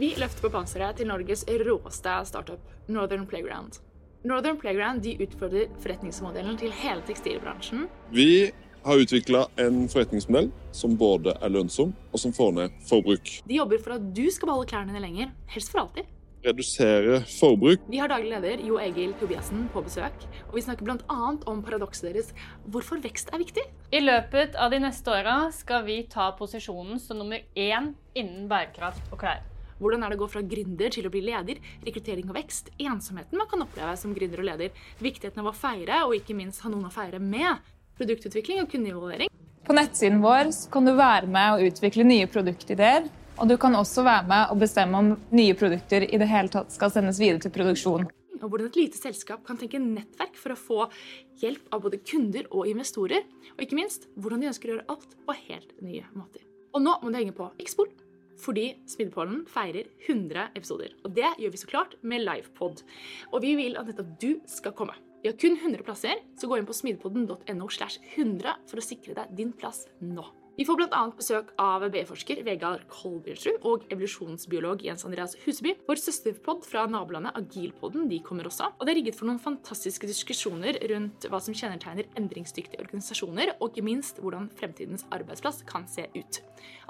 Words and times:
Vi 0.00 0.14
løfter 0.16 0.46
på 0.46 0.48
panseret 0.54 0.96
til 0.96 1.04
Norges 1.10 1.42
råeste 1.44 2.12
startup, 2.24 2.60
Northern 2.88 3.26
Playground. 3.28 3.74
Northern 4.24 4.56
Playground 4.56 5.02
de 5.04 5.18
utfordrer 5.20 5.66
forretningsmodellen 5.82 6.56
til 6.56 6.72
hele 6.72 7.04
tekstilbransjen. 7.04 7.82
Vi 8.08 8.54
har 8.86 9.02
utvikla 9.02 9.42
en 9.60 9.82
forretningsmodell 9.92 10.48
som 10.72 10.96
både 10.96 11.34
er 11.36 11.52
lønnsom 11.52 11.92
og 12.08 12.24
som 12.24 12.32
får 12.32 12.56
ned 12.56 12.80
forbruk. 12.88 13.34
De 13.44 13.60
jobber 13.60 13.84
for 13.84 13.98
at 13.98 14.08
du 14.16 14.22
skal 14.32 14.48
beholde 14.54 14.70
klærne 14.72 14.94
dine 14.94 15.04
lenger, 15.04 15.36
helst 15.52 15.74
for 15.74 15.84
alltid. 15.84 16.08
Redusere 16.48 17.20
forbruk. 17.36 17.84
Vi 17.92 18.00
har 18.00 18.08
daglig 18.08 18.32
leder 18.32 18.64
Jo 18.64 18.80
Egil 18.80 19.12
Tobiassen 19.20 19.68
på 19.76 19.84
besøk, 19.84 20.24
og 20.48 20.56
vi 20.56 20.64
snakker 20.64 20.88
bl.a. 20.88 21.20
om 21.52 21.60
paradokset 21.68 22.08
deres 22.08 22.32
hvorfor 22.64 23.04
vekst 23.04 23.28
er 23.28 23.44
viktig. 23.44 23.68
I 23.92 24.00
løpet 24.00 24.56
av 24.56 24.72
de 24.72 24.80
neste 24.88 25.12
åra 25.12 25.42
skal 25.52 25.84
vi 25.84 26.00
ta 26.08 26.32
posisjonen 26.40 26.96
som 26.96 27.20
nummer 27.20 27.44
én 27.52 27.92
innen 28.16 28.48
bærekraft 28.48 29.12
og 29.12 29.20
klær. 29.20 29.44
Hvordan 29.82 30.04
er 30.04 30.12
det 30.12 30.18
å 30.20 30.22
gå 30.22 30.28
fra 30.30 30.44
gründer 30.46 30.92
til 30.94 31.08
å 31.08 31.10
bli 31.10 31.24
leder? 31.26 31.58
Rekruttering 31.82 32.28
og 32.30 32.36
vekst. 32.36 32.70
Ensomheten 32.78 33.40
man 33.40 33.48
kan 33.50 33.64
oppleve 33.64 33.96
som 33.98 34.12
gründer 34.14 34.38
og 34.38 34.46
leder. 34.46 34.82
Viktigheten 35.02 35.42
av 35.42 35.50
å 35.50 35.54
feire, 35.56 36.04
og 36.06 36.14
ikke 36.14 36.36
minst 36.38 36.62
ha 36.62 36.70
noen 36.70 36.86
å 36.86 36.92
feire 36.94 37.18
med. 37.18 37.64
Produktutvikling 37.98 38.62
og 38.62 38.70
kundeinvolvering. 38.70 39.32
På 39.66 39.74
nettsiden 39.74 40.22
vår 40.22 40.52
kan 40.70 40.86
du 40.86 40.92
være 40.94 41.30
med 41.30 41.56
og 41.56 41.72
utvikle 41.72 42.06
nye 42.06 42.28
produktideer. 42.30 43.08
Og 43.40 43.48
du 43.50 43.56
kan 43.58 43.74
også 43.74 44.04
være 44.06 44.28
med 44.30 44.52
og 44.52 44.60
bestemme 44.62 45.00
om 45.00 45.10
nye 45.34 45.56
produkter 45.58 46.06
i 46.06 46.20
det 46.20 46.30
hele 46.30 46.52
tatt 46.52 46.70
skal 46.74 46.92
sendes 46.94 47.18
videre 47.18 47.42
til 47.42 47.54
produksjon. 47.54 48.06
Og 48.38 48.46
hvordan 48.46 48.70
et 48.70 48.78
lite 48.78 48.98
selskap 48.98 49.42
kan 49.46 49.58
tenke 49.58 49.82
nettverk 49.82 50.38
for 50.38 50.54
å 50.54 50.58
få 50.58 50.86
hjelp 51.42 51.74
av 51.74 51.82
både 51.82 52.02
kunder 52.06 52.46
og 52.50 52.70
investorer. 52.70 53.26
Og 53.56 53.66
ikke 53.66 53.78
minst 53.78 54.06
hvordan 54.14 54.42
de 54.42 54.50
ønsker 54.52 54.70
å 54.70 54.76
gjøre 54.76 54.88
alt 54.94 55.18
på 55.26 55.38
helt 55.48 55.76
nye 55.82 56.06
måter. 56.14 56.46
Og 56.72 56.86
nå 56.86 56.96
må 57.02 57.10
du 57.10 57.18
henge 57.18 57.34
på 57.36 57.50
Xpol 57.66 57.90
fordi 58.42 58.72
Smidepollen 58.90 59.44
feirer 59.50 59.88
100 60.08 60.50
episoder. 60.58 60.96
Og 61.06 61.14
det 61.16 61.30
gjør 61.38 61.54
vi 61.54 61.62
så 61.62 61.70
klart 61.70 61.96
med 62.02 62.24
livepod. 62.26 62.82
Og 63.32 63.42
vi 63.44 63.54
vil 63.58 63.78
at 63.78 63.88
nettopp 63.88 64.12
du 64.22 64.30
skal 64.50 64.76
komme. 64.76 64.98
Vi 65.22 65.30
har 65.30 65.38
kun 65.38 65.54
100 65.54 65.86
plasser, 65.86 66.22
så 66.34 66.50
gå 66.50 66.58
inn 66.58 66.66
på 66.66 66.74
smidepodden.no 66.74 67.68
slash 67.70 68.02
100 68.16 68.56
for 68.66 68.82
å 68.82 68.86
sikre 68.86 69.14
deg 69.20 69.36
din 69.38 69.52
plass 69.54 69.84
nå. 70.02 70.26
Vi 70.52 70.66
får 70.68 70.76
bl.a. 70.76 71.00
besøk 71.16 71.52
av 71.60 71.84
BI-forsker 71.94 72.42
Vegard 72.44 72.82
Kolbjørnsrud 72.92 73.64
og 73.68 73.86
evolusjonsbiolog 73.94 74.82
Jens 74.84 75.06
Andreas 75.08 75.32
Huseby. 75.46 75.72
Vår 75.86 76.00
søsterpod 76.02 76.66
fra 76.68 76.84
nabolandet 76.92 77.38
Agilpodden 77.40 78.04
de 78.10 78.18
kommer 78.24 78.50
også. 78.50 78.68
Og 78.76 78.84
det 78.84 78.92
er 78.92 78.98
rigget 79.00 79.16
for 79.16 79.30
noen 79.30 79.40
fantastiske 79.40 80.10
diskusjoner 80.10 80.76
rundt 80.92 81.24
hva 81.32 81.40
som 81.40 81.56
kjennetegner 81.56 82.10
endringsdyktige 82.20 82.84
organisasjoner, 82.84 83.54
og 83.58 83.72
ikke 83.72 83.86
minst 83.88 84.20
hvordan 84.20 84.50
fremtidens 84.58 85.06
arbeidsplass 85.14 85.64
kan 85.68 85.88
se 85.88 86.04
ut. 86.12 86.42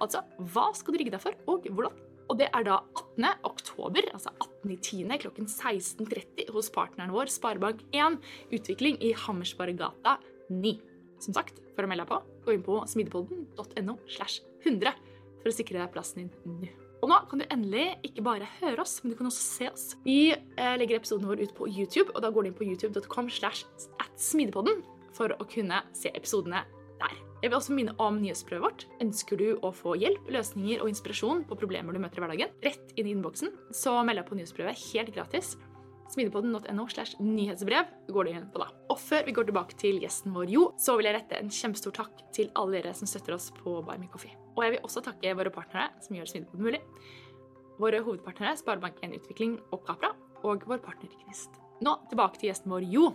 Altså, 0.02 0.24
hva 0.52 0.72
skal 0.74 0.96
du 0.96 1.02
rigge 1.04 1.14
deg 1.14 1.22
for, 1.22 1.38
og 1.46 1.70
hvordan? 1.70 2.02
Og 2.30 2.38
det 2.40 2.50
er 2.50 2.66
da 2.66 2.80
18. 2.98 3.26
oktober, 3.46 4.06
altså 4.10 4.32
18.10. 4.66 5.18
klokken 5.22 5.46
16.30 5.46 6.50
hos 6.54 6.70
partneren 6.74 7.14
vår 7.14 7.30
Sparebank1 7.30 8.18
Utvikling 8.56 8.98
i 9.04 9.14
Hammersborggata 9.26 10.18
9. 10.50 10.80
Som 11.22 11.36
sagt, 11.36 11.60
for 11.76 11.86
å 11.86 11.90
melde 11.90 12.04
deg 12.04 12.10
på, 12.10 12.20
gå 12.46 12.56
inn 12.56 12.64
på 12.66 12.80
smidepodden.no 12.90 13.98
slash 14.10 14.42
100 14.66 14.94
for 15.42 15.50
å 15.50 15.54
sikre 15.54 15.78
deg 15.78 15.92
plassen 15.94 16.24
din 16.24 16.32
nå. 16.46 16.72
Og 17.02 17.10
nå 17.10 17.16
kan 17.26 17.40
du 17.42 17.46
endelig 17.50 17.96
ikke 18.06 18.22
bare 18.22 18.46
høre 18.60 18.84
oss, 18.84 19.00
men 19.02 19.10
du 19.10 19.18
kan 19.18 19.26
også 19.26 19.42
se 19.42 19.70
oss. 19.72 19.86
Vi 20.04 20.30
eh, 20.30 20.74
legger 20.78 21.00
episoden 21.00 21.26
vår 21.26 21.42
ut 21.42 21.54
på 21.56 21.66
YouTube, 21.66 22.12
og 22.14 22.22
da 22.22 22.30
går 22.30 22.46
du 22.46 22.50
inn 22.52 22.58
på 22.60 22.68
youtube.com 22.68 23.30
slash 23.30 23.66
at 23.98 24.12
smidepodden 24.22 24.84
for 25.16 25.34
å 25.34 25.48
kunne 25.50 25.82
se 25.98 26.12
episodene 26.14 26.62
der. 27.02 27.18
Jeg 27.42 27.50
vil 27.50 27.58
også 27.58 27.74
minne 27.74 27.96
om 27.98 28.20
nyhetsprøvet 28.22 28.62
vårt. 28.62 28.86
Ønsker 29.02 29.40
du 29.40 29.48
å 29.66 29.72
få 29.74 29.96
hjelp, 29.98 30.30
løsninger 30.30 30.84
og 30.84 30.92
inspirasjon 30.92 31.42
på 31.48 31.58
problemer 31.58 31.90
du 31.90 31.98
møter 31.98 32.22
i 32.22 32.22
hverdagen, 32.22 32.54
rett 32.62 32.94
inn 32.94 33.10
i 33.10 33.16
innboksen, 33.16 33.50
så 33.74 33.96
meld 34.06 34.22
deg 34.22 34.28
på 34.28 34.38
nyhetsprøvet 34.38 34.86
helt 34.92 35.10
gratis. 35.16 35.56
Smidepodden.no 36.12 36.84
slash 36.92 37.16
nyhetsbrev 37.24 37.88
går 38.12 38.28
du 38.28 38.30
inn 38.34 38.48
på 38.52 38.60
da. 38.60 38.68
Og 38.92 38.98
før 39.00 39.24
vi 39.24 39.32
går 39.36 39.48
tilbake 39.48 39.76
til 39.80 40.00
gjesten 40.02 40.34
vår 40.36 40.50
Jo, 40.52 40.66
så 40.80 40.98
vil 40.98 41.08
jeg 41.08 41.16
rette 41.16 41.38
en 41.40 41.52
kjempestor 41.52 41.94
takk 41.96 42.20
til 42.36 42.50
alle 42.58 42.80
dere 42.80 42.92
som 42.96 43.08
støtter 43.08 43.36
oss 43.38 43.48
på 43.56 43.78
Buy 43.86 43.96
Me 44.00 44.10
Coffee. 44.12 44.36
Og 44.52 44.66
jeg 44.66 44.74
vil 44.74 44.84
også 44.84 45.04
takke 45.06 45.32
våre 45.38 45.52
partnere 45.54 45.88
som 46.04 46.18
gjør 46.18 46.28
Smidepodden 46.28 46.68
mulig. 46.68 46.82
Våre 47.80 48.02
hovedpartnere 48.04 48.58
Sparebank1 48.60 49.16
Utvikling 49.22 49.56
og 49.72 49.86
Capra, 49.88 50.12
og 50.44 50.66
vår 50.68 50.82
partner 50.84 51.08
Gnist. 51.22 51.56
Nå 51.82 51.96
tilbake 52.10 52.38
til 52.38 52.52
gjesten 52.52 52.74
vår 52.74 52.86
Jo. 52.92 53.08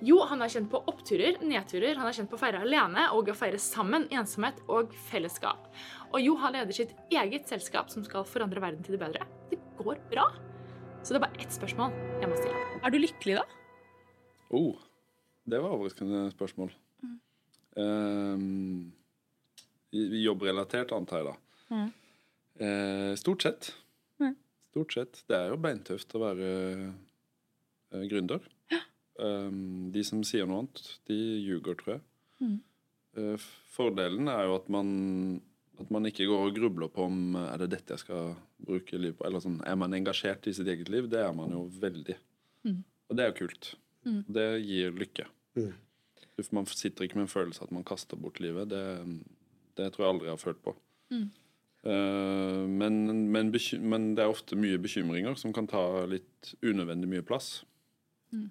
Jo, 0.00 0.20
han 0.30 0.40
er 0.42 0.50
kjent 0.52 0.70
på 0.70 0.78
oppturer, 0.88 1.40
nedturer, 1.42 1.98
han 1.98 2.06
er 2.06 2.14
kjent 2.14 2.30
på 2.30 2.38
å 2.38 2.40
feire 2.40 2.62
alene 2.62 3.08
og 3.16 3.28
å 3.32 3.36
feire 3.36 3.58
sammen, 3.60 4.06
ensomhet 4.14 4.60
og 4.70 4.94
fellesskap. 5.10 5.68
Og 6.12 6.22
Jo 6.22 6.38
har 6.38 6.54
leder 6.54 6.72
sitt 6.74 6.94
eget 7.10 7.50
selskap 7.50 7.90
som 7.90 8.06
skal 8.06 8.26
forandre 8.26 8.62
verden 8.62 8.86
til 8.86 8.94
det 8.94 9.02
bedre. 9.02 9.26
Det 9.50 9.58
går 9.82 9.98
bra. 10.12 10.30
Så 11.02 11.14
det 11.14 11.18
er 11.18 11.24
bare 11.24 11.40
ett 11.40 11.54
spørsmål 11.54 11.94
jeg 12.20 12.28
må 12.28 12.36
stille. 12.36 12.62
Er 12.84 12.92
du 12.92 12.98
lykkelig, 13.00 13.38
da? 13.38 13.44
Oh, 14.54 14.80
det 15.48 15.60
var 15.62 15.74
overraskende 15.76 16.26
spørsmål. 16.32 16.72
Mm. 17.04 17.18
Um, 17.78 18.92
jobbrelatert, 19.92 20.92
antar 20.92 21.22
jeg, 21.22 21.28
da. 21.30 21.36
Mm. 21.72 21.90
Uh, 22.58 23.12
stort 23.20 23.46
sett. 23.46 23.70
Mm. 24.20 24.34
Stort 24.70 24.96
sett. 24.96 25.22
Det 25.30 25.38
er 25.38 25.52
jo 25.52 25.60
beintøft 25.64 26.16
å 26.16 26.22
være 26.26 26.52
uh, 26.88 28.04
gründer. 28.10 28.44
Ja. 28.72 28.82
Um, 29.18 29.88
de 29.94 30.04
som 30.06 30.20
sier 30.26 30.48
noe 30.48 30.64
annet, 30.64 30.82
de 31.08 31.18
ljuger, 31.46 31.78
tror 31.80 31.96
jeg. 31.96 32.04
Uh, 33.18 33.48
fordelen 33.74 34.28
er 34.30 34.48
jo 34.48 34.58
at 34.58 34.68
man 34.72 34.90
at 35.78 35.90
man 35.94 36.06
ikke 36.08 36.26
går 36.26 36.46
og 36.48 36.56
grubler 36.56 36.90
på 36.92 37.06
om 37.06 37.36
er 37.38 37.62
det 37.62 37.70
dette 37.76 37.94
jeg 37.94 38.02
skal 38.02 38.32
bruke 38.66 38.98
livet 38.98 39.18
på. 39.18 39.26
Eller 39.28 39.42
sånn, 39.44 39.60
Er 39.66 39.76
man 39.78 39.94
engasjert 39.94 40.46
i 40.50 40.54
sitt 40.56 40.68
eget 40.68 40.90
liv? 40.92 41.08
Det 41.10 41.20
er 41.22 41.34
man 41.36 41.54
jo 41.54 41.66
veldig. 41.80 42.16
Mm. 42.66 42.80
Og 43.08 43.18
det 43.18 43.24
er 43.24 43.30
jo 43.30 43.38
kult. 43.44 43.74
Mm. 44.06 44.22
Det 44.38 44.48
gir 44.64 44.96
lykke. 44.98 45.28
Mm. 45.58 45.74
Man 46.54 46.66
sitter 46.70 47.06
ikke 47.06 47.18
med 47.18 47.26
en 47.26 47.32
følelse 47.34 47.64
at 47.64 47.74
man 47.74 47.86
kaster 47.86 48.18
bort 48.18 48.40
livet. 48.42 48.70
Det, 48.70 48.82
det 49.78 49.92
tror 49.94 50.04
jeg 50.04 50.14
aldri 50.14 50.28
jeg 50.28 50.36
har 50.36 50.42
følt 50.42 50.62
på. 50.66 50.74
Uh, 51.86 52.66
men, 52.66 53.00
men, 53.32 53.50
men, 53.80 54.06
det 54.18 54.24
er 54.24 54.30
ofte 54.30 54.58
mye 54.58 54.78
bekymringer 54.82 55.38
som 55.38 55.54
kan 55.54 55.68
ta 55.70 56.04
litt 56.10 56.54
unødvendig 56.62 57.10
mye 57.10 57.26
plass. 57.26 57.62
Mm. 58.34 58.48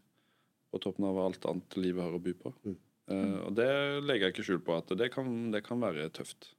På 0.72 0.82
toppen 0.84 1.08
av 1.08 1.20
alt 1.22 1.48
annet 1.48 1.80
livet 1.80 2.08
har 2.08 2.16
å 2.16 2.24
by 2.24 2.36
på. 2.40 2.54
Uh, 3.08 3.40
og 3.46 3.56
det 3.60 3.70
legger 4.04 4.28
jeg 4.28 4.36
ikke 4.36 4.48
skjul 4.50 4.64
på 4.64 4.78
at 4.80 4.92
det 5.00 5.12
kan, 5.14 5.52
det 5.54 5.64
kan 5.68 5.84
være 5.84 6.10
tøft. 6.16 6.54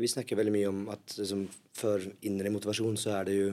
Vi 0.00 0.08
snakker 0.08 0.38
veldig 0.38 0.54
mye 0.54 0.70
om 0.70 0.82
at 0.92 1.16
liksom, 1.18 1.44
for 1.76 2.04
indre 2.24 2.52
motivasjon 2.54 2.96
så 3.00 3.16
er 3.18 3.28
det 3.28 3.36
jo 3.36 3.52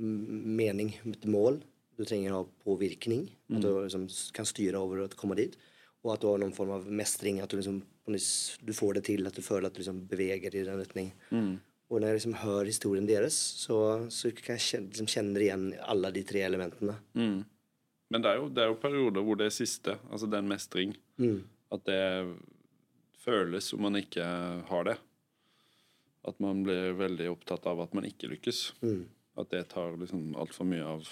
mening, 0.00 0.94
et 1.08 1.26
mål. 1.28 1.60
Du 1.98 2.04
trenger 2.08 2.32
å 2.32 2.42
ha 2.42 2.48
påvirkning. 2.64 3.26
Mm. 3.48 3.56
At 3.56 3.64
du 3.64 3.70
liksom, 3.84 4.06
kan 4.36 4.48
styre 4.48 4.80
over 4.80 5.04
å 5.04 5.08
komme 5.16 5.38
dit. 5.40 5.56
Og 6.04 6.14
at 6.14 6.22
du 6.22 6.30
har 6.30 6.40
noen 6.40 6.54
form 6.56 6.72
av 6.76 6.86
mestring. 6.88 7.40
At 7.44 7.52
du, 7.52 7.58
liksom, 7.60 7.82
du 8.64 8.72
får 8.76 8.98
det 8.98 9.06
til. 9.10 9.26
At 9.28 9.36
du 9.36 9.44
føler 9.44 9.68
at 9.68 9.76
du 9.76 9.82
liksom, 9.82 10.04
beveger 10.08 10.56
i 10.56 10.64
den 10.68 10.80
retning. 10.80 11.10
Mm. 11.32 11.58
Og 11.90 11.98
når 11.98 12.12
jeg 12.12 12.20
liksom 12.20 12.36
hører 12.44 12.70
historien 12.70 13.08
deres, 13.08 13.36
så, 13.64 13.78
så 14.14 14.30
kan 14.36 14.60
jeg 14.60 14.86
liksom, 14.86 15.08
kjenner 15.10 15.44
igjen 15.44 15.66
alle 15.90 16.12
de 16.14 16.22
tre 16.26 16.44
elementene. 16.46 16.94
Mm. 17.18 17.40
Men 18.10 18.24
det 18.24 18.30
er, 18.30 18.38
jo, 18.38 18.48
det 18.50 18.62
er, 18.62 18.70
jo, 18.70 18.78
perioder 18.82 19.26
hvor 19.26 19.38
det 19.38 19.48
er 19.50 19.54
siste, 19.54 19.96
altså 20.10 20.26
den 20.30 20.48
mestring, 20.50 20.96
mm. 21.22 21.36
at 21.74 21.84
det 21.86 22.00
føles 23.22 23.68
som 23.70 23.82
man 23.86 23.98
ikke 24.00 24.24
har 24.66 24.86
det. 24.88 24.96
At 26.28 26.40
man 26.42 26.62
blir 26.66 26.92
veldig 26.98 27.30
opptatt 27.32 27.64
av 27.70 27.80
at 27.80 27.94
man 27.96 28.04
ikke 28.08 28.28
lykkes. 28.34 28.60
Mm. 28.84 29.04
At 29.40 29.50
det 29.54 29.64
tar 29.72 29.96
liksom 30.00 30.34
altfor 30.40 30.68
mye 30.68 30.84
av, 30.84 31.08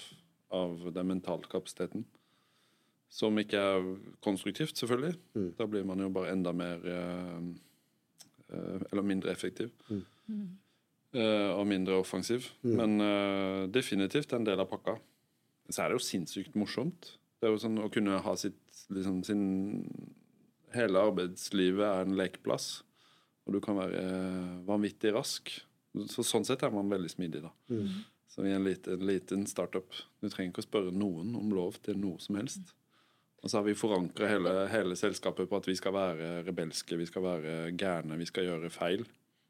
av, 0.53 0.85
den 0.93 1.09
mentale 1.09 1.49
kapasiteten. 1.49 2.05
Som 3.09 3.39
ikke 3.41 3.57
er 3.57 3.87
konstruktivt, 4.21 4.77
selvfølgelig. 4.77 5.15
Mm. 5.33 5.51
Da 5.57 5.65
blir 5.65 5.87
man 5.89 6.03
jo 6.03 6.11
bare 6.13 6.33
enda 6.35 6.53
mer 6.53 6.83
eh, 6.85 7.37
eh, 8.53 8.81
Eller 8.91 9.05
mindre 9.05 9.31
effektiv. 9.33 9.71
Mm. 9.89 10.03
Eh, 11.17 11.49
og 11.55 11.65
mindre 11.67 11.97
offensiv. 11.97 12.51
Mm. 12.61 12.75
Men 12.77 13.71
definitivt 13.73 14.33
en 14.33 14.45
del 14.45 14.61
av 14.61 14.69
pakka. 14.69 14.99
Så 15.69 15.81
er 15.81 15.89
det 15.89 15.97
jo 15.97 16.05
sinnssykt 16.05 16.57
morsomt. 16.57 17.15
Det 17.39 17.47
er 17.47 17.55
jo 17.55 17.61
sånn 17.61 17.81
Å 17.81 17.89
kunne 17.93 18.19
ha 18.21 18.35
sitt 18.37 18.85
liksom, 18.93 19.23
sin 19.25 19.43
Hele 20.69 21.01
arbeidslivet 21.01 21.81
er 21.81 22.05
en 22.05 22.17
lekeplass. 22.19 22.83
Og 23.49 23.55
du 23.55 23.63
kan 23.65 23.79
være 23.79 23.97
eh, 23.97 24.57
vanvittig 24.67 25.09
rask. 25.15 25.49
Så 26.13 26.21
sånn 26.21 26.45
sett 26.45 26.61
er 26.61 26.73
man 26.73 26.91
veldig 26.91 27.09
smidig, 27.09 27.41
da. 27.41 27.49
Mm. 27.73 28.03
Så 28.29 28.43
vi 28.45 28.51
er 28.51 28.59
en 28.59 28.67
liten, 28.67 29.01
liten, 29.09 29.47
startup. 29.49 29.89
Du 30.21 30.27
trenger 30.29 30.53
ikke 30.53 30.61
å 30.61 30.67
spørre 30.67 30.93
noen 30.93 31.33
om 31.39 31.49
lov 31.49 31.79
til 31.81 31.97
noe 31.97 32.21
som 32.21 32.37
helst. 32.37 32.75
Og 33.41 33.49
så 33.49 33.57
har 33.57 33.65
vi 33.65 33.73
forankra 33.73 34.29
hele, 34.29 34.53
hele, 34.69 34.99
selskapet 34.99 35.49
på 35.49 35.57
at 35.57 35.65
vi 35.65 35.73
skal 35.79 35.95
være 35.95 36.29
rebelske, 36.45 36.99
vi 36.99 37.09
skal 37.09 37.25
være 37.25 37.55
gærne, 37.73 38.19
vi 38.21 38.29
skal 38.29 38.45
gjøre 38.51 38.69
feil. 38.69 39.07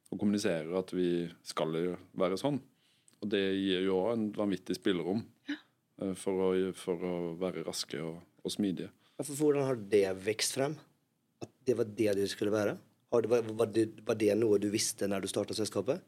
Og 0.10 0.22
kommunisere 0.22 0.80
at 0.80 0.96
vi 0.96 1.28
skal 1.44 1.76
være 2.18 2.40
sånn. 2.40 2.62
Og 3.20 3.34
det 3.36 3.44
gir 3.60 3.84
jo 3.84 4.00
òg 4.00 4.14
en 4.16 4.28
vanvittig 4.38 4.80
spillerom 4.80 5.26
ja. 5.52 5.60
for 6.16 6.48
å, 6.48 6.52
for 6.78 7.04
å 7.04 7.16
være 7.42 7.68
raske 7.68 8.00
og, 8.00 8.22
og 8.46 8.56
smidige. 8.56 8.94
Hvordan 9.20 9.68
har 9.68 9.82
det 9.92 10.06
vokst 10.24 10.56
frem? 10.56 10.80
At 11.44 11.52
det 11.68 11.76
var 11.76 11.92
det 12.00 12.16
du 12.16 12.24
skulle 12.32 12.56
være? 12.56 12.80
Det, 13.10 13.30
var, 13.30 13.66
det, 13.74 13.86
var 14.06 14.18
det, 14.20 14.34
noe 14.38 14.60
du 14.62 14.70
visste 14.70 15.08
når 15.10 15.26
du 15.26 15.30
starta 15.32 15.56
selskapet? 15.58 16.04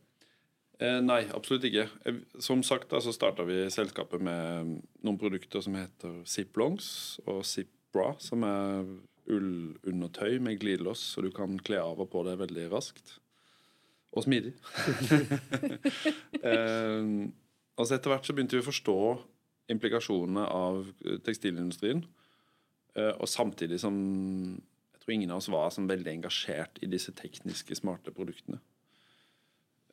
Eh, 0.82 1.00
nei, 1.02 1.24
absolutt 1.34 1.66
ikke. 1.70 1.88
Eh, 2.06 2.20
Som 2.42 2.62
sagt 2.66 2.92
da, 2.94 3.02
så 3.02 3.14
starta 3.14 3.46
vi 3.48 3.64
selskapet 3.74 4.22
med 4.22 4.76
noen 5.02 5.18
produkter 5.22 5.64
som 5.66 5.78
heter 5.78 6.22
Ziplongs 6.30 7.20
og 7.26 7.42
Zipbra, 7.46 8.12
som 8.22 8.46
er 8.46 8.86
ullundertøy 9.32 10.40
med 10.44 10.60
glidelås, 10.62 11.02
så 11.14 11.22
du 11.26 11.32
kan 11.34 11.58
kle 11.62 11.82
av 11.82 12.02
og 12.02 12.10
på 12.14 12.24
det 12.28 12.38
veldig 12.42 12.70
raskt. 12.74 13.18
Og 14.12 14.26
smidig. 14.26 14.54
eh, 16.50 17.12
altså 17.80 17.96
etter 17.96 18.12
hvert 18.12 18.28
så 18.28 18.36
begynte 18.36 18.58
vi 18.58 18.64
å 18.64 18.68
forstå 18.68 18.98
implikasjonene 19.72 20.44
av 20.52 20.84
eh, 21.06 21.22
tekstilindustrien. 21.24 22.04
Eh, 22.98 23.14
og 23.16 23.30
samtidig 23.32 23.80
som 23.80 23.96
jeg 25.02 25.08
tror 25.08 25.16
ingen 25.16 25.32
av 25.34 25.40
oss 25.42 25.50
var 25.50 25.72
sånn 25.74 25.90
veldig 25.90 26.12
engasjert 26.12 26.76
i 26.86 26.88
disse 26.90 27.10
tekniske, 27.18 27.74
smarte 27.74 28.14
produktene. 28.14 28.60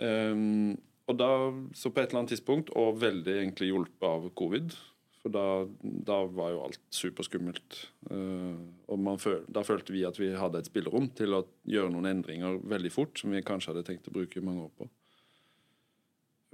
Um, 0.05 0.77
og 1.09 1.17
da, 1.17 1.31
så 1.73 1.89
på 1.89 2.03
et 2.03 2.11
eller 2.11 2.21
annet 2.21 2.35
tidspunkt, 2.35 2.69
og 2.77 3.01
veldig 3.01 3.39
egentlig 3.39 3.71
hjulpet 3.71 4.05
av 4.05 4.27
covid 4.39 4.77
For 5.19 5.33
da, 5.35 5.65
da 5.81 6.19
var 6.31 6.53
jo 6.53 6.61
alt 6.67 6.83
superskummelt. 6.95 7.79
Uh, 8.13 8.61
og 8.93 9.09
føl, 9.25 9.41
da 9.49 9.65
følte 9.65 9.97
vi 9.97 10.05
at 10.05 10.21
vi 10.21 10.29
hadde 10.37 10.61
et 10.61 10.69
spillerom 10.69 11.09
til 11.17 11.41
å 11.41 11.43
gjøre 11.65 11.95
noen 11.97 12.13
endringer 12.13 12.61
veldig 12.69 12.93
fort, 12.93 13.17
som 13.19 13.33
vi 13.33 13.43
kanskje 13.43 13.73
hadde 13.73 13.87
tenkt 13.89 14.13
å 14.13 14.15
bruke 14.15 14.45
mange 14.45 14.69
år 14.69 14.77
på. 14.77 14.93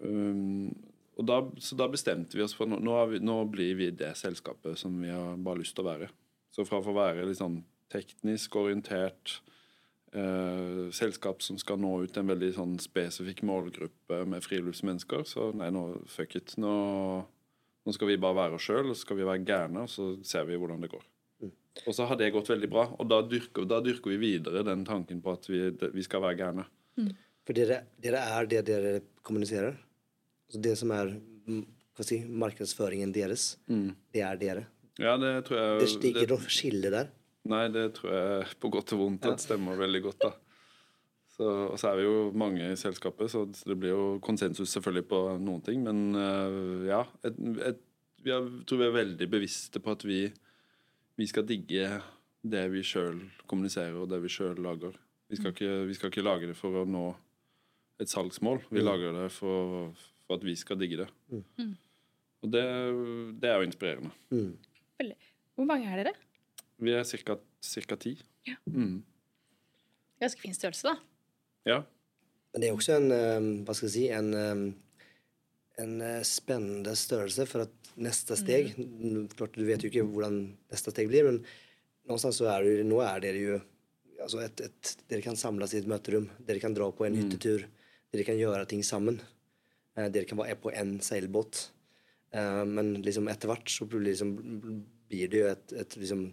Um, 0.07 0.71
og 1.19 1.27
da, 1.27 1.43
så 1.59 1.75
da 1.79 1.91
bestemte 1.91 2.39
vi 2.39 2.47
oss 2.47 2.55
for 2.55 2.71
nå, 2.71 2.79
nå, 2.79 3.03
nå 3.19 3.37
blir 3.50 3.75
vi 3.83 3.91
det 3.91 4.15
selskapet 4.23 4.79
som 4.79 4.95
vi 5.03 5.11
har 5.11 5.35
bare 5.43 5.67
lyst 5.67 5.75
til 5.75 5.83
å 5.85 5.91
være. 5.91 6.15
Så 6.55 6.62
fra 6.67 6.79
å 6.79 6.87
få 6.87 6.95
være 6.95 7.27
litt 7.27 7.43
sånn 7.43 7.59
teknisk 7.93 8.57
orientert 8.57 9.39
eh, 10.15 10.91
selskap 10.95 11.43
som 11.45 11.59
skal 11.61 11.81
nå 11.83 11.93
ut 12.05 12.17
en 12.21 12.31
veldig 12.31 12.53
sånn 12.57 12.77
spesifikk 12.83 13.45
målgruppe 13.47 14.23
med 14.31 14.45
friluftsmennesker. 14.45 15.27
Så 15.29 15.51
nei, 15.59 15.71
nå 15.75 15.87
fuck 16.11 16.37
it. 16.41 16.57
Nå, 16.61 16.75
nå 17.85 17.97
skal 17.97 18.13
vi 18.13 18.21
bare 18.21 18.41
være 18.43 18.59
oss 18.61 18.69
sjøl, 18.69 18.89
og 18.89 18.97
så 18.97 19.07
skal 19.07 19.21
vi 19.21 19.29
være 19.29 19.45
gærne, 19.47 19.85
og 19.87 19.93
så 19.93 20.15
ser 20.27 20.49
vi 20.49 20.59
hvordan 20.61 20.85
det 20.85 20.93
går. 20.95 21.05
Og 21.85 21.95
så 21.97 22.07
har 22.07 22.19
det 22.19 22.31
gått 22.35 22.53
veldig 22.53 22.71
bra, 22.71 22.85
og 23.03 23.09
da 23.11 23.19
dyrker, 23.27 23.67
da 23.67 23.81
dyrker 23.83 24.15
vi 24.15 24.21
videre 24.23 24.63
den 24.67 24.85
tanken 24.87 25.19
på 25.25 25.33
at 25.35 25.49
vi, 25.51 25.67
vi 25.75 26.05
skal 26.07 26.23
være 26.23 26.39
gærne. 26.39 26.69
For 27.45 27.57
dere, 27.57 27.81
dere 28.01 28.21
er 28.39 28.47
det 28.49 28.61
dere 28.69 28.93
kommuniserer. 29.27 29.75
Altså 30.47 30.61
det 30.65 30.77
som 30.79 30.93
er 30.95 31.11
mm, 31.19 31.65
hva 31.99 32.07
si, 32.07 32.21
markedsføringen 32.31 33.13
deres, 33.15 33.57
det 34.15 34.23
er 34.23 34.39
dere. 34.41 34.65
Ja, 35.03 35.17
det 35.19 35.33
tror 35.49 35.59
jeg 35.59 35.83
Det 35.83 36.11
ikke 36.13 36.29
noe 36.31 36.53
skille 36.55 36.95
der. 36.95 37.11
Nei, 37.50 37.67
det 37.73 37.91
tror 37.99 38.14
jeg 38.14 38.56
på 38.61 38.70
godt 38.73 38.94
og 38.96 39.02
vondt 39.02 39.26
at 39.29 39.43
stemmer 39.43 39.76
veldig 39.76 40.00
godt. 40.06 40.25
da. 40.25 40.32
Så, 41.35 41.44
og 41.44 41.79
så 41.81 41.91
er 41.91 41.99
vi 41.99 42.06
jo 42.06 42.19
mange 42.38 42.62
i 42.70 42.79
selskapet, 42.79 43.32
så 43.32 43.43
det 43.50 43.75
blir 43.81 43.91
jo 43.91 44.05
konsensus 44.23 44.70
selvfølgelig 44.70 45.08
på 45.11 45.20
noen 45.43 45.64
ting. 45.67 45.82
Men 45.82 46.14
uh, 46.14 46.85
ja, 46.87 47.02
et, 47.26 47.41
et, 47.70 47.81
jeg 48.25 48.64
tror 48.64 48.81
vi 48.81 48.87
er 48.87 48.94
veldig 48.94 49.29
bevisste 49.32 49.82
på 49.82 49.96
at 49.96 50.06
vi, 50.06 50.20
vi 51.19 51.26
skal 51.29 51.46
digge 51.49 51.88
det 52.44 52.64
vi 52.73 52.85
sjøl 52.87 53.19
kommuniserer 53.50 53.97
og 53.99 54.08
det 54.12 54.20
vi 54.23 54.31
sjøl 54.32 54.61
lager. 54.62 54.94
Vi 55.32 55.40
skal, 55.40 55.55
ikke, 55.56 55.73
vi 55.88 55.97
skal 55.99 56.12
ikke 56.12 56.25
lage 56.25 56.50
det 56.52 56.56
for 56.56 56.82
å 56.82 56.88
nå 56.88 57.08
et 58.00 58.11
salgsmål. 58.11 58.62
Vi 58.70 58.85
lager 58.85 59.17
det 59.17 59.31
for, 59.35 59.90
for 60.25 60.38
at 60.38 60.44
vi 60.47 60.55
skal 60.58 60.79
digge 60.79 61.02
det. 61.02 61.08
Og 62.44 62.52
det, 62.52 62.64
det 63.40 63.50
er 63.50 63.58
jo 63.58 63.67
inspirerende. 63.67 64.12
Hvor 65.56 65.69
mange 65.69 65.90
er 65.90 66.02
dere? 66.02 66.14
Vi 66.82 66.94
er 66.94 67.05
ca. 67.05 67.97
ti. 67.97 68.17
Ja. 68.47 68.56
Mm. 68.67 69.03
Ganske 70.21 70.41
fin 70.41 70.55
størrelse, 70.56 70.88
da. 70.88 70.97
Ja. 71.69 71.82
Men 72.53 72.62
det 72.62 72.69
er 72.69 72.76
også 72.76 72.97
en, 72.97 73.11
eh, 73.12 73.50
hva 73.67 73.75
skal 73.75 73.88
jeg 73.88 73.94
si, 73.94 74.09
en, 74.15 74.35
eh, 74.35 74.65
en 75.85 75.94
eh, 76.00 76.23
spennende 76.23 76.94
størrelse 76.97 77.47
for 77.50 77.67
at 77.67 77.93
neste 77.94 78.37
steg 78.38 78.75
mm. 78.79 79.29
klart 79.37 79.55
Du 79.55 79.65
vet 79.67 79.82
jo 79.82 79.91
ikke 79.91 80.05
hvordan 80.06 80.41
neste 80.71 80.91
steg 80.91 81.09
blir, 81.11 81.26
men 81.26 81.44
så 82.21 82.50
er 82.50 82.67
det 82.67 82.87
nå 82.87 82.99
er 83.03 83.23
dere 83.23 83.43
jo 83.43 83.61
altså 84.23 84.41
et, 84.44 84.61
et, 84.61 84.91
Dere 85.11 85.25
kan 85.25 85.38
samles 85.38 85.75
i 85.75 85.81
et 85.81 85.88
møterom, 85.91 86.29
dere 86.47 86.62
kan 86.62 86.75
dra 86.75 86.91
på 86.94 87.06
en 87.06 87.17
hyttetur, 87.19 87.67
dere 88.12 88.26
kan 88.26 88.38
gjøre 88.38 88.67
ting 88.71 88.85
sammen. 88.87 89.21
Eh, 89.97 90.11
Dere 90.11 90.26
kan 90.29 90.41
være 90.41 90.59
på 90.61 90.73
en 90.75 90.97
seilbåt. 91.03 91.69
Eh, 92.35 92.65
Men 92.65 92.94
liksom 93.03 93.29
etter 93.31 93.50
hvert 93.50 93.71
så 93.71 93.87
blir 93.87 94.05
liksom, 94.09 94.35
blir 95.09 95.31
det 95.31 95.43
jo 95.43 95.50
et, 95.50 95.75
et 95.85 95.97
liksom 96.03 96.25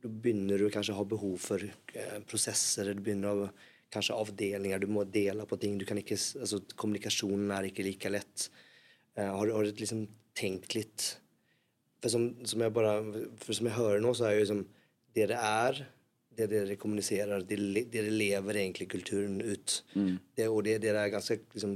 Da 0.00 0.08
begynner 0.08 0.58
du 0.62 0.70
kanskje 0.72 0.94
å 0.94 1.00
ha 1.02 1.04
behov 1.04 1.36
for 1.42 1.60
eh, 1.62 2.18
prosesser, 2.28 2.94
du 2.96 3.02
begynner 3.04 3.44
å 3.44 3.50
kanskje 3.92 4.14
avdelinger, 4.16 4.80
du 4.80 4.86
må 4.88 5.02
dele 5.04 5.44
på 5.50 5.58
ting. 5.60 5.76
Du 5.80 5.84
kan 5.84 5.98
ikke, 6.00 6.14
altså, 6.40 6.60
kommunikasjonen 6.78 7.50
er 7.56 7.66
ikke 7.68 7.84
like 7.84 8.12
lett. 8.14 8.46
Uh, 9.18 9.26
har, 9.34 9.46
du- 9.50 9.52
har 9.56 9.66
du 9.66 9.80
liksom 9.82 10.04
tenkt 10.38 10.76
litt 10.76 11.08
For 12.00 12.08
som, 12.12 12.28
som 12.46 12.62
jeg 12.62 12.70
bare 12.72 12.92
For 13.42 13.52
som 13.58 13.66
jeg 13.66 13.74
hører 13.74 13.98
nå, 14.00 14.12
så 14.14 14.28
er 14.28 14.36
jo 14.36 14.44
liksom 14.44 14.60
Det 15.18 15.24
det 15.32 15.36
er, 15.42 15.80
det 16.38 16.46
dere 16.52 16.76
kommuniserer, 16.78 17.42
det 17.42 17.58
dere 17.90 18.12
lever 18.14 18.60
egentlig 18.62 18.86
kulturen 18.92 19.40
ut. 19.42 19.80
Det, 20.38 20.46
og 20.46 20.62
det, 20.64 20.76
dere 20.84 21.02
er 21.02 21.10
ganske 21.12 21.40
liksom, 21.52 21.74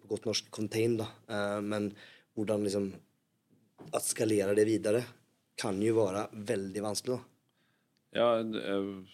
på 0.00 0.08
godt 0.14 0.24
norsk 0.30 0.48
contained, 0.50 1.02
da. 1.04 1.10
Uh, 1.28 1.60
men 1.62 1.90
hvordan 2.34 2.64
liksom 2.64 2.88
Å 3.92 4.00
skalere 4.02 4.56
det 4.56 4.64
videre 4.66 5.04
kan 5.60 5.76
jo 5.84 5.98
være 6.00 6.24
veldig 6.48 6.82
vanskelig. 6.88 7.20
da. 7.20 7.29
Ja, 8.16 8.28
er- 8.42 9.04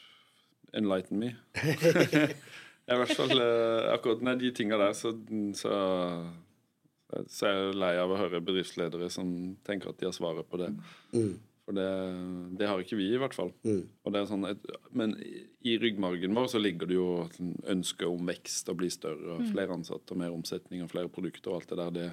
enlighten 0.77 1.19
me. 1.21 1.35
I 2.87 2.95
hvert 3.01 3.15
fall 3.19 3.33
eh, 3.43 3.89
akkurat 3.95 4.21
med 4.23 4.39
de 4.43 4.51
tinga 4.55 4.77
der, 4.79 4.93
så, 4.95 5.11
så, 5.59 5.73
så 7.33 7.49
er 7.49 7.57
jeg 7.59 7.77
lei 7.81 7.93
av 7.99 8.13
å 8.15 8.19
høre 8.21 8.41
bedriftsledere 8.45 9.09
som 9.11 9.29
tenker 9.67 9.91
at 9.93 9.99
de 10.01 10.09
har 10.09 10.15
svaret 10.17 10.47
på 10.51 10.61
det. 10.61 10.71
For 11.67 11.75
det, 11.75 11.87
det 12.61 12.69
har 12.71 12.79
ikke 12.79 12.95
vi, 13.01 13.09
i 13.11 13.19
hvert 13.19 13.35
fall. 13.35 13.49
Og 14.07 14.13
det 14.15 14.21
er 14.21 14.29
sånn 14.31 14.47
et, 14.47 14.69
men 14.95 15.17
i- 15.67 15.75
ryggmargen 15.83 16.37
vår 16.37 16.47
så 16.53 16.61
ligger 16.63 16.87
det 16.87 16.95
jo 16.95 17.09
ønsket 17.25 17.73
ønske 17.75 18.07
om 18.13 18.29
vekst 18.31 18.71
og 18.71 18.79
bli 18.85 18.91
større 18.95 19.35
og 19.41 19.49
flere 19.51 19.75
ansatte 19.75 20.15
og 20.15 20.21
mer 20.23 20.31
omsetning 20.37 20.85
og 20.85 20.93
flere 20.93 21.11
produkter 21.11 21.51
og 21.51 21.59
alt 21.59 21.73
det 21.73 21.81
der. 21.81 21.91
Det, 21.97 22.07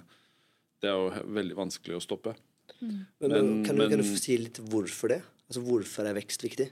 det 0.82 0.90
er 0.90 0.98
jo 0.98 1.28
veldig 1.38 1.60
vanskelig 1.60 2.00
å 2.00 2.02
stoppe. 2.02 2.34
Men, 2.82 3.06
men, 3.22 3.30
Men- 3.30 3.62
kan, 3.68 3.78
du, 3.78 3.86
kan 3.94 4.02
du 4.02 4.10
si 4.18 4.40
litt 4.42 4.58
hvorfor 4.74 5.14
det? 5.14 5.22
Altså 5.50 5.63
Hvorfor 5.66 6.07
er 6.10 6.18
vekst 6.18 6.45
viktig? 6.45 6.69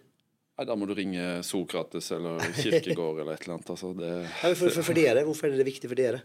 Nei, 0.60 0.68
Da 0.68 0.78
må 0.78 0.88
du 0.90 0.94
ringe 0.98 1.42
Sokrates 1.48 2.12
eller 2.16 2.44
Kirkegård 2.60 3.24
eller 3.24 3.36
et 3.36 3.48
eller 3.48 3.58
annet. 3.58 3.74
Altså, 3.74 3.92
det, 3.98 4.12
Ja, 4.28 4.54
for, 4.54 4.70
for, 4.70 4.86
for 4.92 4.98
dere, 4.98 5.26
Hvorfor 5.28 5.50
er 5.50 5.58
det 5.60 5.68
viktig 5.68 5.92
for 5.92 6.00
dere? 6.00 6.22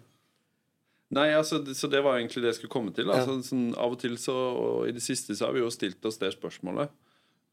Nei, 1.14 1.28
altså, 1.38 1.60
så 1.78 1.86
det 1.86 2.00
var 2.02 2.18
egentlig 2.18 2.42
det 2.42 2.50
jeg 2.50 2.58
skulle 2.60 2.74
komme 2.74 2.92
til. 2.94 3.10
Altså, 3.14 3.38
sånn, 3.46 3.68
av 3.78 3.94
og 3.94 4.00
til 4.02 4.16
så, 4.18 4.34
og 4.34 4.88
i 4.90 4.94
det 4.94 5.04
siste 5.04 5.36
så 5.38 5.46
har 5.46 5.54
vi 5.54 5.62
jo 5.62 5.70
stilt 5.70 6.02
oss 6.08 6.18
det 6.18 6.32
spørsmålet. 6.34 6.90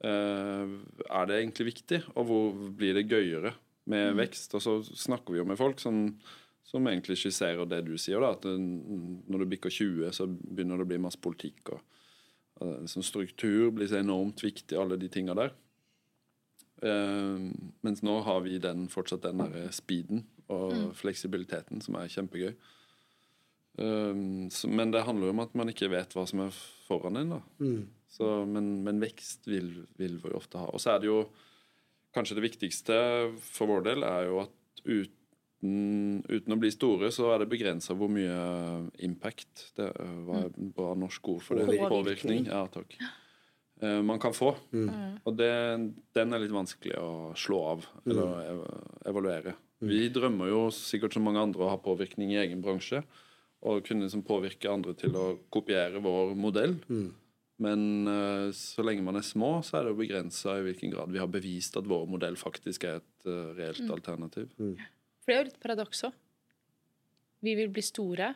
Uh, 0.03 0.81
er 1.05 1.29
det 1.29 1.37
egentlig 1.37 1.67
viktig, 1.69 1.99
og 2.17 2.25
hvor 2.27 2.63
blir 2.75 2.97
det 2.97 3.05
gøyere 3.11 3.53
med 3.93 4.17
vekst? 4.17 4.57
Og 4.57 4.63
så 4.65 4.79
snakker 4.81 5.35
vi 5.35 5.39
jo 5.43 5.45
med 5.47 5.59
folk 5.61 5.77
som, 5.83 6.07
som 6.65 6.89
egentlig 6.89 7.19
skisserer 7.21 7.69
det 7.69 7.83
du 7.85 7.93
sier, 7.93 8.25
da. 8.25 8.33
At 8.33 8.47
det, 8.47 8.57
når 8.57 9.45
du 9.45 9.51
bikker 9.53 9.71
20, 9.71 10.09
så 10.17 10.27
begynner 10.27 10.81
det 10.81 10.87
å 10.87 10.91
bli 10.95 11.03
masse 11.05 11.21
politikk. 11.21 11.75
og 11.77 11.85
sånn 12.89 13.05
Struktur 13.05 13.71
blir 13.75 13.89
så 13.91 13.99
enormt 13.99 14.43
viktig, 14.43 14.77
alle 14.79 14.97
de 14.99 15.09
tinga 15.11 15.35
der. 15.37 15.53
Uh, 16.83 17.51
mens 17.85 18.01
nå 18.03 18.17
har 18.25 18.41
vi 18.43 18.57
den, 18.61 18.87
fortsatt 18.91 19.23
den 19.23 19.39
der 19.39 19.69
speeden 19.71 20.25
og 20.51 20.91
fleksibiliteten 20.99 21.83
som 21.83 21.95
er 21.99 22.11
kjempegøy. 22.11 22.53
Uh, 23.79 24.47
så, 24.53 24.69
men 24.69 24.91
det 24.93 25.05
handler 25.07 25.29
jo 25.29 25.35
om 25.37 25.43
at 25.45 25.55
man 25.57 25.71
ikke 25.71 25.91
vet 25.93 26.15
hva 26.17 26.25
som 26.29 26.45
er 26.47 26.61
foran 26.87 27.21
en. 27.21 27.37
da. 27.37 27.41
Så, 28.13 28.29
men, 28.45 28.75
men 28.85 29.01
vekst 29.01 29.47
vil, 29.49 29.71
vil 29.97 30.19
vi 30.21 30.35
ofte 30.37 30.59
ha. 30.61 30.67
Og 30.69 30.81
så 30.81 30.93
er 30.93 31.01
det 31.01 31.09
jo 31.09 31.23
kanskje 32.13 32.37
det 32.37 32.45
viktigste 32.45 32.97
for 33.41 33.71
vår 33.71 33.87
del 33.87 34.05
er 34.05 34.27
jo 34.29 34.43
at 34.43 34.83
uten, 35.63 36.23
uten 36.27 36.53
å 36.55 36.59
bli 36.59 36.71
store, 36.73 37.09
så 37.15 37.31
er 37.33 37.39
det 37.43 37.49
begrensa 37.51 37.95
hvor 37.95 38.09
mye 38.11 38.89
impact 39.05 39.69
det 39.77 39.89
var 39.95 40.23
Hva 40.25 40.45
er 40.45 40.71
bra 40.75 40.93
norsk 40.99 41.29
ord 41.33 41.41
for 41.45 41.55
det? 41.55 41.67
Påvirkning. 41.93 42.45
Ja, 42.51 42.65
takk. 42.67 42.95
Eh, 43.81 44.01
man 44.05 44.19
kan 44.19 44.33
få. 44.35 44.53
Og 45.25 45.37
det, 45.39 45.51
den 46.15 46.33
er 46.33 46.39
litt 46.43 46.51
vanskelig 46.53 46.97
å 46.99 47.33
slå 47.35 47.61
av 47.73 47.85
eller 48.05 48.51
ev- 48.51 49.07
evaluere. 49.11 49.55
Vi 49.83 50.09
drømmer 50.09 50.47
jo 50.47 50.69
sikkert 50.71 51.13
som 51.13 51.23
mange 51.23 51.41
andre 51.43 51.63
å 51.65 51.69
ha 51.73 51.77
påvirkning 51.77 52.31
i 52.31 52.39
egen 52.39 52.61
bransje 52.63 53.03
og 53.63 53.83
kunne 53.87 54.05
liksom 54.05 54.23
påvirke 54.27 54.69
andre 54.71 54.93
til 54.95 55.15
å 55.15 55.37
kopiere 55.51 55.99
vår 56.03 56.35
modell. 56.35 56.77
Men 57.59 58.07
eh, 58.07 58.51
så 58.55 58.83
lenge 58.83 59.03
man 59.03 59.15
er 59.19 59.23
små, 59.23 59.61
så 59.63 59.77
er 59.79 59.83
det 59.85 59.93
jo 59.93 59.99
begrensa 60.01 60.57
i 60.59 60.63
hvilken 60.65 60.91
grad 60.91 61.11
vi 61.11 61.19
har 61.19 61.27
bevist 61.31 61.75
at 61.77 61.85
vår 61.87 62.07
modell 62.09 62.35
faktisk 62.39 62.83
er 62.89 63.01
et 63.01 63.27
eh, 63.27 63.53
reelt 63.59 63.89
alternativ. 63.91 64.49
For 65.23 65.31
det 65.31 65.35
er 65.35 65.41
jo 65.41 65.49
litt 65.51 65.61
paradoks 65.63 66.03
òg. 66.09 66.15
Vi 67.43 67.53
vil 67.59 67.71
bli 67.75 67.83
store. 67.83 68.33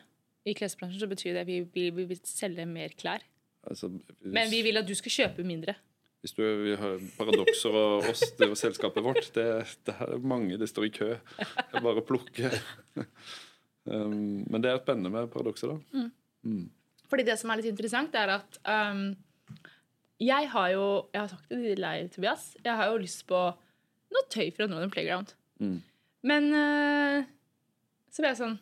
I 0.48 0.54
klesbransjen 0.56 1.00
så 1.02 1.08
betyr 1.10 1.36
det 1.36 1.44
at 1.44 1.48
vi 1.48 1.60
vil, 1.64 1.92
vi 1.96 2.06
vil 2.08 2.20
selge 2.24 2.64
mer 2.68 2.94
klær. 2.96 3.24
Altså, 3.68 3.90
hvis, 3.92 4.32
Men 4.32 4.48
vi 4.52 4.62
vil 4.64 4.80
at 4.80 4.88
du 4.88 4.94
skal 4.96 5.12
kjøpe 5.12 5.44
mindre. 5.44 5.74
hvis 6.22 6.32
du 6.34 6.42
vil 6.42 6.76
ha 6.80 6.94
paradokser 7.18 7.74
og 7.78 8.08
oss, 8.10 8.24
det 8.38 8.48
var 8.48 8.58
selskapet 8.58 9.04
vårt, 9.04 9.28
det, 9.36 9.44
det 9.86 9.94
er 9.94 10.16
mange, 10.18 10.56
det 10.58 10.68
står 10.70 10.88
i 10.88 10.92
kø. 10.94 11.10
Det 11.38 11.78
er 11.78 11.84
bare 11.84 12.02
å 12.02 12.06
plukke. 12.06 12.50
Um, 13.88 14.44
men 14.50 14.60
det 14.64 14.72
er 14.72 14.80
spennende 14.82 15.12
med 15.12 15.30
paradokser, 15.32 15.72
da. 15.72 16.08
Fordi 17.08 17.24
det 17.24 17.38
som 17.40 17.52
er 17.52 17.60
litt 17.60 17.70
interessant, 17.70 18.16
er 18.18 18.34
at 18.34 18.58
um, 18.68 19.14
jeg 20.20 20.48
har 20.52 20.68
jo 20.74 21.08
Jeg 21.14 21.20
har 21.22 21.28
sagt 21.30 21.48
det 21.48 21.60
til 21.62 21.84
deg, 21.86 22.10
Tobias. 22.12 22.50
Jeg 22.64 22.74
har 22.80 22.90
jo 22.90 22.98
lyst 23.00 23.24
på 23.30 23.38
noe 24.12 24.24
tøy 24.32 24.50
fra 24.56 24.66
Northern 24.68 24.92
Playground. 24.92 25.32
Mm. 25.62 25.78
Men 26.26 26.48
uh, 26.50 27.28
så 28.10 28.24
ble 28.24 28.32
jeg 28.32 28.40
sånn 28.40 28.56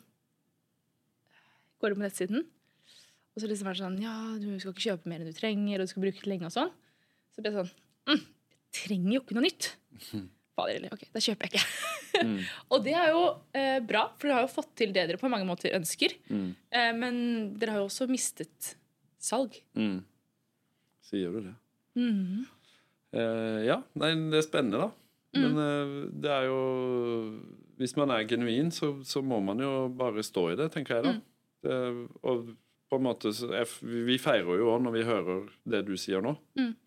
Går 1.81 1.93
inn 1.93 1.99
på 1.99 2.03
nettsiden, 2.03 2.45
og 3.33 3.41
så 3.41 3.49
liksom 3.49 3.69
er 3.69 3.75
det 3.77 3.83
sånn 3.83 3.99
Ja, 4.01 4.15
du 4.41 4.47
skal 4.57 4.73
ikke 4.73 4.85
kjøpe 4.87 5.09
mer 5.09 5.21
enn 5.21 5.29
du 5.29 5.37
trenger, 5.37 5.77
og 5.77 5.85
du 5.85 5.91
skal 5.91 6.05
bruke 6.05 6.23
det 6.23 6.31
lenge 6.31 6.49
og 6.49 6.55
sånn. 6.55 6.71
Så 7.33 7.43
ble 7.43 7.51
jeg 7.51 7.59
sånn 7.59 7.69
mm, 8.09 8.23
Jeg 8.23 8.79
trenger 8.81 9.13
jo 9.13 9.21
ikke 9.21 9.37
noe 9.37 9.45
nytt. 9.45 9.69
Fader. 10.57 10.87
Ok, 10.89 11.05
da 11.13 11.21
kjøper 11.21 11.47
jeg 11.47 11.53
ikke. 11.53 12.25
og 12.73 12.81
det 12.85 12.95
er 12.97 13.11
jo 13.13 13.23
eh, 13.53 13.77
bra, 13.85 14.07
for 14.17 14.25
dere 14.25 14.39
har 14.39 14.47
jo 14.47 14.53
fått 14.55 14.71
til 14.81 14.93
det 14.95 15.03
dere 15.11 15.21
på 15.21 15.29
mange 15.29 15.45
måter 15.45 15.75
ønsker. 15.77 16.15
Eh, 16.73 16.93
men 16.97 17.19
dere 17.61 17.75
har 17.75 17.83
jo 17.83 17.89
også 17.91 18.07
mistet 18.09 18.71
salg. 19.21 19.59
Mm. 19.77 19.99
Sier 21.05 21.35
du 21.35 21.43
det? 21.45 21.53
Eh, 23.17 23.59
ja, 23.67 23.77
nei, 24.01 24.11
det 24.33 24.41
er 24.41 24.47
spennende, 24.47 24.87
da. 24.87 25.06
Men 25.43 25.57
eh, 25.63 25.95
det 26.11 26.31
er 26.33 26.45
jo 26.49 26.59
Hvis 27.77 27.95
man 27.97 28.09
er 28.11 28.27
genuin, 28.29 28.71
så, 28.73 28.95
så 29.05 29.21
må 29.21 29.39
man 29.45 29.59
jo 29.61 29.87
bare 29.93 30.23
stå 30.25 30.51
i 30.51 30.55
det, 30.57 30.71
tenker 30.73 30.97
jeg 30.97 31.03
da. 31.05 31.11
Det, 31.67 31.75
og 32.23 32.47
på 32.87 32.95
en 32.97 33.03
måte 33.03 33.29
er, 33.51 33.67
Vi 33.81 34.15
feirer 34.21 34.61
jo 34.61 34.69
òg 34.73 34.81
når 34.85 34.93
vi 34.95 35.03
hører 35.05 35.43
det 35.67 35.83
du 35.89 35.95
sier 35.99 36.23
nå. 36.23 36.35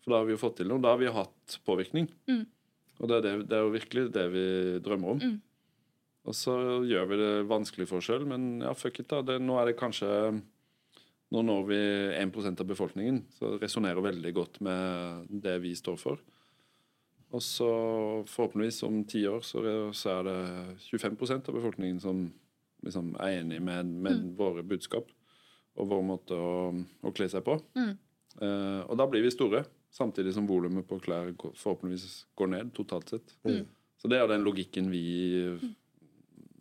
For 0.01 0.11
da 0.11 0.19
har 0.21 0.27
vi 0.27 0.35
jo 0.35 0.41
fått 0.41 0.57
til 0.61 0.67
noe. 0.71 0.81
Da 0.83 0.95
har 0.95 0.99
vi 1.01 1.11
hatt 1.13 1.59
påvirkning. 1.67 2.09
Og 3.01 3.07
det 3.09 3.15
er, 3.17 3.21
det, 3.25 3.33
det 3.49 3.57
er 3.57 3.63
jo 3.65 3.73
virkelig 3.73 4.07
det 4.13 4.25
vi 4.33 4.45
drømmer 4.83 5.13
om. 5.15 5.21
Og 6.29 6.35
så 6.37 6.53
gjør 6.85 7.07
vi 7.09 7.17
det 7.17 7.29
vanskelig 7.49 7.87
for 7.89 7.97
oss 7.97 8.05
sjøl, 8.11 8.27
men 8.29 8.59
ja, 8.61 8.73
fuck 8.77 8.99
it, 9.01 9.07
da. 9.09 9.23
Det, 9.25 9.39
nå 9.41 9.55
er 9.57 9.71
det 9.71 9.79
kanskje 9.79 10.09
Nå 11.31 11.39
når 11.47 11.61
vi 11.69 11.77
1% 12.19 12.59
av 12.59 12.67
befolkningen, 12.67 13.21
så 13.37 13.53
resonnerer 13.61 14.03
veldig 14.03 14.33
godt 14.35 14.57
med 14.67 15.29
det 15.31 15.53
vi 15.63 15.69
står 15.79 15.95
for. 15.95 16.17
Og 17.31 17.41
så 17.43 17.67
forhåpentligvis 18.27 18.83
om 18.83 19.01
ti 19.07 19.23
år 19.29 19.43
så 19.47 19.61
er, 19.63 20.27
det 20.27 20.37
25% 20.89 21.47
av 21.47 21.55
befolkningen 21.55 21.99
som 22.03 22.25
liksom 22.83 23.13
er 23.21 23.39
enig 23.39 23.61
med, 23.63 23.85
med 24.03 24.23
våre 24.37 24.63
budskap 24.67 25.11
og 25.79 25.87
vår 25.87 26.01
måte 26.03 26.35
å, 26.35 26.71
å 27.07 27.13
kle 27.15 27.29
seg 27.31 27.45
på. 27.45 27.55
Eh, 28.43 28.81
og 28.83 28.97
da 28.99 29.07
blir 29.07 29.23
vi 29.23 29.31
store, 29.31 29.63
samtidig 29.93 30.33
som 30.35 30.47
volumet 30.49 30.87
på 30.89 30.99
klær 31.03 31.31
forhåpentligvis 31.39 32.25
går 32.39 32.51
ned 32.51 32.73
totalt 32.75 33.13
sett. 33.15 33.35
Så 34.01 34.11
det 34.11 34.19
er 34.19 34.27
den 34.31 34.43
logikken 34.43 34.89
vi 34.91 35.05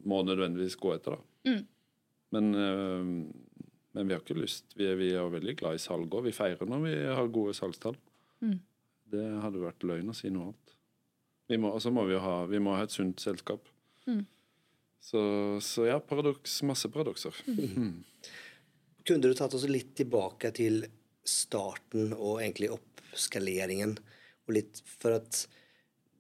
må 0.07 0.23
nødvendigvis 0.25 0.79
gå 0.81 0.95
etter, 0.95 1.19
da. 1.19 1.51
Men, 2.37 2.55
eh, 2.55 3.11
men 3.97 4.07
vi 4.07 4.15
har 4.15 4.23
ikke 4.23 4.39
lyst. 4.39 4.71
Vi 4.79 4.87
er, 4.87 4.95
vi 5.01 5.11
er 5.19 5.35
veldig 5.35 5.57
glad 5.59 5.81
i 5.81 5.83
salg 5.83 6.13
òg. 6.15 6.29
Vi 6.29 6.37
feirer 6.37 6.69
når 6.69 6.85
vi 6.87 6.97
har 7.11 7.33
gode 7.35 7.57
salgstall. 7.59 7.99
Det 9.11 9.27
hadde 9.43 9.63
vært 9.63 9.87
løgn 9.87 10.13
å 10.13 10.17
si 10.17 10.31
noe 10.33 10.51
annet. 10.51 10.77
Vi 11.51 11.59
må, 11.59 11.73
og 11.75 11.83
så 11.83 11.91
må 11.91 12.05
vi 12.07 12.19
ha, 12.23 12.35
vi 12.47 12.61
må 12.63 12.77
ha 12.79 12.85
et 12.87 12.95
sunt 12.95 13.23
selskap. 13.23 13.65
Så, 15.01 15.21
så 15.65 15.87
ja, 15.89 15.97
paradoks, 16.05 16.61
masse 16.69 16.91
paradokser. 16.93 17.35
Kunne 19.07 19.25
du 19.25 19.33
tatt 19.35 19.55
oss 19.57 19.65
litt 19.71 19.95
tilbake 19.99 20.53
til 20.55 20.85
starten 21.27 22.13
og 22.15 22.43
egentlig 22.43 22.71
oppskaleringen? 22.75 23.97
Og 24.47 24.55
litt 24.59 24.83
for 25.01 25.17
at 25.17 25.47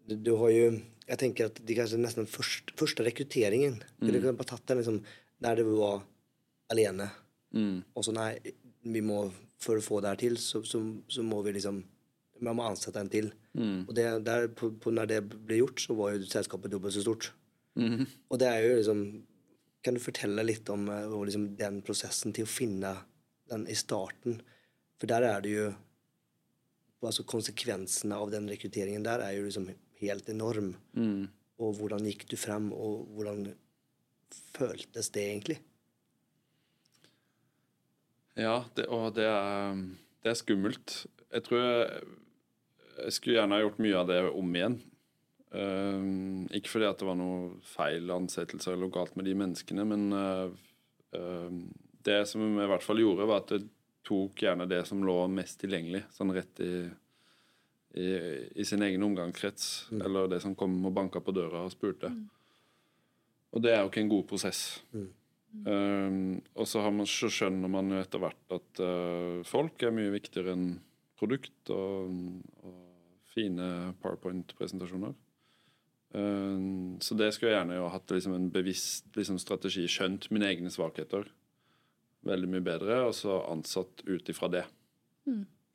du, 0.08 0.16
du 0.16 0.32
har 0.40 0.50
jo 0.54 0.64
Jeg 1.10 1.18
tenker 1.20 1.50
at 1.50 1.58
det 1.66 1.76
kanskje 1.76 1.98
nesten 2.00 2.28
først, 2.30 2.70
første 2.78 3.04
rekrutteringen 3.06 3.80
Kunne 3.98 4.14
du 4.14 4.20
kunne 4.22 4.38
bare 4.38 4.50
tatt 4.52 4.66
den 4.70 4.78
liksom 4.80 5.00
der 5.42 5.58
du 5.58 5.70
var 5.76 6.02
alene? 6.72 7.10
Og 7.94 8.06
så 8.06 8.14
nei, 8.16 8.32
vi 8.86 9.02
må 9.04 9.24
for 9.60 9.76
å 9.76 9.84
få 9.84 10.00
det 10.00 10.12
her 10.12 10.20
til, 10.20 10.38
så, 10.40 10.62
så, 10.64 10.80
så 11.10 11.24
må 11.26 11.42
vi 11.44 11.54
liksom 11.56 11.82
Man 12.40 12.56
må 12.58 12.66
ansette 12.68 13.00
en 13.00 13.10
til. 13.12 13.30
Og 13.88 13.94
det, 13.96 14.06
der, 14.26 14.48
på, 14.56 14.70
på 14.80 14.92
når 14.94 15.10
det 15.10 15.20
ble 15.30 15.60
gjort, 15.60 15.82
så 15.82 15.96
var 15.98 16.14
jo 16.14 16.28
selskapet 16.30 16.72
dobbelt 16.72 16.94
så 16.96 17.04
stort. 17.04 17.32
Og 18.28 18.38
det 18.40 18.48
er 18.50 18.64
jo 18.66 18.78
liksom 18.80 19.02
Kan 19.80 19.96
du 19.96 20.00
fortelle 20.02 20.42
litt 20.44 20.68
om 20.68 20.88
eh, 20.92 21.12
liksom, 21.24 21.44
den 21.56 21.78
prosessen 21.86 22.34
til 22.36 22.44
å 22.44 22.50
finne 22.50 22.90
den 23.48 23.62
i 23.70 23.76
starten? 23.78 24.40
For 25.00 25.08
der 25.08 25.24
er 25.24 25.40
det 25.40 25.54
jo 25.54 25.70
Altså 27.00 27.24
konsekvensene 27.24 28.18
av 28.20 28.28
den 28.28 28.50
rekrutteringen 28.50 29.06
der 29.06 29.22
er 29.24 29.38
jo 29.38 29.46
liksom 29.46 29.70
helt 30.02 30.28
enorm. 30.28 30.74
Og 31.60 31.78
hvordan 31.78 32.04
gikk 32.04 32.26
du 32.28 32.36
frem, 32.36 32.70
og 32.72 33.06
hvordan 33.16 33.46
føltes 34.52 35.08
det 35.14 35.24
egentlig? 35.30 35.56
Ja, 38.36 38.64
det, 38.76 38.86
og 38.92 39.14
det 39.16 39.24
er, 39.24 39.80
det 40.20 40.32
er 40.32 40.38
skummelt. 40.38 41.06
Jeg 41.32 41.46
tror 41.46 41.60
jeg, 41.64 42.04
jeg 43.04 43.16
skulle 43.16 43.38
gjerne 43.38 43.58
ha 43.58 43.64
gjort 43.64 43.82
mye 43.82 43.98
av 44.00 44.08
det 44.10 44.20
om 44.28 44.56
igjen. 44.56 44.78
Eh, 45.50 46.08
ikke 46.58 46.74
fordi 46.76 46.88
at 46.88 47.00
det 47.00 47.08
var 47.08 47.18
noe 47.18 47.52
feil 47.66 48.10
ansettelser 48.14 48.76
eller 48.76 48.92
galt 48.94 49.16
med 49.18 49.26
de 49.26 49.34
menneskene, 49.38 49.86
men 49.88 50.08
uh, 50.14 50.50
eh, 51.16 51.60
det 52.06 52.22
som 52.30 52.44
vi 52.44 52.64
i 52.64 52.70
hvert 52.70 52.86
fall 52.86 53.02
gjorde, 53.02 53.28
var 53.28 53.42
at 53.42 53.54
det 53.56 53.64
tok 54.06 54.44
gjerne 54.46 54.68
det 54.70 54.84
som 54.88 55.02
lå 55.04 55.16
mest 55.32 55.58
tilgjengelig, 55.60 56.04
sånn 56.14 56.32
rett 56.34 56.62
i, 56.64 56.74
i, 58.00 58.10
i 58.62 58.66
sin 58.66 58.82
egen 58.86 59.02
omgangskrets, 59.04 59.90
eller 59.98 60.30
det 60.30 60.40
som 60.44 60.54
kom 60.58 60.78
og 60.86 60.94
banka 60.96 61.22
på 61.22 61.34
døra 61.36 61.66
og 61.66 61.74
spurte. 61.74 62.12
Og 63.50 63.64
det 63.64 63.74
er 63.74 63.82
jo 63.82 63.90
ikke 63.90 64.04
en 64.04 64.12
god 64.12 64.28
prosess. 64.30 64.62
Um, 65.66 66.38
og 66.54 66.68
så, 66.70 66.78
har 66.84 66.94
man, 66.94 67.08
så 67.10 67.26
skjønner 67.32 67.70
man 67.70 67.90
jo 67.90 67.98
etter 67.98 68.22
hvert 68.22 68.54
at 68.54 68.80
uh, 68.86 69.42
folk 69.46 69.82
er 69.82 69.94
mye 69.94 70.12
viktigere 70.14 70.54
enn 70.54 70.68
produkt 71.18 71.72
og, 71.74 72.14
og 72.62 72.89
fine 73.34 73.94
PowerPoint-presentasjoner. 74.02 75.14
Um, 76.10 76.96
så 76.98 77.14
det 77.14 77.28
skulle 77.34 77.52
jeg 77.52 77.60
gjerne 77.60 77.76
jo 77.78 77.90
hatt 77.92 78.10
liksom 78.10 78.34
en 78.34 78.48
bevisst 78.50 79.06
liksom, 79.14 79.38
strategi, 79.38 79.84
skjønt 79.86 80.26
mine 80.34 80.48
egne 80.50 80.72
svakheter 80.74 81.28
veldig 82.26 82.50
mye 82.52 82.64
bedre, 82.64 82.98
og 83.08 83.14
så 83.16 83.40
ansatt 83.50 84.02
ut 84.08 84.28
ifra 84.32 84.50
det. 84.52 84.64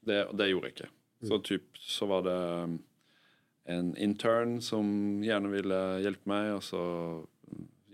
det. 0.06 0.20
Det 0.34 0.50
gjorde 0.50 0.70
jeg 0.70 0.78
ikke. 0.78 0.92
Så 1.26 1.40
typ 1.46 1.80
så 1.82 2.08
var 2.10 2.26
det 2.28 2.40
en 3.76 3.96
intern 3.98 4.60
som 4.62 4.86
gjerne 5.26 5.50
ville 5.54 5.80
hjelpe 6.04 6.30
meg, 6.30 6.52
og 6.58 6.62
så 6.66 6.84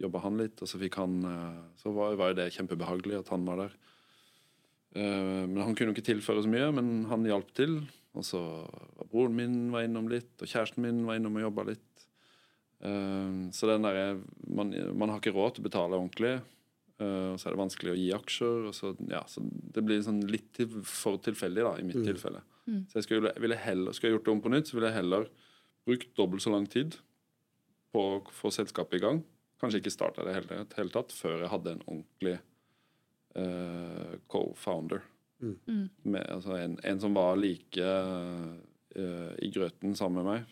jobba 0.01 0.23
han 0.25 0.39
litt, 0.41 0.59
og 0.59 0.67
så 0.67 0.79
fikk 0.81 0.97
han 0.97 1.19
eh, 1.29 1.57
Så 1.77 1.91
var, 1.93 2.15
var 2.17 2.31
jo 2.31 2.39
det 2.39 2.51
kjempebehagelig 2.55 3.19
at 3.19 3.29
han 3.31 3.43
var 3.45 3.59
der. 3.61 3.75
Eh, 4.97 5.43
Men 5.45 5.61
han 5.61 5.75
kunne 5.77 5.93
ikke 5.93 6.07
tilføre 6.09 6.43
så 6.43 6.51
mye, 6.51 6.71
men 6.75 7.05
han 7.11 7.27
hjalp 7.29 7.53
til. 7.55 7.77
Og 8.17 8.25
så 8.27 8.39
var 8.41 9.07
broren 9.11 9.35
min 9.37 9.59
var 9.71 9.85
innom 9.87 10.09
litt, 10.11 10.33
og 10.41 10.49
kjæresten 10.49 10.83
min 10.83 11.05
var 11.07 11.19
innom 11.19 11.37
og 11.39 11.45
jobba 11.45 11.67
litt. 11.71 12.07
Uh, 12.83 13.47
Så 13.55 13.69
den 13.69 13.85
der, 13.85 14.17
man, 14.47 14.73
man 14.97 15.13
har 15.13 15.21
ikke 15.21 15.35
råd 15.35 15.55
til 15.55 15.63
å 15.63 15.67
betale 15.69 15.99
ordentlig. 15.99 16.33
uh, 16.99 17.31
Og 17.33 17.37
så 17.39 17.47
er 17.47 17.55
det 17.55 17.61
vanskelig 17.61 17.93
å 17.93 17.99
gi 17.99 18.09
aksjer. 18.17 18.65
Og 18.67 18.75
så, 18.75 18.91
ja, 19.07 19.21
så 19.31 19.43
det 19.45 19.83
blir 19.85 20.01
sånn 20.03 20.23
litt 20.27 20.49
til, 20.57 20.81
for 20.83 21.21
tilfeldig, 21.23 21.63
da, 21.63 21.75
i 21.79 21.85
mitt 21.87 22.01
tilfelle. 22.09 22.41
Så 22.91 22.99
jeg 22.99 23.07
skulle, 23.07 23.31
ville 23.41 23.57
heller, 23.57 23.91
skulle 23.95 24.11
jeg 24.11 24.19
gjort 24.19 24.27
det 24.27 24.33
om 24.35 24.41
på 24.43 24.51
nytt, 24.53 24.67
så 24.69 24.75
ville 24.77 24.91
jeg 24.91 24.99
heller 25.01 25.29
brukt 25.87 26.11
dobbelt 26.15 26.43
så 26.43 26.51
lang 26.53 26.67
tid 26.69 26.99
på 27.91 28.03
å 28.05 28.19
få 28.31 28.51
selskapet 28.53 28.99
i 28.99 29.01
gang. 29.03 29.23
Kanskje 29.59 29.81
ikke 29.81 29.91
starta 29.93 30.23
det 30.25 30.35
hele, 30.35 30.65
hele 30.77 30.93
tatt 30.93 31.11
før 31.13 31.41
jeg 31.41 31.49
hadde 31.51 31.73
en 31.73 31.81
ordentlig 31.87 32.35
uh, 33.37 34.13
co-founder. 34.31 35.01
Med, 35.41 36.25
altså 36.29 36.57
en, 36.59 36.77
en 36.83 36.99
som 37.01 37.15
var 37.17 37.39
like 37.39 37.85
uh, 37.85 39.31
i 39.41 39.49
grøten 39.53 39.95
sammen 39.97 40.21
med 40.21 40.29
meg 40.31 40.51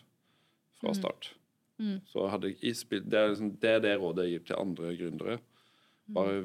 fra 0.80 0.94
start. 0.96 1.32
Så 2.10 2.26
hadde 2.28 2.50
jeg 2.52 2.76
spilt, 2.76 3.06
det, 3.08 3.16
er 3.18 3.30
liksom, 3.32 3.54
det 3.60 3.70
er 3.70 3.84
det 3.84 3.94
rådet 4.00 4.26
jeg 4.26 4.34
gir 4.34 4.42
til 4.50 4.58
andre 4.60 4.90
gründere. 4.98 5.38
Bare 6.12 6.42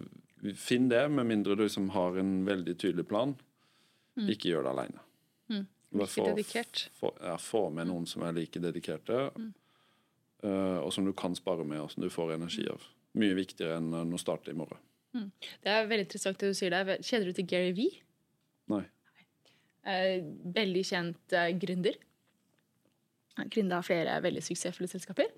finn 0.56 0.88
det, 0.92 1.02
med 1.12 1.28
mindre 1.28 1.58
du 1.58 1.66
liksom 1.66 1.90
har 1.96 2.20
en 2.22 2.38
veldig 2.48 2.76
tydelig 2.80 3.08
plan. 3.10 3.36
Ikke 4.32 4.54
gjør 4.54 4.68
det 4.68 4.72
aleine. 4.76 5.02
Virke 5.96 6.26
dedikert. 6.32 6.90
Få, 7.00 7.12
ja, 7.22 7.38
få 7.40 7.70
med 7.74 7.90
noen 7.90 8.08
som 8.10 8.26
er 8.28 8.36
like 8.36 8.60
dedikerte, 8.60 9.30
eh, 10.44 10.80
og 10.82 10.92
som 10.94 11.08
du 11.08 11.14
kan 11.16 11.36
spare 11.38 11.66
med, 11.68 11.82
og 11.84 11.92
som 11.94 12.04
du 12.04 12.10
får 12.12 12.36
energi 12.36 12.66
av. 12.72 12.84
Mye 13.16 13.36
viktigere 13.38 13.80
enn 13.80 13.94
eh, 13.94 14.16
å 14.16 14.20
starte 14.20 14.52
i 14.52 14.58
morgen. 14.58 14.82
Det 15.64 15.72
er 15.72 15.86
veldig 15.88 16.10
interessant 16.10 16.42
det 16.42 16.52
du 16.52 16.58
sier 16.58 16.74
der. 16.74 16.98
Kjenner 17.00 17.32
du 17.32 17.38
til 17.38 17.48
Gary 17.48 17.72
Vee? 17.78 18.02
Nei. 18.72 18.84
Eh, 19.86 20.20
veldig 20.56 20.84
kjent 20.86 21.34
eh, 21.36 21.52
gründer. 21.62 21.98
Gründa 23.52 23.82
flere 23.86 24.18
veldig 24.24 24.44
suksessfulle 24.46 24.90
selskaper. 24.90 25.34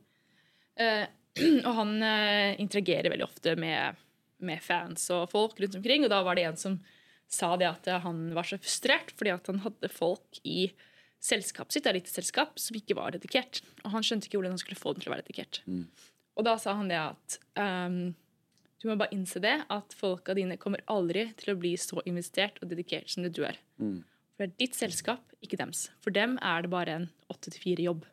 Eh, 0.80 1.06
og 1.68 1.72
han 1.78 1.98
interagerer 2.58 3.12
veldig 3.14 3.28
ofte 3.28 3.54
med, 3.60 3.98
med 4.42 4.62
fans 4.64 5.04
og 5.14 5.28
folk 5.30 5.60
rundt 5.62 5.78
omkring. 5.78 6.06
Og 6.06 6.14
da 6.14 6.24
var 6.26 6.38
det 6.38 6.48
en 6.50 6.60
som 6.60 6.80
sa 7.30 7.52
det 7.60 7.68
at 7.68 7.90
han 8.06 8.30
var 8.34 8.48
så 8.48 8.58
frustrert 8.58 9.12
fordi 9.18 9.34
at 9.34 9.50
han 9.52 9.60
hadde 9.66 9.90
folk 9.92 10.40
i 10.48 10.72
selskapet 11.22 11.76
sitt, 11.76 11.90
et 11.90 11.98
lite 11.98 12.14
selskap, 12.14 12.56
som 12.62 12.78
ikke 12.78 12.96
var 12.98 13.14
dedikert. 13.14 13.60
Og 13.84 13.92
han 13.94 14.06
skjønte 14.06 14.30
ikke 14.30 14.40
hvordan 14.40 14.56
han 14.56 14.62
skulle 14.62 14.80
få 14.80 14.94
dem 14.96 15.04
til 15.04 15.12
å 15.12 15.16
være 15.16 15.26
dedikert. 15.28 15.60
Og 16.38 16.46
da 16.46 16.54
sa 16.62 16.76
han 16.78 16.90
det 16.90 17.00
at 17.02 17.38
ehm, 17.60 18.16
Du 18.78 18.88
må 18.90 18.98
bare 19.00 19.14
innse 19.16 19.42
det, 19.42 19.56
at 19.74 19.96
folka 19.98 20.36
dine 20.38 20.60
kommer 20.62 20.84
aldri 20.92 21.26
til 21.40 21.54
å 21.54 21.58
bli 21.58 21.74
så 21.82 22.04
investert 22.06 22.60
og 22.62 22.70
dedikert 22.70 23.10
som 23.10 23.26
det 23.26 23.34
du 23.38 23.42
er. 23.48 23.58
Mm. 23.82 24.04
For 24.38 24.46
det 24.46 24.52
er 24.52 24.60
ditt 24.62 24.78
selskap, 24.78 25.34
ikke 25.42 25.58
dems. 25.58 25.88
For 26.06 26.14
dem 26.14 26.38
er 26.46 26.64
det 26.64 26.72
bare 26.74 26.98
en 27.00 27.08
åtte 27.34 27.50
til 27.50 27.64
fire 27.64 27.88
jobb. 27.88 28.06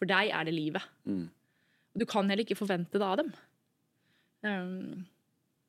For 0.00 0.08
deg 0.08 0.32
er 0.32 0.48
det 0.48 0.54
livet. 0.56 0.86
Mm. 1.04 1.26
Og 1.92 2.00
du 2.00 2.08
kan 2.08 2.30
heller 2.32 2.46
ikke 2.46 2.56
forvente 2.56 2.96
det 2.96 3.04
av 3.04 3.20
dem. 3.20 3.34
Um, 4.42 5.04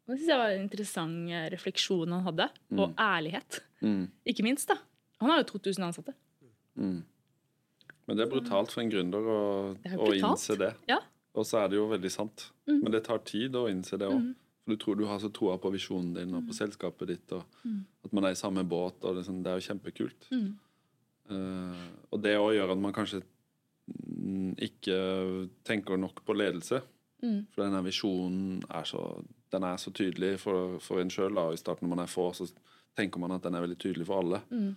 og 0.04 0.14
det 0.14 0.22
synes 0.22 0.32
jeg 0.32 0.40
var 0.40 0.54
en 0.54 0.64
interessant 0.64 1.32
eh, 1.32 1.48
refleksjon 1.54 2.16
han 2.16 2.26
hadde, 2.26 2.48
og 2.80 2.96
ærlighet. 3.00 3.60
Mm. 3.84 4.06
Ikke 4.32 4.48
minst, 4.48 4.72
da. 4.72 4.80
Han 5.24 5.32
har 5.32 5.44
jo 5.44 5.52
2000 5.54 5.86
ansatte. 5.88 6.16
Mm. 6.80 7.04
Men 8.08 8.20
det 8.20 8.26
er 8.26 8.32
brutalt 8.32 8.72
for 8.74 8.84
en 8.84 8.92
gründer 8.92 9.28
å, 9.32 9.42
å 9.96 10.10
innse 10.16 10.58
det. 10.60 10.74
Ja. 10.90 11.00
Og 11.36 11.46
så 11.50 11.58
er 11.64 11.68
det 11.72 11.78
jo 11.80 11.88
veldig 11.90 12.12
sant. 12.12 12.52
Mm. 12.68 12.80
Men 12.84 12.92
det 12.92 13.04
tar 13.06 13.18
tid 13.26 13.56
å 13.58 13.68
innse 13.72 13.98
det 13.98 14.08
òg. 14.08 14.20
Mm. 14.22 14.34
For 14.64 14.72
du 14.72 14.78
tror 14.80 14.96
du 15.00 15.06
har 15.10 15.20
så 15.20 15.30
troa 15.34 15.58
på 15.60 15.72
visjonen 15.74 16.14
din 16.16 16.34
og 16.38 16.46
på 16.48 16.54
selskapet 16.56 17.08
ditt, 17.10 17.32
og 17.36 17.44
Mm. 17.66 17.86
at 18.06 18.14
man 18.14 18.24
er 18.26 18.32
i 18.32 18.40
samme 18.40 18.64
båt. 18.64 19.04
og 19.04 19.16
Det 19.16 19.24
er, 19.24 19.32
sånn, 19.32 19.44
det 19.44 19.52
er 19.52 19.60
jo 19.60 19.68
kjempekult. 19.74 20.30
Mm. 20.32 20.54
Eh, 21.30 21.88
og 22.12 22.22
det 22.22 22.36
òg 22.38 22.54
gjør 22.58 22.72
at 22.72 22.78
man 22.84 22.94
kanskje 22.94 23.22
mm, 23.88 24.56
ikke 24.62 24.98
tenker 25.68 25.98
nok 26.00 26.24
på 26.26 26.36
ledelse. 26.38 26.82
Mm. 27.24 27.46
For 27.54 27.64
denne 27.64 27.84
visjonen 27.86 28.64
er 28.70 28.84
så, 28.88 29.02
den 29.52 29.64
er 29.64 29.78
så 29.80 29.92
tydelig 29.96 30.38
for, 30.44 30.78
for 30.84 31.00
en 31.02 31.10
sjøl. 31.14 31.38
I 31.54 31.60
starten 31.60 31.88
når 31.88 31.96
man 31.96 32.04
er 32.06 32.12
få, 32.12 32.30
så 32.36 32.48
tenker 32.98 33.20
man 33.24 33.32
at 33.32 33.44
den 33.44 33.56
er 33.56 33.64
veldig 33.66 33.80
tydelig 33.80 34.06
for 34.10 34.22
alle. 34.22 34.42
Mm. 34.52 34.76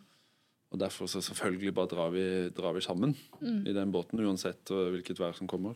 Og 0.73 0.79
derfor 0.83 1.07
så 1.07 1.21
selvfølgelig 1.23 1.75
bare 1.75 1.91
drar 1.93 2.11
vi, 2.15 2.25
drar 2.51 2.73
vi 2.75 2.81
sammen 2.81 3.15
Mm. 3.41 3.67
i 3.67 3.73
den 3.73 3.93
båten, 3.93 4.19
uansett 4.25 4.71
uh, 4.73 4.89
hvilket 4.91 5.19
vær 5.21 5.35
som 5.37 5.47
kommer. 5.47 5.75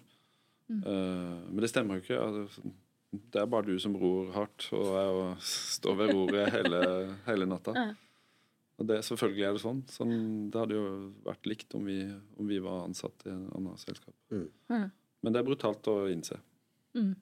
Mm. 0.71 0.85
Eh, 0.87 1.41
men 1.50 1.65
det 1.65 1.73
stemmer 1.73 1.99
jo 1.99 2.05
ikke. 2.05 2.21
Altså, 2.21 2.73
det 3.11 3.43
er 3.43 3.50
bare 3.50 3.67
du 3.67 3.75
som 3.83 3.97
ror 3.99 4.31
hardt, 4.37 4.69
og 4.77 4.93
jeg 4.95 5.35
står 5.79 5.99
ved 5.99 6.15
roret 6.15 6.55
hele, 6.55 6.85
hele 7.27 7.50
natta. 7.50 7.75
Ja. 7.77 7.91
Og 8.81 8.87
det, 8.89 9.03
selvfølgelig 9.05 9.45
er 9.45 9.57
det 9.57 9.61
sånn. 9.61 9.83
sånn. 9.93 10.15
Det 10.49 10.57
hadde 10.62 10.79
jo 10.79 10.85
vært 11.27 11.49
likt 11.50 11.75
om 11.77 11.85
vi, 11.85 11.99
om 12.41 12.47
vi 12.49 12.62
var 12.65 12.87
ansatt 12.87 13.27
i 13.27 13.33
en 13.35 13.43
annen 13.59 13.77
selskap. 13.81 14.15
Mm. 14.33 14.87
Men 15.21 15.35
det 15.35 15.43
er 15.43 15.49
brutalt 15.50 15.91
å 15.93 15.99
innse. 16.09 16.39
Mm. 16.97 17.12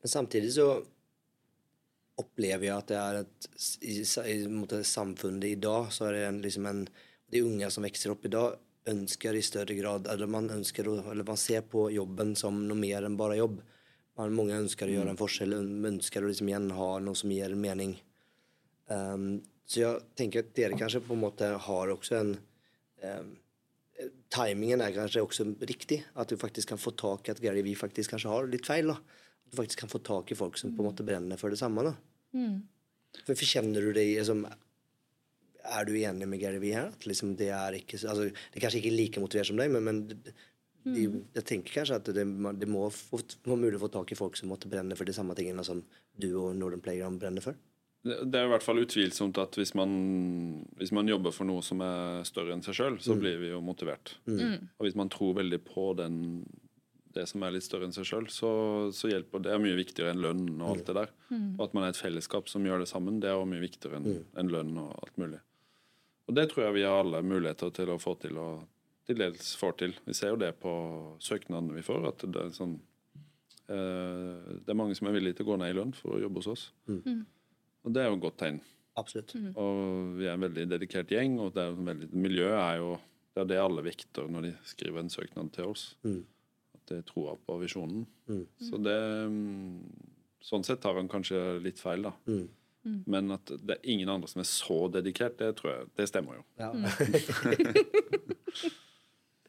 Men 0.00 0.12
samtidig 0.14 0.54
så 0.56 0.70
opplever 2.22 2.68
jeg 2.68 2.74
at 2.76 2.88
det 2.90 2.98
er 3.00 3.18
et 3.22 3.48
I, 3.84 3.94
i 4.32 4.36
Mot 4.52 4.72
samfunnet 4.86 5.48
i 5.48 5.60
dag 5.60 5.88
så 5.94 6.08
er 6.08 6.16
det 6.16 6.24
en, 6.28 6.40
liksom 6.44 6.68
en 6.68 6.82
De 7.32 7.40
unge 7.44 7.70
som 7.72 7.86
vokser 7.86 8.12
opp 8.12 8.26
i 8.28 8.32
dag, 8.32 8.56
ønsker 8.88 9.36
i 9.38 9.42
større 9.44 9.76
grad 9.78 10.08
Eller 10.10 10.26
man 10.30 10.50
ønsker 10.50 10.88
eller 10.88 11.26
man 11.26 11.38
ser 11.40 11.62
på 11.70 11.86
jobben 11.94 12.34
som 12.38 12.64
noe 12.66 12.78
mer 12.78 13.06
enn 13.06 13.18
bare 13.18 13.38
jobb. 13.38 13.60
Man, 14.18 14.34
mange 14.36 14.58
ønsker 14.58 14.90
å 14.90 14.96
gjøre 14.96 15.14
en 15.14 15.20
forskjell, 15.20 15.54
ønsker 15.88 16.24
å 16.24 16.28
liksom 16.28 16.50
igjen 16.50 16.72
ha 16.76 16.88
noe 17.00 17.16
som 17.16 17.32
gir 17.32 17.54
mening. 17.56 17.94
Um, 18.90 19.40
så 19.64 19.84
jeg 19.84 20.02
tenker 20.18 20.42
at 20.42 20.50
dere 20.56 20.76
kanskje 20.76 21.00
på 21.06 21.14
en 21.16 21.22
måte 21.22 21.48
har 21.66 21.94
også 21.94 22.18
en 22.18 22.34
um, 22.36 23.30
Timingen 24.32 24.80
er 24.82 24.94
kanskje 24.96 25.22
også 25.22 25.44
riktig. 25.68 26.00
At 26.18 26.32
du 26.32 26.38
faktisk 26.40 26.72
kan 26.72 26.80
få 26.80 26.90
tak 26.98 27.28
i 27.28 27.32
at 27.34 27.40
greier 27.42 27.62
vi 27.62 27.76
faktisk 27.78 28.14
kanskje 28.14 28.32
har 28.32 28.48
litt 28.50 28.66
feil. 28.66 28.90
da. 28.90 28.96
At 28.98 29.52
du 29.52 29.58
faktisk 29.60 29.84
kan 29.84 29.92
få 29.92 30.00
tak 30.02 30.32
i 30.32 30.38
folk 30.38 30.58
som 30.58 30.72
på 30.74 30.82
en 30.82 30.88
måte 30.88 31.06
brenner 31.06 31.38
for 31.38 31.52
det 31.52 31.60
samme. 31.60 31.84
da. 31.86 31.92
Mm. 32.34 32.56
For, 33.20 33.36
for 33.36 33.46
kjenner 33.46 33.84
du 33.84 33.92
deg 33.94 34.16
liksom, 34.16 34.42
Er 35.62 35.86
du 35.86 35.92
enig 35.94 36.26
med 36.28 36.40
Gary 36.42 36.58
Vee 36.62 36.74
her? 36.74 36.90
At 36.90 37.06
liksom 37.06 37.36
det 37.38 37.52
er 37.54 37.76
ikke 37.78 38.00
altså, 38.00 38.28
Det 38.28 38.58
er 38.58 38.64
kanskje 38.64 38.82
ikke 38.82 38.96
like 38.96 39.22
motivert 39.22 39.50
som 39.50 39.60
deg, 39.60 39.70
men, 39.70 39.84
men 39.86 40.00
de, 40.82 41.04
mm. 41.06 41.18
jeg 41.36 41.46
tenker 41.46 41.76
kanskje 41.78 41.98
at 42.00 42.08
det, 42.10 42.24
det 42.58 42.68
må 42.70 42.88
være 42.90 43.58
mulig 43.58 43.78
å 43.78 43.84
få 43.84 43.92
tak 43.94 44.10
i 44.14 44.18
folk 44.18 44.38
som 44.38 44.50
måtte 44.50 44.70
brenne 44.70 44.98
for 44.98 45.06
de 45.06 45.14
samme 45.14 45.36
tingene 45.38 45.62
som 45.66 45.84
du 46.18 46.32
og 46.32 46.56
Northern 46.58 46.82
Playground 46.82 47.22
brenner 47.22 47.44
for. 47.44 47.58
Det 48.02 48.34
er 48.34 48.48
i 48.48 48.50
hvert 48.50 48.64
fall 48.66 48.82
utvilsomt 48.82 49.38
at 49.38 49.54
hvis 49.54 49.76
man, 49.78 49.92
hvis 50.80 50.90
man 50.90 51.06
jobber 51.06 51.30
for 51.34 51.46
noe 51.46 51.62
som 51.62 51.84
er 51.86 52.24
større 52.26 52.56
enn 52.56 52.64
seg 52.66 52.74
sjøl, 52.74 52.98
så 52.98 53.14
blir 53.14 53.38
vi 53.38 53.52
jo 53.52 53.60
motivert. 53.62 54.16
Mm. 54.26 54.72
Og 54.74 54.88
hvis 54.88 54.98
man 54.98 55.12
tror 55.12 55.36
veldig 55.38 55.60
på 55.68 55.84
den, 56.00 56.16
det 57.14 57.28
som 57.30 57.44
er 57.46 57.54
litt 57.54 57.66
større 57.68 57.86
enn 57.86 57.94
seg 57.94 58.08
sjøl, 58.08 58.26
så, 58.34 58.50
så 58.90 59.12
hjelper 59.12 59.44
det 59.46 59.54
er 59.54 59.62
mye 59.62 59.78
viktigere 59.78 60.16
enn 60.16 60.24
lønn 60.24 60.48
og 60.56 60.72
alt 60.72 60.90
det 60.90 60.98
der. 60.98 61.14
Og 61.30 61.62
at 61.68 61.78
man 61.78 61.86
er 61.86 61.94
et 61.94 62.02
fellesskap 62.02 62.50
som 62.50 62.66
gjør 62.66 62.82
det 62.82 62.90
sammen, 62.90 63.22
det 63.22 63.30
er 63.30 63.38
også 63.38 63.52
mye 63.54 63.62
viktigere 63.62 64.02
enn 64.02 64.24
enn 64.34 64.50
lønn 64.50 64.74
og 64.82 64.98
alt 64.98 65.22
mulig. 65.22 65.38
Og 66.28 66.36
det 66.38 66.48
tror 66.50 66.66
jeg 66.66 66.78
vi 66.78 66.86
har 66.86 67.02
alle 67.02 67.22
muligheter 67.26 67.72
til 67.74 67.92
å 67.92 67.98
få 68.00 68.14
til, 68.22 68.38
og 68.38 68.62
til 69.08 69.18
dels 69.18 69.54
får 69.58 69.78
til. 69.80 69.94
Vi 70.06 70.14
ser 70.16 70.32
jo 70.32 70.40
det 70.40 70.52
på 70.62 70.72
søknadene 71.22 71.76
vi 71.76 71.84
får, 71.86 72.08
at 72.12 72.26
det 72.30 72.44
er 72.44 72.52
sånn 72.56 72.76
eh, 73.66 74.52
Det 74.62 74.70
er 74.70 74.78
mange 74.78 74.94
som 74.98 75.10
er 75.10 75.16
villige 75.16 75.40
til 75.40 75.48
å 75.48 75.52
gå 75.52 75.58
ned 75.62 75.74
i 75.74 75.78
lønn 75.80 75.94
for 75.98 76.16
å 76.16 76.22
jobbe 76.22 76.42
hos 76.42 76.52
oss. 76.54 76.68
Og 77.82 77.94
det 77.94 78.04
er 78.04 78.10
jo 78.10 78.18
et 78.20 78.26
godt 78.26 78.38
tegn. 78.44 78.60
Absolutt. 79.00 79.34
Og 79.56 80.18
vi 80.18 80.28
er 80.28 80.36
en 80.36 80.44
veldig 80.44 80.68
dedikert 80.74 81.10
gjeng, 81.10 81.38
og 81.42 81.54
det 81.56 81.64
er 81.64 81.80
veldig, 81.90 82.12
miljøet 82.12 82.60
er 82.60 82.78
jo 82.82 82.92
det 83.32 83.40
er 83.40 83.48
det 83.48 83.60
alle 83.62 83.84
vekter 83.84 84.26
når 84.28 84.44
de 84.44 84.54
skriver 84.68 85.00
en 85.00 85.12
søknad 85.12 85.52
til 85.54 85.70
oss. 85.72 85.86
Mm. 86.04 86.20
At 86.76 86.90
det 86.90 86.98
er 87.00 87.06
troa 87.08 87.36
på 87.40 87.56
visjonen. 87.62 88.04
Mm. 88.28 88.42
Så 88.60 88.80
det 88.82 88.98
mm, 89.32 90.10
Sånn 90.42 90.64
sett 90.66 90.80
tar 90.82 90.96
han 90.98 91.06
kanskje 91.06 91.38
litt 91.62 91.78
feil, 91.78 92.02
da. 92.02 92.10
Mm. 92.82 93.02
Men 93.14 93.34
at 93.36 93.52
det 93.62 93.76
er 93.76 93.90
ingen 93.94 94.10
andre 94.10 94.28
som 94.30 94.42
er 94.42 94.48
så 94.48 94.78
dedikert, 94.90 95.36
det 95.38 95.52
tror 95.58 95.70
jeg 95.70 95.90
Det 95.98 96.08
stemmer 96.10 96.40
jo. 96.40 96.46
Ja. 96.58 96.70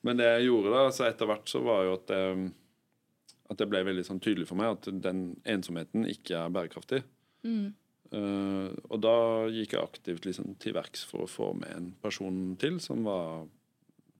Men 0.05 0.19
det 0.19 0.27
jeg 0.27 0.49
gjorde 0.49 0.73
da, 0.73 0.83
så 0.91 1.07
etter 1.07 1.29
hvert 1.29 1.47
så 1.49 1.63
var 1.63 1.85
jo 1.87 1.95
at 1.95 2.05
det, 2.11 2.23
at 3.49 3.61
det 3.61 3.69
ble 3.71 3.85
veldig 3.87 4.03
sånn 4.05 4.21
tydelig 4.23 4.49
for 4.49 4.59
meg 4.59 4.75
at 4.75 4.89
den 5.05 5.23
ensomheten 5.47 6.05
ikke 6.11 6.35
er 6.41 6.53
bærekraftig. 6.53 7.01
Mm. 7.47 7.71
Uh, 8.13 8.69
og 8.91 8.99
da 9.01 9.15
gikk 9.49 9.73
jeg 9.73 9.81
aktivt 9.81 10.27
liksom 10.27 10.53
til 10.61 10.75
verks 10.75 11.01
for 11.07 11.23
å 11.23 11.31
få 11.31 11.53
med 11.57 11.71
en 11.73 11.87
person 12.03 12.53
til 12.61 12.77
som 12.83 13.01
var 13.07 13.47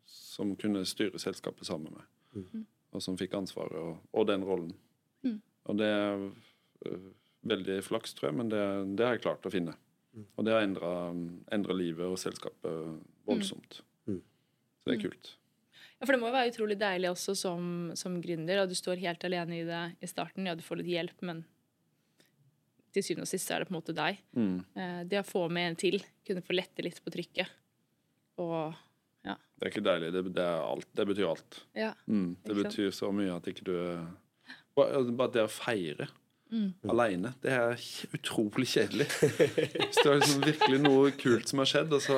som 0.10 0.56
kunne 0.58 0.82
styre 0.88 1.20
selskapet 1.22 1.68
sammen 1.68 1.92
med 1.92 2.00
meg. 2.00 2.08
Mm. 2.34 2.64
Og 2.94 3.04
som 3.06 3.18
fikk 3.20 3.36
ansvaret 3.38 3.78
og, 3.78 4.00
og 4.16 4.26
den 4.30 4.46
rollen. 4.48 4.74
Mm. 5.26 5.38
Og 5.70 5.78
det 5.78 5.92
eh, 5.94 7.06
veldig 7.48 7.80
flaks, 7.86 8.16
tror 8.18 8.32
jeg, 8.32 8.38
men 8.40 8.52
det, 8.52 8.64
det 8.98 9.08
har 9.08 9.18
jeg 9.18 9.26
klart 9.26 9.48
å 9.48 9.54
finne. 9.54 9.76
Mm. 10.14 10.28
Og 10.38 10.46
det 10.46 10.54
har 10.54 10.66
endra 10.66 11.78
livet 11.78 12.06
og 12.06 12.20
selskapet 12.22 13.00
voldsomt. 13.28 13.82
Mm. 14.08 14.20
Så 14.22 14.90
det 14.90 14.98
er 14.98 15.02
kult. 15.08 15.34
Ja, 15.98 16.06
for 16.06 16.14
det 16.14 16.20
må 16.20 16.30
jo 16.30 16.36
være 16.36 16.52
utrolig 16.52 16.76
deilig 16.80 17.10
også 17.14 17.36
som, 17.40 17.68
som 17.96 18.20
gründer, 18.22 18.62
og 18.62 18.72
du 18.72 18.76
står 18.78 19.02
helt 19.04 19.24
alene 19.24 19.62
i 19.62 19.66
det 19.68 19.84
i 20.04 20.10
starten. 20.10 20.48
Ja, 20.50 20.56
du 20.56 20.64
får 20.66 20.82
litt 20.82 20.92
hjelp, 20.92 21.22
men 21.26 21.46
til 22.94 23.06
syvende 23.06 23.26
og 23.26 23.32
sist 23.32 23.52
er 23.52 23.64
det 23.64 23.70
på 23.70 23.74
en 23.74 23.80
måte 23.80 23.96
deg. 23.98 24.20
Mm. 24.38 24.58
Eh, 24.78 24.98
det 25.10 25.22
å 25.22 25.26
få 25.26 25.46
med 25.50 25.72
en 25.72 25.78
til, 25.80 26.02
kunne 26.28 26.44
få 26.46 26.58
lette 26.58 26.86
litt 26.86 27.00
på 27.02 27.14
trykket. 27.14 27.54
Og 28.44 28.74
ja. 29.24 29.38
Det 29.56 29.66
er 29.66 29.72
ikke 29.72 29.86
deilig. 29.86 30.12
Det, 30.14 30.24
det, 30.36 30.44
er 30.44 30.66
alt. 30.68 30.90
det 30.92 31.08
betyr 31.10 31.30
alt. 31.32 31.62
ja. 31.80 31.94
Mm. 32.06 32.36
Det 32.44 32.58
betyr 32.60 32.92
så 32.94 33.10
mye 33.16 33.40
at 33.40 33.50
ikke 33.50 33.66
du 33.70 33.78
Bare 34.74 35.04
bare 35.14 35.30
det 35.36 35.44
å 35.46 35.50
feire 35.54 36.08
Mm. 36.54 36.68
alene, 36.94 37.32
det 37.42 37.52
er 37.52 37.72
utrolig 38.14 38.68
kjedelig. 38.70 39.08
Hvis 39.10 39.98
det 39.98 40.06
er 40.12 40.20
liksom 40.20 40.44
virkelig 40.46 40.80
noe 40.84 41.12
kult 41.18 41.50
som 41.50 41.62
har 41.64 41.70
skjedd, 41.72 41.94
og 41.98 42.02
så, 42.06 42.18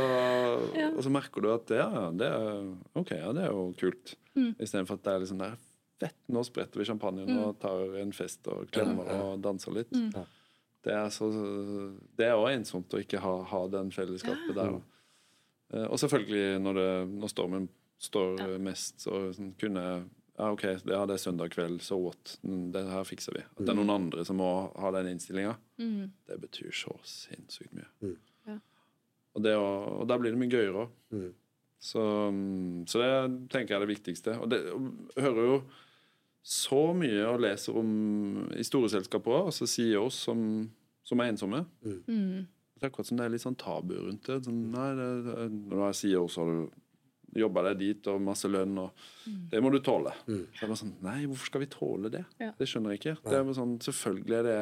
Ja. 0.76 0.90
og 0.92 1.02
så 1.06 1.12
merker 1.14 1.42
du 1.46 1.48
at 1.54 1.72
ja, 1.72 1.86
ja, 1.94 2.06
det 2.12 2.28
er 2.28 2.74
okay, 3.00 3.22
ja, 3.22 3.32
det 3.38 3.46
er 3.46 3.54
jo 3.54 3.70
kult. 3.80 4.16
Mm. 4.36 4.50
Istedenfor 4.60 5.00
at 5.00 5.04
det 5.08 5.14
er 5.14 5.24
liksom 5.24 5.40
der 5.46 5.56
Fett, 5.96 6.18
nå 6.28 6.42
spretter 6.44 6.82
vi 6.82 6.84
champagnen 6.90 7.38
og 7.40 7.54
tar 7.64 7.94
en 8.02 8.10
fest 8.12 8.44
og 8.52 8.66
klemmer 8.76 9.08
og 9.16 9.38
danser 9.46 9.72
litt. 9.78 9.94
Mm. 9.96 10.10
Ja. 10.12 10.26
Det 10.84 10.92
er 10.94 11.08
så 11.16 11.30
Det 12.20 12.26
er 12.28 12.36
òg 12.36 12.50
ensomt 12.58 12.92
å 12.92 13.00
ikke 13.00 13.22
ha, 13.24 13.32
ha 13.48 13.62
den 13.72 13.94
fellesskapet 13.96 14.52
der. 14.58 14.74
Eh, 15.72 15.88
Og 15.88 15.96
selvfølgelig 16.04 16.60
når, 16.66 16.74
det, 16.82 16.90
når 17.16 17.32
stormen 17.32 17.70
står 18.04 18.36
Ja. 18.44 18.58
mest, 18.60 19.00
så 19.08 19.32
sånn, 19.34 19.54
kunne 19.58 19.86
jeg 19.88 20.04
ja, 20.38 20.52
OK, 20.52 20.64
ja, 20.64 21.06
det 21.08 21.16
er 21.16 21.22
søndag 21.22 21.52
kveld, 21.54 21.80
så 21.86 21.96
what? 22.02 22.38
Mm, 22.44 22.72
Det 22.76 22.84
her 22.92 23.04
fikser 23.08 23.34
vi. 23.38 23.44
At 23.46 23.62
det 23.64 23.70
er 23.72 23.78
noen 23.80 23.94
andre 23.94 24.26
som 24.28 24.38
må 24.42 24.50
ha 24.82 24.92
den 24.98 25.08
innstillinga, 25.14 25.56
Mm. 25.80 26.12
det 26.28 26.38
betyr 26.42 26.72
så 26.76 26.94
sinnssykt 27.04 27.74
mye. 27.76 27.88
Mm. 28.02 28.18
Ja. 28.48 28.58
Og, 29.36 29.44
det, 29.44 29.56
og 29.56 30.06
da 30.08 30.18
blir 30.18 30.32
det 30.32 30.40
mye 30.40 30.52
gøyere 30.52 30.86
òg. 30.86 30.90
Mm. 31.12 31.34
Så, 31.86 32.02
mm, 32.32 32.86
så 32.88 33.02
det 33.02 33.50
tenker 33.52 33.76
jeg 33.76 33.82
er 33.82 33.86
det 33.86 33.92
viktigste. 33.96 34.38
Og 34.42 34.50
det 34.50 34.62
og 34.72 34.92
hører 35.22 35.46
jo 35.52 35.58
så 36.46 36.80
mye 36.96 37.26
og 37.28 37.42
leser 37.44 37.76
om 37.78 37.90
i 38.56 38.64
store 38.64 38.90
selskaper 38.94 39.32
òg, 39.40 39.46
altså 39.52 39.68
CEOs 39.68 40.14
som, 40.28 40.70
som 41.04 41.20
er 41.24 41.32
ensomme. 41.34 41.66
Mm. 41.84 42.46
Det 42.76 42.84
er 42.84 42.90
akkurat 42.90 43.08
som 43.08 43.18
det 43.18 43.26
er 43.26 43.34
litt 43.34 43.44
sånn 43.44 43.56
tabu 43.60 43.94
rundt 43.98 44.28
det. 44.28 44.42
Sånn, 44.46 44.64
nei, 44.74 44.90
det, 44.98 45.10
det, 45.26 45.46
når 45.70 45.76
du 45.80 45.84
er 45.88 45.96
CEO, 46.00 46.26
så 46.30 46.44
har 46.44 46.52
du 46.52 46.82
jobba 47.40 47.66
deg 47.70 47.80
dit 47.82 48.10
og 48.12 48.22
masse 48.24 48.50
lønn, 48.50 48.78
og 48.80 49.06
det 49.52 49.62
må 49.64 49.72
du 49.74 49.80
tåle. 49.84 50.14
Mm. 50.28 50.44
Så 50.56 50.64
jeg 50.64 50.70
bare 50.70 50.82
sånn, 50.82 50.94
Nei, 51.06 51.18
hvorfor 51.28 51.52
skal 51.52 51.64
vi 51.66 51.72
tåle 51.72 52.12
det? 52.14 52.24
Ja. 52.42 52.52
Det 52.58 52.68
skjønner 52.70 52.96
jeg 52.96 53.02
ikke. 53.02 53.16
Det 53.26 53.40
er 53.40 53.56
sånn, 53.58 53.78
selvfølgelig 53.84 54.38
er 54.40 54.48
det 54.50 54.60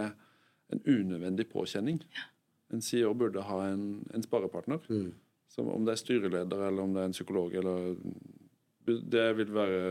en 0.73 0.83
unødvendig 0.87 1.47
påkjenning. 1.51 2.01
En 2.73 2.81
CEO 2.81 3.13
burde 3.17 3.45
ha 3.45 3.59
en, 3.69 3.85
en 4.13 4.25
sparepartner. 4.25 4.81
Mm. 4.89 5.11
Som 5.53 5.69
om 5.69 5.85
det 5.85 5.93
er 5.93 6.01
styreleder 6.01 6.67
eller 6.69 6.87
om 6.87 6.95
det 6.95 7.03
er 7.03 7.11
en 7.11 7.15
psykolog. 7.15 7.53
Eller, 7.59 7.93
det 8.87 9.27
vil 9.37 9.53
være 9.53 9.81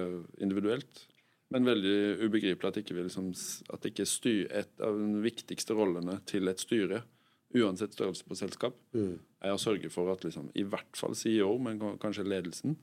individuelt. 0.42 1.06
Men 1.52 1.68
veldig 1.68 1.96
ubegripelig 2.24 2.70
at 2.70 2.78
ikke, 2.80 2.96
vi 2.96 3.04
liksom, 3.06 3.28
at 3.74 3.86
ikke 3.86 4.08
styr, 4.08 4.46
et 4.50 4.82
av 4.82 4.96
de 4.96 5.20
viktigste 5.22 5.76
rollene 5.76 6.16
til 6.28 6.48
et 6.48 6.62
styre, 6.62 7.02
uansett 7.54 7.92
størrelse 7.96 8.24
på 8.24 8.36
selskap, 8.36 8.74
Mm. 8.94 9.18
er 9.42 9.52
å 9.52 9.58
sørge 9.60 9.90
for 9.90 10.10
at 10.12 10.24
liksom, 10.24 10.50
i 10.54 10.62
hvert 10.64 10.96
fall 10.96 11.14
CEO, 11.14 11.58
men 11.58 11.78
kanskje 11.98 12.24
ledelsen, 12.26 12.76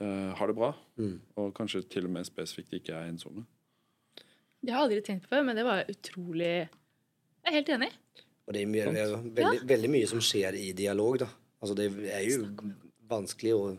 uh, 0.00 0.34
har 0.34 0.46
det 0.46 0.56
bra. 0.56 0.72
Mm. 0.98 1.20
Og 1.36 1.54
kanskje 1.54 1.82
til 1.88 2.04
og 2.06 2.10
med 2.10 2.26
spesifikt 2.28 2.72
ikke 2.78 2.94
er 2.94 3.08
ensomme. 3.10 3.44
Det 4.62 4.72
har 4.74 4.82
jeg 4.88 4.98
aldri 4.98 5.06
tenkt 5.06 5.26
på 5.28 5.34
før, 5.36 5.44
men 5.46 5.56
det 5.56 5.64
var 5.64 5.84
utrolig 5.88 6.68
Jeg 7.44 7.52
er 7.52 7.52
helt 7.62 7.68
enig. 7.68 7.92
Og 8.48 8.54
det 8.54 8.62
er 8.62 8.66
mye, 8.66 8.92
det 8.92 9.02
er 9.04 9.16
veldig, 9.38 9.60
veldig 9.68 9.90
mye 9.90 10.06
som 10.08 10.18
skjer 10.24 10.54
i 10.58 10.72
dialog, 10.72 11.18
da. 11.22 11.28
Altså, 11.62 11.74
det 11.76 11.86
er 12.12 12.24
jo 12.28 12.48
vanskelig 13.08 13.52
å 13.54 13.78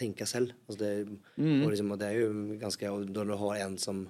tenke 0.00 0.26
selv. 0.26 0.52
Altså, 0.68 0.78
det, 0.78 1.18
Mm. 1.38 1.62
og 1.64 1.70
liksom, 1.70 1.98
det 1.98 2.08
er 2.08 2.20
jo 2.20 2.58
ganske 2.58 2.90
og 2.90 3.06
Når 3.08 3.24
du 3.26 3.36
har 3.36 3.56
en 3.66 3.78
som 3.78 4.08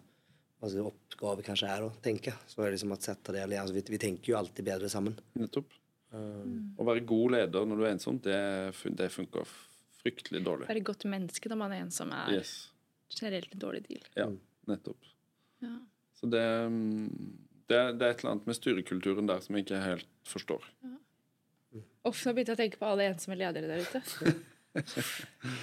altså, 0.60 0.84
oppgave 0.90 1.44
kanskje 1.46 1.70
er 1.72 1.86
å 1.86 1.90
tenke, 2.04 2.34
så 2.48 2.60
er 2.62 2.70
det 2.70 2.78
liksom 2.78 2.94
at 2.96 3.06
sette 3.08 3.34
det 3.36 3.44
altså, 3.48 3.74
vi, 3.76 3.84
vi 3.94 4.00
tenker 4.00 4.32
jo 4.32 4.38
alltid 4.40 4.66
bedre 4.66 4.90
sammen. 4.92 5.16
Nettopp. 5.40 5.76
Å 6.10 6.86
være 6.88 7.04
god 7.06 7.36
leder 7.36 7.66
når 7.70 7.78
du 7.78 7.84
er 7.86 7.92
ensom, 7.94 8.16
det, 8.24 8.38
det 8.98 9.10
funker 9.14 9.46
fryktelig 10.00 10.40
dårlig. 10.46 10.66
Være 10.70 10.82
godt 10.86 11.06
menneske 11.10 11.50
når 11.52 11.60
man 11.60 11.74
er 11.76 11.84
ensom, 11.84 12.14
er 12.16 12.32
Yes. 12.40 12.54
generelt 13.14 13.52
en 13.54 13.62
dårlig 13.62 13.84
deal. 13.86 14.08
Ja, 14.18 14.26
nettopp. 14.70 15.12
Ja. 15.62 15.76
Så 16.18 16.28
det, 16.32 16.42
mm, 16.72 17.36
det, 17.70 17.78
det 18.00 18.06
er 18.06 18.14
et 18.14 18.24
eller 18.24 18.32
annet 18.34 18.48
med 18.50 18.58
styrekulturen 18.58 19.28
der 19.30 19.44
som 19.44 19.56
jeg 19.56 19.66
ikke 19.68 19.82
helt 19.84 20.10
forstår. 20.28 20.66
Uff, 22.08 22.24
nå 22.24 22.32
begynte 22.32 22.54
jeg 22.54 22.56
å 22.56 22.62
tenke 22.64 22.80
på 22.80 22.88
alle 22.88 23.06
ensomme 23.12 23.38
ledere 23.38 23.70
der 23.70 23.86
ute. 23.86 24.34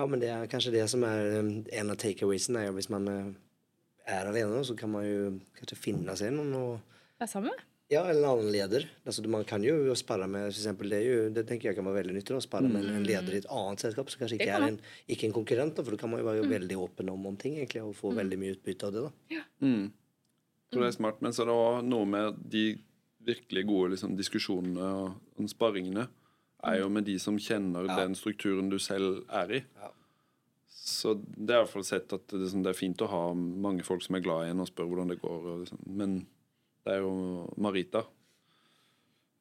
Ja, 0.00 0.06
men 0.08 0.20
det 0.22 0.30
er 0.32 0.46
kanskje 0.48 0.70
det 0.72 0.86
som 0.88 1.02
er 1.04 1.26
um, 1.42 1.48
en 1.76 1.92
av 1.92 1.98
takeawaysene. 2.00 2.62
Hvis 2.72 2.86
man 2.88 3.08
eh, 3.12 3.26
er 4.08 4.30
alene, 4.30 4.62
så 4.66 4.76
kan 4.78 4.92
man 4.92 5.04
jo 5.06 5.34
kanskje 5.58 5.78
finne 5.78 6.16
seg 6.18 6.32
noen 6.34 6.54
og 6.58 6.96
Det 7.18 7.26
er 7.26 7.30
sammen 7.30 7.52
med. 7.52 7.66
Ja, 7.90 8.04
eller 8.06 8.22
en 8.22 8.28
annen 8.30 8.52
leder. 8.54 8.84
Altså, 9.02 9.24
man 9.26 9.42
kan 9.44 9.64
jo 9.66 9.94
sparre 9.98 10.28
med 10.30 10.44
for 10.46 10.54
eksempel, 10.54 10.92
det, 10.92 10.98
er 11.00 11.08
jo, 11.08 11.22
det 11.34 11.42
tenker 11.48 11.68
jeg 11.68 11.76
kan 11.76 11.88
være 11.88 12.04
veldig 12.04 12.14
nyttig. 12.14 12.36
Å 12.38 12.44
sparre 12.44 12.68
med 12.70 12.86
en 12.86 13.02
leder 13.02 13.34
i 13.34 13.40
et 13.42 13.48
annet 13.50 13.82
selskap 13.82 14.12
som 14.12 14.20
kanskje 14.22 14.36
ikke 14.38 14.46
kan 14.46 14.66
er 14.68 14.74
en, 14.76 14.78
ikke 15.10 15.26
en 15.26 15.34
konkurrent. 15.34 15.74
Da, 15.74 15.82
for 15.82 15.96
da 15.96 15.98
kan 15.98 16.12
man 16.12 16.22
jo 16.22 16.28
være 16.28 16.44
veldig 16.52 16.78
åpen 16.78 17.10
om, 17.10 17.24
om 17.32 17.38
ting 17.40 17.56
egentlig, 17.58 17.82
og 17.82 17.96
få 17.98 18.12
veldig 18.14 18.38
mye 18.38 18.54
utbytte 18.54 18.86
av 18.86 18.94
det. 18.94 19.02
da. 19.08 19.42
Mm. 19.66 19.88
Tror 20.70 20.86
det 20.86 20.92
er 20.92 20.96
smart. 21.00 21.18
Men 21.26 21.34
så 21.34 21.42
er 21.42 21.50
det 21.50 21.58
òg 21.64 21.90
noe 21.90 22.10
med 22.14 22.38
de 22.54 22.64
virkelig 23.26 23.66
gode 23.68 23.96
liksom, 23.96 24.14
diskusjonene 24.16 24.92
og, 25.02 25.18
og 25.34 25.50
sparringene 25.50 26.06
er 26.70 26.78
jo 26.84 26.90
med 26.94 27.08
de 27.08 27.16
som 27.18 27.42
kjenner 27.42 27.90
den 27.90 28.14
strukturen 28.14 28.70
du 28.70 28.78
selv 28.78 29.24
er 29.34 29.56
i. 29.58 29.64
Ja. 29.80 29.90
Så 30.90 31.14
det 31.22 31.54
er 31.54 31.60
i 31.60 31.64
hvert 31.64 31.72
fall 31.72 31.86
sett 31.86 32.12
at 32.16 32.24
det, 32.30 32.40
liksom, 32.42 32.64
det 32.66 32.72
er 32.72 32.78
fint 32.78 33.02
å 33.04 33.10
ha 33.10 33.24
mange 33.34 33.84
folk 33.86 34.02
som 34.04 34.16
er 34.18 34.24
glad 34.24 34.46
i 34.46 34.54
en 34.54 34.62
og 34.64 34.70
spør 34.70 34.88
hvordan 34.90 35.12
det 35.12 35.20
går. 35.22 35.44
Og, 35.52 35.60
liksom. 35.64 35.82
Men 36.00 36.16
det 36.86 36.96
er 36.96 37.04
jo 37.04 37.12
Marita, 37.60 38.02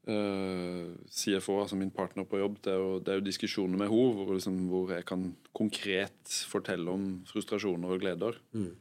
uh, 0.09 0.91
CFO, 1.09 1.59
altså 1.61 1.77
min 1.79 1.91
partner 1.95 2.27
på 2.27 2.39
jobb, 2.41 2.59
det 2.65 2.73
er 2.73 2.79
jo, 2.81 2.91
det 3.03 3.13
er 3.13 3.19
jo 3.19 3.25
diskusjoner 3.27 3.79
med 3.79 3.91
henne 3.91 4.15
hvor, 4.17 4.33
liksom, 4.35 4.59
hvor 4.71 4.93
jeg 4.95 5.05
kan 5.09 5.27
konkret 5.55 6.37
fortelle 6.51 6.93
om 6.93 7.09
frustrasjoner 7.29 7.95
og 7.95 8.03
gleder. 8.03 8.39
Mm. 8.53 8.71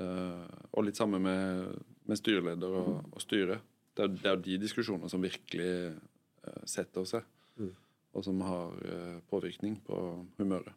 Uh, 0.00 0.48
og 0.72 0.86
litt 0.88 0.98
samme 0.98 1.20
med, 1.22 1.76
med 2.08 2.18
styreleder 2.18 2.80
og, 2.80 2.94
og 3.12 3.22
styre. 3.22 3.60
Det 3.92 4.06
er, 4.06 4.12
det 4.16 4.28
er 4.28 4.36
jo 4.38 4.44
de 4.46 4.60
diskusjonene 4.62 5.10
som 5.12 5.22
virkelig 5.22 5.72
uh, 5.92 6.62
setter 6.68 7.08
seg, 7.16 7.28
Mm. 7.60 7.68
og 8.16 8.22
som 8.24 8.38
har 8.40 8.70
uh, 8.80 9.16
påvirkning 9.28 9.74
på 9.84 9.96
humøret. 10.38 10.72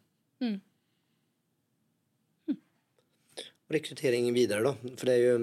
Rekruttering 3.72 4.28
videre, 4.34 4.62
da. 4.62 4.92
For 4.96 5.08
det 5.08 5.16
er 5.16 5.24
jo 5.24 5.38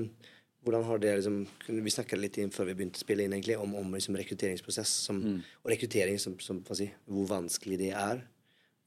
hvordan 0.63 0.85
har 0.87 0.99
det 1.03 1.15
liksom, 1.19 1.41
Vi 1.83 1.91
snakket 1.91 2.21
litt 2.21 2.37
inn 2.39 2.51
før 2.53 2.69
vi 2.69 2.75
begynte 2.79 2.99
å 2.99 3.03
spille 3.03 3.25
inn 3.25 3.33
egentlig, 3.35 3.57
om, 3.59 3.73
om 3.75 3.95
liksom 3.95 4.15
rekrutteringsprosess 4.19 4.93
som, 5.09 5.19
og 5.59 5.73
rekruttering, 5.73 6.19
som, 6.21 6.37
som, 6.39 6.61
hva 6.63 6.77
si, 6.79 6.87
hvor 7.09 7.27
vanskelig 7.27 7.79
det 7.81 7.91
er. 7.91 8.23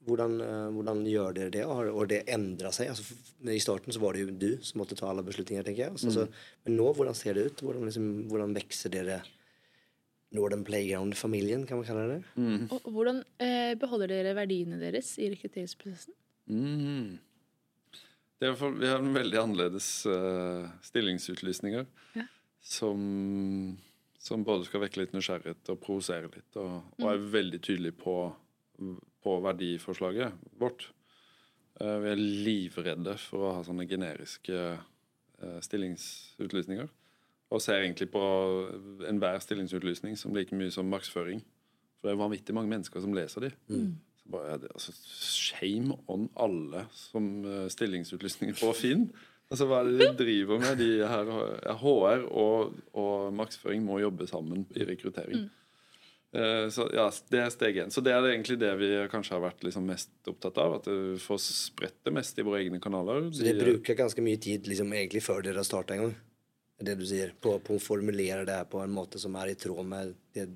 Hvordan, 0.06 0.38
uh, 0.40 0.68
hvordan 0.72 1.02
gjør 1.10 1.34
dere 1.36 1.52
det? 1.52 1.64
Har 1.66 1.90
og 1.90 2.08
det 2.08 2.22
endra 2.32 2.70
seg? 2.72 2.92
Altså, 2.92 3.16
I 3.50 3.60
starten 3.60 3.92
så 3.92 4.00
var 4.00 4.14
det 4.14 4.22
jo 4.22 4.36
du 4.38 4.64
som 4.64 4.80
måtte 4.80 4.96
ta 4.96 5.10
alle 5.10 5.24
beslutninger, 5.26 5.66
tenker 5.66 5.88
jeg. 5.88 5.96
Altså, 5.98 6.12
så, 6.14 6.26
men 6.64 6.78
nå, 6.78 6.86
hvordan 6.94 7.16
ser 7.18 7.36
det 7.36 7.48
ut? 7.50 7.64
Hvordan, 7.66 7.88
liksom, 7.90 8.06
hvordan 8.30 8.54
vokser 8.56 8.94
dere 8.94 9.20
Northern 10.36 10.64
Playground-familien, 10.66 11.66
kan 11.66 11.80
man 11.80 11.88
kalle 11.88 12.06
det? 12.14 12.20
Og 12.70 12.80
og 12.80 12.92
hvordan 12.94 13.22
eh, 13.42 13.74
beholder 13.78 14.10
dere 14.10 14.34
verdiene 14.38 14.78
deres 14.80 15.16
i 15.18 15.28
rekrutteringsprosessen? 15.34 16.14
Mhm. 16.48 17.18
I 18.40 18.50
vi 18.50 18.88
har 18.88 18.98
en 19.00 19.14
veldig 19.16 19.38
annerledes 19.40 19.86
uh, 20.06 20.66
stillingsutlysninger 20.84 21.86
Ja. 22.18 22.26
som, 22.60 23.78
som 24.18 24.44
både 24.44 24.66
skal 24.68 24.82
vekke 24.84 25.00
litt 25.00 25.14
nysgjerrighet 25.16 25.70
og 25.72 25.80
provosere 25.80 26.28
litt, 26.28 26.58
og, 26.60 26.82
og 27.00 27.08
er 27.08 27.24
veldig 27.32 27.62
tydelig 27.64 27.94
på, 27.96 28.18
på 29.24 29.38
verdiforslaget 29.46 30.36
vårt. 30.60 30.90
Uh, 31.80 31.96
vi 32.04 32.12
er 32.12 32.20
livredde 32.20 33.16
for 33.24 33.48
å 33.48 33.54
ha 33.56 33.64
sånne 33.64 33.88
generiske 33.88 34.60
uh, 34.76 35.58
stillingsutlysninger. 35.64 36.92
Og 37.54 37.62
ser 37.62 37.84
egentlig 37.84 38.08
på 38.10 38.20
enhver 39.06 39.38
stillingsutlysning 39.40 40.16
som 40.18 40.34
like 40.34 40.56
mye 40.56 40.72
som 40.74 40.88
markedsføring. 40.90 41.44
For 41.96 42.08
det 42.08 42.16
er 42.16 42.20
vanvittig 42.20 42.56
mange 42.56 42.72
mennesker 42.72 43.00
som 43.00 43.14
leser 43.14 43.46
de. 43.46 43.50
Mm. 43.70 43.92
Altså, 44.34 44.94
shame 45.20 45.96
on 46.10 46.28
alle 46.34 46.86
som 46.96 47.28
uh, 47.46 47.66
stillingsutlysninger 47.72 48.58
på 48.58 48.72
Finn. 48.78 49.08
Altså, 49.46 49.68
hva 49.70 49.82
er 49.82 49.92
det 49.92 50.00
de 50.00 50.24
driver 50.24 50.58
med? 50.62 50.80
De 50.80 50.90
her, 51.06 51.30
HR 51.82 52.26
og, 52.26 52.74
og 52.98 53.30
markedsføring 53.38 53.84
må 53.86 54.00
jobbe 54.02 54.26
sammen 54.30 54.66
i 54.74 54.88
rekruttering. 54.88 55.46
Eh, 56.36 56.68
så 56.70 56.88
ja, 56.92 57.06
Det 57.30 57.40
er 57.40 57.52
steg 57.54 57.78
én. 57.80 57.92
Så 57.92 58.02
det 58.04 58.12
er 58.12 58.26
egentlig 58.28 58.58
det 58.60 58.72
vi 58.80 58.90
kanskje 59.12 59.36
har 59.36 59.44
vært 59.46 59.62
liksom 59.64 59.86
mest 59.88 60.10
opptatt 60.28 60.58
av. 60.60 60.78
At 60.80 60.90
vi 60.90 61.18
får 61.22 61.40
spredt 61.44 62.00
det 62.04 62.14
mest 62.16 62.38
i 62.38 62.46
våre 62.46 62.60
egne 62.64 62.80
kanaler. 62.82 63.30
Så 63.32 63.46
dere 63.46 63.62
bruker 63.62 63.98
ganske 63.98 64.24
mye 64.24 64.40
tid 64.42 64.68
liksom, 64.68 64.92
egentlig 64.92 65.24
før 65.24 65.44
dere 65.46 65.62
har 65.62 65.68
starta 65.68 65.96
en 65.96 66.06
gang? 66.06 66.16
Det 66.76 66.90
det 66.90 66.98
du 67.00 67.06
sier? 67.08 67.32
På, 67.40 67.56
på 67.64 67.78
å 67.78 67.82
formulere 67.82 68.44
det 68.48 68.58
her 68.58 68.66
på 68.68 68.82
en 68.82 68.92
måte 68.92 69.20
som 69.22 69.36
er 69.40 69.54
i 69.54 69.58
tråd 69.58 69.86
med 69.88 70.16
det, 70.36 70.50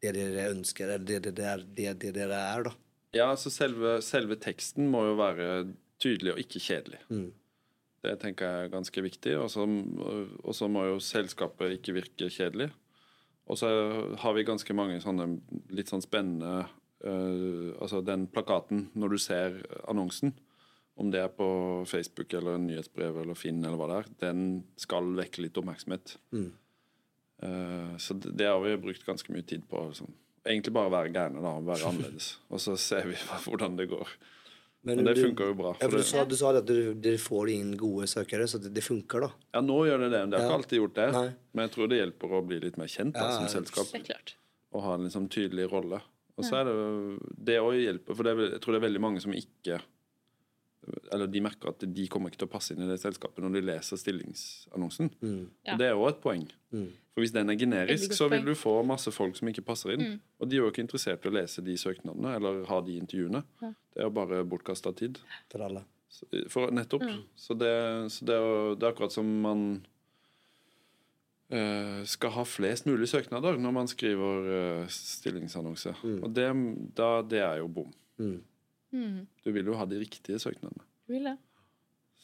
det 0.00 0.14
dere 0.16 0.52
ønsker, 0.54 0.94
eller 0.94 1.04
det, 1.04 1.18
det, 1.26 1.34
det, 1.36 1.48
er, 1.50 1.64
det, 1.76 1.90
det 2.06 2.14
dere 2.16 2.38
er, 2.54 2.70
da? 2.70 2.76
Ja, 3.16 3.30
så 3.40 3.50
selve, 3.52 3.98
selve 4.04 4.36
teksten 4.40 4.90
må 4.92 5.04
jo 5.06 5.18
være 5.18 5.48
tydelig 6.02 6.34
og 6.34 6.42
ikke 6.42 6.62
kjedelig. 6.62 7.00
Mm. 7.08 7.30
Det 8.04 8.14
tenker 8.22 8.46
jeg 8.46 8.66
er 8.66 8.74
ganske 8.74 9.02
viktig. 9.02 9.34
Og 9.40 10.54
så 10.54 10.68
må 10.70 10.84
jo 10.86 10.98
selskapet 11.02 11.78
ikke 11.78 11.96
virke 11.96 12.28
kjedelig. 12.30 12.68
Og 13.48 13.58
så 13.58 13.70
har 14.20 14.36
vi 14.36 14.46
ganske 14.46 14.76
mange 14.76 15.00
sånne 15.00 15.30
litt 15.72 15.88
sånn 15.88 16.04
spennende 16.04 16.66
eh, 17.00 17.72
Altså 17.80 18.02
den 18.04 18.26
plakaten, 18.28 18.90
når 18.92 19.14
du 19.14 19.18
ser 19.22 19.56
annonsen, 19.88 20.34
om 20.98 21.12
det 21.14 21.22
er 21.22 21.32
på 21.32 21.48
Facebook 21.88 22.32
eller 22.34 22.58
nyhetsbrev 22.60 23.20
eller 23.22 23.38
Finn 23.38 23.62
eller 23.62 23.78
hva 23.78 23.86
det 23.88 23.98
er, 24.00 24.08
den 24.26 24.40
skal 24.80 25.12
vekke 25.16 25.44
litt 25.44 25.58
oppmerksomhet. 25.60 26.16
Mm. 26.34 26.48
Uh, 27.38 27.92
så 28.02 28.16
det, 28.18 28.32
det 28.40 28.48
har 28.50 28.58
vi 28.64 28.72
brukt 28.82 29.06
ganske 29.06 29.30
mye 29.30 29.46
tid 29.46 29.62
på. 29.70 29.84
Liksom. 29.92 30.10
Egentlig 30.46 30.72
bare 30.76 30.92
være 30.92 31.12
gærne 31.14 31.42
da, 31.44 31.54
og 31.58 31.66
være 31.68 31.88
annerledes. 31.90 32.32
Og 32.52 32.62
så 32.62 32.76
ser 32.80 33.08
vi 33.10 33.16
hvordan 33.46 33.78
det 33.78 33.88
går. 33.90 34.12
Men 34.88 35.02
det 35.04 35.16
funker 35.18 35.50
jo 35.50 35.54
bra. 35.58 35.72
Ja, 35.80 35.88
du, 35.90 35.98
sa, 36.06 36.22
du 36.24 36.36
sa 36.38 36.52
at 36.56 36.68
dere, 36.68 37.18
får 37.20 37.50
inn 37.52 37.72
gode 37.76 38.06
søkere, 38.08 38.46
så 38.48 38.60
det, 38.62 38.70
det 38.76 38.84
funker, 38.86 39.26
da? 39.26 39.30
ja, 39.56 39.62
nå 39.64 39.78
gjør 39.88 40.04
det 40.04 40.10
det. 40.14 40.20
Men 40.22 40.30
Det 40.30 40.38
har 40.38 40.46
ikke 40.46 40.58
alltid 40.60 40.80
gjort 40.82 40.94
det. 40.98 41.08
Nei. 41.16 41.26
Men 41.52 41.66
jeg 41.66 41.74
tror 41.74 41.90
det 41.90 41.98
hjelper 41.98 42.36
å 42.38 42.42
bli 42.46 42.60
litt 42.62 42.78
mer 42.80 42.92
kjent 42.92 43.18
da, 43.18 43.26
som 43.34 43.48
ja. 43.48 43.52
selskap. 43.58 43.90
Det 43.90 44.00
er 44.00 44.06
klart. 44.12 44.34
Og 44.76 44.84
ha 44.84 44.94
en 44.94 45.08
liksom 45.08 45.26
tydelig 45.34 45.66
rolle. 45.72 46.00
Og 46.38 46.46
så 46.46 46.60
er 46.60 46.68
det 46.68 46.74
det 47.48 47.58
òg 47.58 47.74
hjelper, 47.80 48.14
for 48.14 48.28
det 48.28 48.34
jeg 48.46 48.60
tror 48.62 48.76
det 48.76 48.78
er 48.78 48.86
veldig 48.86 49.02
mange 49.02 49.22
som 49.24 49.34
ikke 49.34 49.80
Eller 51.12 51.28
de 51.28 51.40
merker 51.42 51.72
at 51.72 51.82
de 51.82 52.06
kommer 52.10 52.30
ikke 52.30 52.42
til 52.44 52.48
å 52.48 52.52
passe 52.52 52.74
inn 52.74 52.84
i 52.84 52.88
det 52.88 53.00
selskapet 53.02 53.42
når 53.44 53.58
de 53.58 53.64
leser 53.66 54.00
stillingsannonsen. 54.00 55.10
Mm. 55.20 55.42
Ja. 55.66 55.74
Og 55.74 55.82
det 55.82 55.88
er 55.88 55.98
òg 55.98 56.08
et 56.12 56.22
poeng. 56.22 56.46
Mm. 56.74 56.88
For 57.12 57.24
hvis 57.24 57.34
den 57.34 57.50
er 57.50 57.58
generisk, 57.58 58.14
så 58.14 58.28
vil 58.30 58.44
du 58.46 58.54
få 58.54 58.76
masse 58.86 59.10
folk 59.10 59.36
som 59.36 59.50
ikke 59.50 59.64
passer 59.66 59.96
inn. 59.96 60.04
Mm. 60.06 60.16
Og 60.38 60.48
de 60.48 60.56
er 60.56 60.62
jo 60.62 60.70
ikke 60.70 60.84
interessert 60.84 61.26
i 61.26 61.30
å 61.32 61.34
lese 61.34 61.64
de 61.66 61.74
søknadene 61.80 62.36
eller 62.38 62.64
ha 62.70 62.80
de 62.86 62.96
intervjuene. 63.02 63.42
Ja. 63.64 63.72
Det 63.74 64.04
er 64.04 64.06
jo 64.06 64.16
bare 64.20 64.42
bortkasta 64.46 64.94
tid. 64.96 65.18
For 65.52 65.66
alle. 65.66 65.82
For 66.52 66.72
nettopp. 66.74 67.04
Mm. 67.04 67.22
Så, 67.36 67.56
det, 67.58 67.72
så 68.14 68.28
det, 68.28 68.36
er 68.36 68.46
jo, 68.46 68.74
det 68.78 68.86
er 68.86 68.94
akkurat 68.94 69.16
som 69.16 69.32
man 69.44 69.64
uh, 71.52 72.04
skal 72.08 72.36
ha 72.38 72.46
flest 72.48 72.86
mulig 72.88 73.10
søknader 73.10 73.58
når 73.60 73.74
man 73.80 73.90
skriver 73.90 74.48
uh, 74.52 74.92
stillingsannonse. 74.92 75.96
Mm. 76.04 76.22
Og 76.22 76.38
det, 76.38 76.48
da, 76.96 77.10
det 77.26 77.42
er 77.42 77.58
jo 77.64 77.72
bom. 77.80 77.90
Mm. 78.94 79.04
Mm. 79.04 79.22
Du 79.44 79.52
vil 79.54 79.70
jo 79.70 79.76
ha 79.78 79.86
de 79.88 80.00
riktige 80.00 80.40
søknadene. 80.42 80.84
Vil 81.08 81.28
det. 81.28 81.36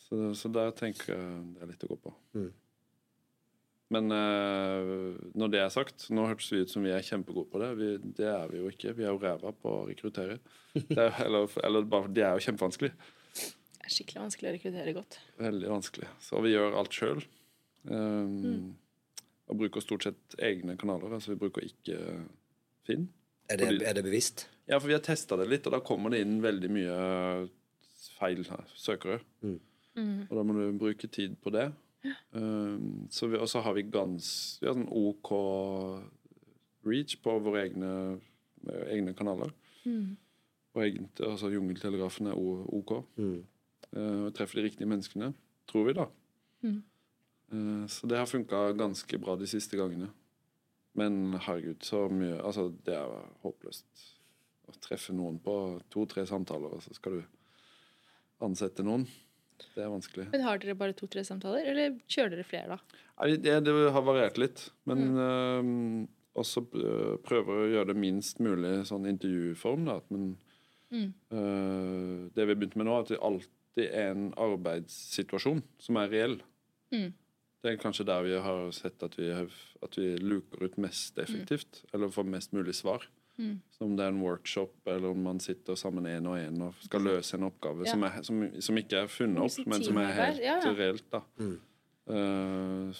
Så, 0.05 0.19
så 0.39 0.51
der 0.53 0.75
tenker 0.77 1.15
jeg 1.15 1.41
det 1.55 1.65
er 1.65 1.71
litt 1.73 1.85
å 1.87 1.91
gå 1.95 1.99
på. 2.05 2.13
Mm. 2.37 2.53
Men 3.95 4.11
uh, 4.11 5.17
når 5.39 5.51
det 5.53 5.61
er 5.61 5.73
sagt, 5.73 6.07
nå 6.15 6.25
hørtes 6.27 6.49
vi 6.53 6.63
ut 6.65 6.73
som 6.73 6.85
vi 6.85 6.93
er 6.95 7.05
kjempegode 7.05 7.51
på 7.53 7.61
det. 7.63 7.71
Vi, 7.79 7.91
det 8.19 8.31
er 8.33 8.49
vi 8.51 8.63
jo 8.63 8.71
ikke. 8.73 8.95
Vi 8.97 9.05
er 9.05 9.13
jo 9.13 9.21
ræva 9.23 9.53
på 9.55 9.71
å 9.71 9.85
rekruttere. 9.91 10.39
Det 10.75 10.99
er, 10.99 11.13
eller, 11.27 11.51
eller 11.63 11.85
bare, 11.89 12.11
det 12.11 12.25
er 12.27 12.39
jo 12.39 12.47
kjempevanskelig. 12.49 12.91
Det 12.95 13.85
er 13.85 13.93
skikkelig 13.93 14.23
vanskelig 14.25 14.49
å 14.49 14.55
rekruttere 14.57 14.97
godt. 14.97 15.19
Veldig 15.39 15.69
vanskelig. 15.71 16.09
Så 16.25 16.41
vi 16.43 16.55
gjør 16.55 16.79
alt 16.81 16.97
sjøl. 16.97 17.21
Um, 17.85 18.73
Og 19.53 19.59
bruker 19.61 19.85
stort 19.85 20.07
sett 20.09 20.39
egne 20.41 20.79
kanaler. 20.81 21.13
Altså 21.19 21.35
vi 21.35 21.41
bruker 21.45 21.67
ikke 21.69 22.01
Finn. 22.89 23.11
Er 23.53 23.61
det, 23.61 23.69
er 23.85 23.97
det 23.97 24.05
bevisst? 24.07 24.47
Ja, 24.67 24.79
for 24.79 24.89
vi 24.89 24.97
har 24.97 25.05
testa 25.05 25.37
det 25.41 25.49
litt, 25.51 25.67
og 25.69 25.75
da 25.77 25.83
kommer 25.85 26.13
det 26.15 26.23
inn 26.25 26.39
veldig 26.45 26.71
mye 26.73 26.99
feil 28.17 28.45
søkere. 28.81 29.21
Mm. 29.45 29.59
Og 30.29 30.33
da 30.35 30.45
må 30.47 30.57
du 30.57 30.79
bruke 30.81 31.09
tid 31.13 31.37
på 31.43 31.53
det. 31.55 31.69
Um, 32.37 33.07
så 33.13 33.29
vi, 33.31 33.39
og 33.41 33.49
så 33.49 33.63
har 33.65 33.73
vi 33.73 33.87
gans 33.89 34.27
Vi 34.61 34.67
har 34.69 34.75
sånn 34.77 34.91
OK 34.93 35.31
reach 36.85 37.15
på 37.25 37.39
våre 37.41 37.63
egne, 37.65 37.93
egne 38.93 39.15
kanaler. 39.17 39.55
Og 40.75 40.83
egentlig, 40.85 41.29
altså 41.31 41.49
Jungeltelegrafen 41.53 42.29
er 42.29 42.37
OK. 42.37 42.99
Mm. 43.17 43.39
Uh, 43.95 44.21
og 44.27 44.35
treffer 44.37 44.61
de 44.61 44.67
riktige 44.69 44.91
menneskene. 44.91 45.33
Tror 45.71 45.89
vi, 45.89 45.97
da. 45.97 46.09
Eh, 47.53 47.87
så 47.87 48.07
det 48.07 48.19
har 48.19 48.27
funka 48.27 48.73
ganske 48.73 49.19
bra 49.19 49.37
de 49.37 49.47
siste 49.49 49.77
gangene. 49.77 50.11
Men 50.95 51.35
herregud, 51.35 51.83
så 51.83 52.09
mye 52.09 52.39
Altså, 52.39 52.69
det 52.87 52.95
er 52.95 53.31
håpløst 53.43 54.14
treffe 54.83 55.15
noen 55.17 55.39
på 55.43 55.55
to-tre 55.93 56.25
samtaler, 56.29 56.75
og 56.77 56.83
så 56.85 56.95
skal 56.97 57.21
du 57.21 57.23
ansette 58.45 58.85
noen. 58.87 59.07
Det 59.75 59.85
er 59.85 59.91
vanskelig. 59.91 60.27
Men 60.33 60.45
Har 60.45 60.61
dere 60.63 60.77
bare 60.79 60.97
to-tre 60.97 61.25
samtaler, 61.27 61.67
eller 61.71 61.99
kjører 62.11 62.37
dere 62.37 62.47
flere, 62.47 62.77
da? 62.77 63.01
Nei, 63.21 63.37
det, 63.39 63.57
det 63.67 63.75
har 63.95 64.07
variert 64.07 64.39
litt. 64.41 64.67
Men 64.91 65.19
eh, 65.25 65.69
også 66.41 66.65
eh, 66.75 67.17
prøver 67.27 67.61
å 67.61 67.69
gjøre 67.73 67.93
det 67.93 67.99
minst 68.03 68.43
mulig 68.43 68.77
sånn 68.91 69.07
intervjuform. 69.11 69.87
Da. 69.89 69.99
at 70.03 70.15
Man, 70.15 70.33
eh, 70.95 72.31
det 72.35 72.47
vi 72.47 72.51
har 72.51 72.59
begynt 72.59 72.79
med 72.81 72.91
nå, 72.91 72.97
er 72.97 73.07
at 73.07 73.13
det 73.15 73.21
alltid 73.31 73.85
er 73.87 74.09
en 74.13 74.31
arbeidssituasjon 74.43 75.63
som 75.83 76.01
er 76.03 76.11
reell. 76.15 76.41
Mm. 76.95 77.13
Det 77.65 77.73
er 77.73 77.81
kanskje 77.81 78.07
der 78.11 78.27
vi 78.27 78.39
har 78.45 78.67
sett 78.77 79.03
at 79.07 79.15
vi, 79.17 79.31
at 79.33 79.97
vi 79.97 80.11
luker 80.21 80.67
ut 80.67 80.75
mest 80.85 81.19
effektivt, 81.23 81.85
eller 81.95 82.13
får 82.13 82.27
mest 82.29 82.53
mulig 82.53 82.75
svar. 82.77 83.07
Mm. 83.39 83.57
Så 83.75 83.83
om 83.85 83.97
det 83.99 84.05
er 84.05 84.13
en 84.13 84.21
workshop, 84.23 84.75
eller 84.87 85.11
om 85.11 85.25
man 85.27 85.41
sitter 85.43 85.75
sammen 85.75 86.07
én 86.07 86.27
og 86.31 86.37
én 86.39 86.61
og 86.69 86.77
skal 86.87 87.03
løse 87.03 87.35
en 87.37 87.49
oppgave 87.49 87.83
Ja. 87.87 87.91
som, 87.91 88.05
er, 88.07 88.21
som, 88.23 88.45
som 88.63 88.79
ikke 88.79 89.01
er 89.03 89.11
funnet 89.11 89.43
opp, 89.43 89.67
men 89.67 89.83
som 89.83 89.99
er 89.99 90.13
helt 90.21 90.45
ja, 90.45 90.61
ja. 90.63 90.71
reelt. 90.79 91.05
da. 91.11 91.21
Mm. 91.43 91.57
Uh, 92.07 92.95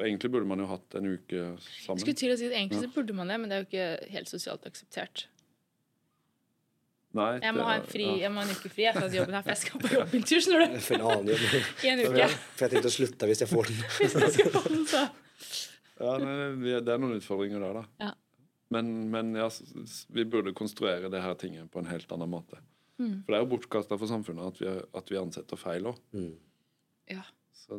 egentlig 0.00 0.30
burde 0.30 0.46
man 0.48 0.62
jo 0.62 0.66
hatt 0.70 0.96
en 0.96 1.10
uke 1.12 1.44
sammen. 1.60 2.00
Skulle 2.00 2.16
til 2.16 2.32
å 2.32 2.36
si 2.38 2.46
at 2.48 2.54
Egentlig 2.56 2.80
så 2.86 2.90
burde 2.94 3.16
man 3.18 3.28
det, 3.28 3.38
men 3.42 3.50
det 3.50 3.56
er 3.56 3.64
jo 3.64 3.68
ikke 3.68 4.12
helt 4.14 4.30
sosialt 4.32 4.66
akseptert. 4.70 5.26
Nei, 7.14 7.38
Jeg 7.44 7.54
må 7.54 7.60
det 7.62 7.66
ha 7.68 7.74
en, 7.78 7.84
fri, 7.86 8.06
ja. 8.08 8.16
jeg 8.24 8.32
må 8.34 8.40
ha 8.42 8.48
en 8.48 8.56
uke 8.56 8.70
fri 8.74 8.86
etter 8.90 9.04
at 9.06 9.12
jobben 9.14 9.36
her, 9.36 9.42
for 9.44 9.52
jeg 9.52 9.60
skal 9.60 9.82
på 9.84 9.90
jobbintur. 9.92 10.40
skjønner 10.42 10.64
du? 10.72 10.80
For 10.82 10.96
en 10.96 11.04
annen 11.12 11.30
jobb. 11.30 11.44
I 11.84 11.92
en 11.92 12.02
uke. 12.08 12.26
For 12.56 12.64
jeg 12.64 12.72
tenkte 12.72 12.90
å 12.90 12.94
slutte 12.96 13.28
hvis 13.30 13.44
jeg 13.44 13.50
får 13.52 13.70
den. 13.70 13.84
Hvis 14.00 14.16
jeg 14.18 14.32
skal 14.34 14.50
få 14.56 14.62
den, 14.72 14.82
så. 14.90 15.04
Ja, 16.00 16.16
nei, 16.18 16.34
det 16.82 16.90
er 16.90 16.98
noen 16.98 17.14
utfordringer 17.20 17.62
der, 17.62 17.76
da. 17.78 17.84
Ja. 18.02 18.10
Men, 18.72 19.10
men 19.12 19.34
ja, 19.36 19.50
vi 20.08 20.24
burde 20.24 20.54
konstruere 20.56 21.10
det 21.12 21.20
her 21.22 21.34
tinget 21.38 21.70
på 21.70 21.82
en 21.82 21.90
helt 21.90 22.10
annen 22.14 22.30
måte. 22.32 22.58
Mm. 22.98 23.20
For 23.24 23.32
det 23.34 23.36
er 23.38 23.44
jo 23.44 23.50
bortkasta 23.50 23.98
for 24.00 24.10
samfunnet 24.10 24.54
at 24.54 24.60
vi, 24.62 24.72
at 25.00 25.12
vi 25.12 25.20
ansetter 25.20 25.60
feil 25.60 25.90
òg. 25.90 26.00
Mm. 26.16 26.32
Ja. 27.12 27.22
Så, 27.52 27.78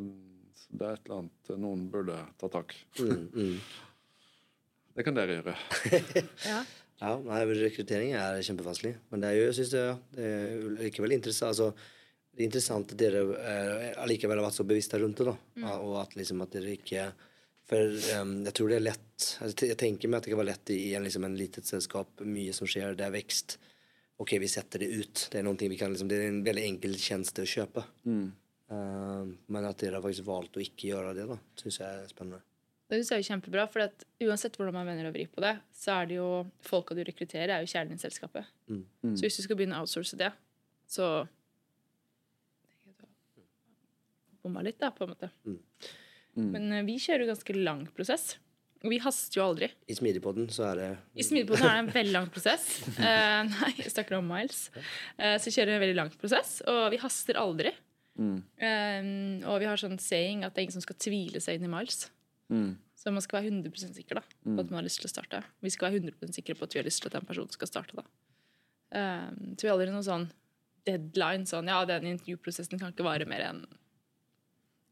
så 0.56 0.78
det 0.78 0.86
er 0.86 0.96
et 0.98 1.06
eller 1.08 1.22
annet 1.24 1.52
noen 1.62 1.86
burde 1.92 2.16
ta 2.40 2.50
tak 2.52 2.74
Mm, 3.00 3.28
mm. 3.34 3.58
Det 4.96 5.04
kan 5.04 5.16
dere 5.16 5.40
gjøre. 5.40 5.56
Ja. 6.50 6.64
Ja, 6.96 7.10
nei, 7.20 7.42
rekruttering 7.44 8.14
er 8.16 8.38
kjempevanskelig. 8.40 8.94
Men 9.12 9.20
det 9.20 9.28
er 9.28 9.34
jo, 9.36 9.48
jeg 9.50 9.56
synes 9.58 9.72
det, 9.74 9.82
det 10.16 10.28
er 10.32 10.62
likevel 10.78 11.12
interessant 11.12 11.50
altså, 11.52 11.66
Det 12.32 12.40
er 12.40 12.46
interessant 12.48 12.94
at 12.94 13.00
dere 13.02 13.20
eh, 13.36 13.90
allikevel 14.00 14.40
har 14.40 14.46
vært 14.46 14.56
så 14.56 14.64
bevisste 14.68 15.00
rundt 15.02 15.20
det. 15.20 15.26
da. 15.28 15.34
Ja, 15.60 15.74
Og 15.84 15.98
at, 16.00 16.16
liksom, 16.16 16.40
at 16.44 16.56
dere 16.56 16.72
ikke 16.78 17.10
For 17.66 17.96
um, 18.20 18.38
jeg 18.46 18.54
tror 18.54 18.70
det 18.70 18.76
er 18.76 18.84
lett 18.84 19.24
altså, 19.42 19.66
Jeg 19.66 19.78
tenker 19.80 20.10
meg 20.10 20.20
at 20.20 20.26
det 20.26 20.32
kan 20.32 20.38
være 20.38 20.52
lett 20.52 20.70
i 20.70 20.92
en, 20.94 21.06
liksom, 21.06 21.24
en 21.26 21.38
litet 21.38 21.66
selskap. 21.66 22.22
Mye 22.22 22.54
som 22.54 22.68
skjer, 22.70 22.94
det 22.98 23.06
er 23.06 23.14
vekst. 23.14 23.58
Ok, 24.22 24.36
vi 24.40 24.48
setter 24.48 24.84
det 24.84 24.90
ut. 24.94 25.28
Det 25.32 25.40
er, 25.42 25.68
vi 25.68 25.78
kan, 25.78 25.92
liksom, 25.92 26.08
det 26.08 26.20
er 26.22 26.28
en 26.30 26.44
veldig 26.46 26.66
enkel 26.70 26.94
tjeneste 27.00 27.44
å 27.44 27.48
kjøpe. 27.50 27.82
Eh, 28.06 29.32
men 29.52 29.66
at 29.68 29.82
dere 29.82 29.98
har 29.98 30.04
faktisk 30.04 30.26
valgt 30.26 30.56
å 30.56 30.62
ikke 30.62 30.92
gjøre 30.92 31.12
det, 31.18 31.26
da, 31.28 31.36
syns 31.60 31.80
jeg 31.82 31.98
er 32.00 32.08
spennende. 32.10 32.40
Det 32.86 33.00
synes 33.00 33.12
jeg 33.12 33.24
er 33.24 33.28
kjempebra, 33.32 33.66
for 33.70 33.82
at 33.84 34.06
uansett 34.22 34.56
hvordan 34.56 34.76
man 34.78 34.86
vender 34.88 35.08
og 35.08 35.14
vrir 35.16 35.28
på 35.32 35.42
det, 35.42 35.56
så 35.74 35.98
er 35.98 36.08
det 36.08 36.18
jo 36.20 36.28
folka 36.64 36.94
du 36.94 37.02
rekrutterer, 37.04 37.52
er 37.56 37.66
jo 37.66 37.70
kjernen 37.70 37.98
i 37.98 38.02
selskapet. 38.02 38.46
Mm. 38.70 38.84
Så 39.10 39.26
hvis 39.26 39.38
du 39.40 39.42
skal 39.42 39.58
begynne 39.58 39.78
å 39.78 39.84
outsource 39.84 40.18
det, 40.18 40.30
så 40.90 41.26
Bomma 44.46 44.62
litt, 44.62 44.78
da, 44.78 44.92
på 44.94 45.02
en 45.02 45.10
måte. 45.10 45.26
Mm. 45.42 45.56
Men 46.36 46.68
eh, 46.72 46.84
vi 46.86 46.98
kjører 47.00 47.24
jo 47.24 47.30
ganske 47.32 47.56
lang 47.56 47.86
prosess. 47.96 48.34
Og 48.84 48.92
vi 48.92 49.00
haster 49.02 49.40
jo 49.40 49.46
aldri. 49.46 49.70
I 49.88 49.96
Smidigpodden 49.96 50.50
så 50.52 50.68
er 50.68 50.78
det 50.78 50.88
I 51.16 51.24
Smidigpodden 51.24 51.64
er 51.64 51.72
det 51.72 51.82
en 51.82 51.94
veldig 51.94 52.14
lang 52.14 52.28
prosess. 52.30 52.66
Uh, 52.98 53.42
nei, 53.54 53.72
jeg 53.80 53.94
snakker 53.94 54.18
om 54.18 54.28
Miles. 54.28 54.66
Uh, 55.16 55.34
så 55.42 55.50
kjører 55.50 55.72
vi 55.72 55.78
en 55.78 55.84
veldig 55.86 55.98
lang 55.98 56.12
prosess, 56.20 56.58
og 56.68 56.90
vi 56.92 57.00
haster 57.02 57.40
aldri. 57.40 57.72
Mm. 58.16 58.36
Eh, 58.56 59.08
og 59.48 59.60
vi 59.60 59.68
har 59.68 59.80
sånn 59.80 59.98
saying 60.00 60.44
at 60.46 60.54
det 60.54 60.62
er 60.62 60.66
ingen 60.66 60.78
som 60.78 60.84
skal 60.84 60.98
tvile 61.00 61.40
seg 61.42 61.58
inn 61.58 61.66
i 61.68 61.72
Miles. 61.72 62.06
Mm. 62.52 62.76
Så 62.96 63.12
man 63.12 63.24
skal 63.24 63.42
være 63.42 63.52
100 63.52 63.92
sikker 63.94 64.18
da, 64.18 64.22
på 64.24 64.56
at 64.56 64.70
man 64.70 64.80
har 64.80 64.86
lyst 64.86 65.02
til 65.02 65.08
å 65.08 65.12
starte. 65.12 65.42
Vi 65.62 65.72
skal 65.72 65.90
være 65.90 66.00
100% 66.08 66.38
sikre 66.38 66.56
på 66.56 66.66
at 66.66 66.74
vi 66.74 66.80
har 66.80 66.86
lyst 66.88 67.02
til 67.04 67.10
at 67.10 67.18
den 67.18 67.28
personen 67.28 67.52
skal 67.52 67.70
starte. 67.70 67.98
da. 67.98 68.06
Um, 68.96 69.52
så 69.54 69.66
vi 69.66 69.68
har 69.68 69.76
aldri 69.76 69.92
noen 69.92 70.06
sånn 70.06 70.28
deadline. 70.88 71.46
sånn, 71.46 71.68
ja, 71.70 71.82
Den 71.84 72.08
intervjuprosessen 72.14 72.80
kan 72.80 72.94
ikke 72.94 73.06
vare 73.06 73.28
mer 73.28 73.44
enn 73.44 73.66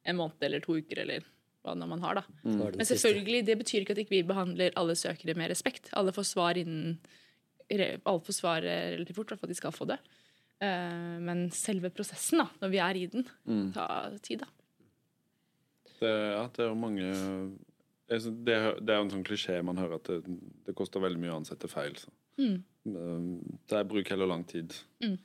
en 0.04 0.18
måned 0.18 0.42
eller 0.44 0.60
to 0.60 0.76
uker, 0.76 1.00
eller 1.00 1.24
hva 1.64 1.74
man 1.88 2.00
har. 2.04 2.14
da. 2.20 2.24
den 2.44 2.58
Men 2.76 2.86
selvfølgelig, 2.86 3.44
det 3.46 3.58
betyr 3.58 3.80
ikke 3.84 3.94
at 3.96 3.98
ikke 4.04 4.10
vi 4.18 4.22
behandler 4.28 4.74
alle 4.76 4.94
søkere 4.96 5.34
med 5.36 5.48
respekt. 5.50 5.88
Alle 5.96 6.12
får 6.12 6.26
svar 6.34 6.56
innen 6.60 6.98
alle 8.04 8.20
får 8.20 8.36
svar 8.36 8.62
eh, 8.68 8.90
relativt 8.98 9.16
fort, 9.16 9.30
i 9.30 9.34
hvert 9.34 9.40
fall 9.40 9.48
de 9.48 9.54
skal 9.56 9.72
få 9.72 9.86
det. 9.88 9.98
Eh, 10.60 11.16
men 11.24 11.46
selve 11.50 11.88
prosessen, 11.90 12.38
da, 12.42 12.48
når 12.60 12.70
vi 12.74 12.78
er 12.84 12.94
i 13.00 13.06
den, 13.06 13.24
Mm. 13.48 13.72
tar 13.72 14.18
tid. 14.22 14.40
da. 14.44 14.46
Det, 16.00 16.10
ja, 16.10 16.42
det 16.52 16.60
er 16.64 16.68
jo 16.68 16.74
mange 16.74 17.08
det, 18.44 18.52
er- 18.54 18.80
jo 18.98 19.04
en 19.06 19.10
sånn 19.10 19.24
klisjé 19.24 19.62
man 19.64 19.78
hører 19.80 19.94
at 19.96 20.04
det, 20.10 20.18
det 20.66 20.74
koster 20.76 21.00
veldig 21.00 21.18
mye 21.22 21.32
å 21.32 21.38
ansette 21.40 21.68
feil. 21.70 21.94
Så. 21.96 22.10
Mm. 22.38 22.62
Um, 22.84 23.58
Det 23.66 23.78
er 23.78 23.84
bruk 23.88 24.08
heller 24.12 24.26
lang 24.28 24.44
tid. 24.44 24.74
Mm. 25.00 25.16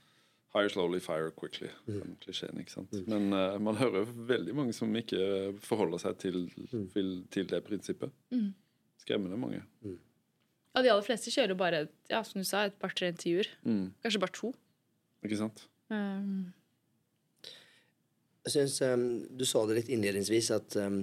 Hire 0.56 0.70
slowly, 0.74 1.00
fire 1.00 1.30
quickly. 1.38 1.70
Mm. 1.86 2.16
klisjeen, 2.24 2.58
ikke 2.58 2.74
sant? 2.74 2.96
Men 3.08 3.30
uh, 3.36 3.60
man 3.62 3.78
hører 3.78 4.08
veldig 4.32 4.56
mange 4.58 4.74
som 4.74 4.96
ikke 4.98 5.54
forholder 5.62 6.02
seg 6.02 6.18
til, 6.24 6.48
til, 6.94 7.12
til 7.30 7.50
det 7.52 7.60
prinsippet. 7.68 8.14
Mm. 8.34 8.48
Skremmende 9.04 9.38
mange. 9.38 9.62
Ja, 9.86 10.82
De 10.82 10.90
aller 10.90 11.06
fleste 11.06 11.34
kjører 11.34 11.58
bare 11.60 11.84
ja, 12.10 12.24
som 12.26 12.42
du 12.42 12.48
sa, 12.50 12.64
et 12.66 12.80
par-tre 12.82 13.12
intervjuer. 13.14 13.50
Mm. 13.62 13.92
Kanskje 14.02 14.24
bare 14.26 14.36
to. 14.40 14.52
Ikke 15.26 15.38
sant? 15.38 15.68
Um, 15.94 16.54
Jeg 18.46 18.54
synes, 18.56 18.82
um, 18.88 19.06
Du 19.38 19.46
sa 19.46 19.66
det 19.68 19.76
litt 19.80 19.90
innledningsvis 19.94 20.50
at 20.56 20.78
um, 20.82 21.02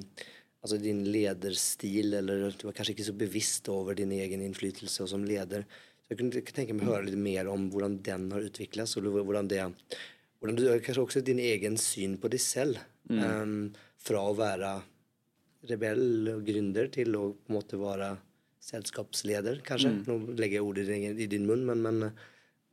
altså 0.65 0.79
din 0.83 1.05
lederstil 1.07 2.15
eller 2.19 2.49
Du 2.57 2.67
var 2.69 2.77
kanskje 2.79 2.95
ikke 2.97 3.09
så 3.11 3.15
bevisst 3.19 3.69
over 3.71 3.95
din 3.99 4.15
egen 4.17 4.43
innflytelse 4.43 5.05
og 5.05 5.11
som 5.13 5.27
leder. 5.27 5.67
Så 6.07 6.15
Jeg 6.15 6.19
kunne 6.21 6.43
tenke 6.55 6.75
meg 6.77 6.87
å 6.87 6.93
høre 6.93 7.09
litt 7.09 7.19
mer 7.19 7.49
om 7.51 7.67
hvordan 7.73 7.97
den 8.07 8.29
har 8.31 8.45
utviklet 8.47 8.87
seg. 8.87 9.07
og 9.11 9.27
hvordan 9.27 9.49
det, 9.51 9.65
hvordan 10.39 10.59
du, 10.59 10.67
Kanskje 10.79 11.03
også 11.03 11.25
din 11.27 11.43
egen 11.43 11.77
syn 11.83 12.15
på 12.23 12.31
deg 12.31 12.43
selv. 12.43 12.79
Um, 13.11 13.75
fra 14.03 14.23
å 14.23 14.35
være 14.39 14.71
rebell 15.67 16.31
og 16.31 16.47
gründer 16.47 16.89
til 16.95 17.15
å 17.19 17.25
på 17.35 17.51
en 17.51 17.57
måte 17.59 17.79
være 17.81 18.13
selskapsleder, 18.63 19.61
kanskje. 19.67 19.93
Nå 20.07 20.37
legger 20.39 20.61
jeg 20.61 20.67
ordet 20.67 20.87
i 20.87 20.93
din, 20.93 21.19
i 21.23 21.29
din 21.31 21.47
munn, 21.47 21.65
men, 21.67 21.83
men 21.83 22.11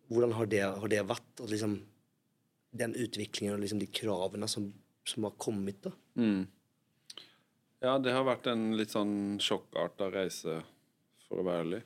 hvordan 0.10 0.34
har 0.38 0.50
det, 0.50 0.62
har 0.82 0.94
det 0.94 1.02
vært? 1.10 1.32
Og 1.42 1.50
liksom, 1.54 1.78
den 2.74 2.96
utviklingen 2.98 3.56
og 3.56 3.64
liksom 3.64 3.82
de 3.82 3.90
kravene 3.94 4.50
som, 4.50 4.70
som 5.10 5.26
har 5.30 5.34
kommet, 5.42 5.82
da. 5.86 5.94
Mm. 6.22 6.46
Ja, 7.84 7.98
det 8.00 8.14
har 8.16 8.24
vært 8.26 8.48
en 8.48 8.72
litt 8.80 8.94
sånn 8.94 9.42
sjokkarta 9.44 10.08
reise, 10.14 10.62
for 11.28 11.42
å 11.42 11.48
være 11.50 11.66
ærlig. 11.66 11.82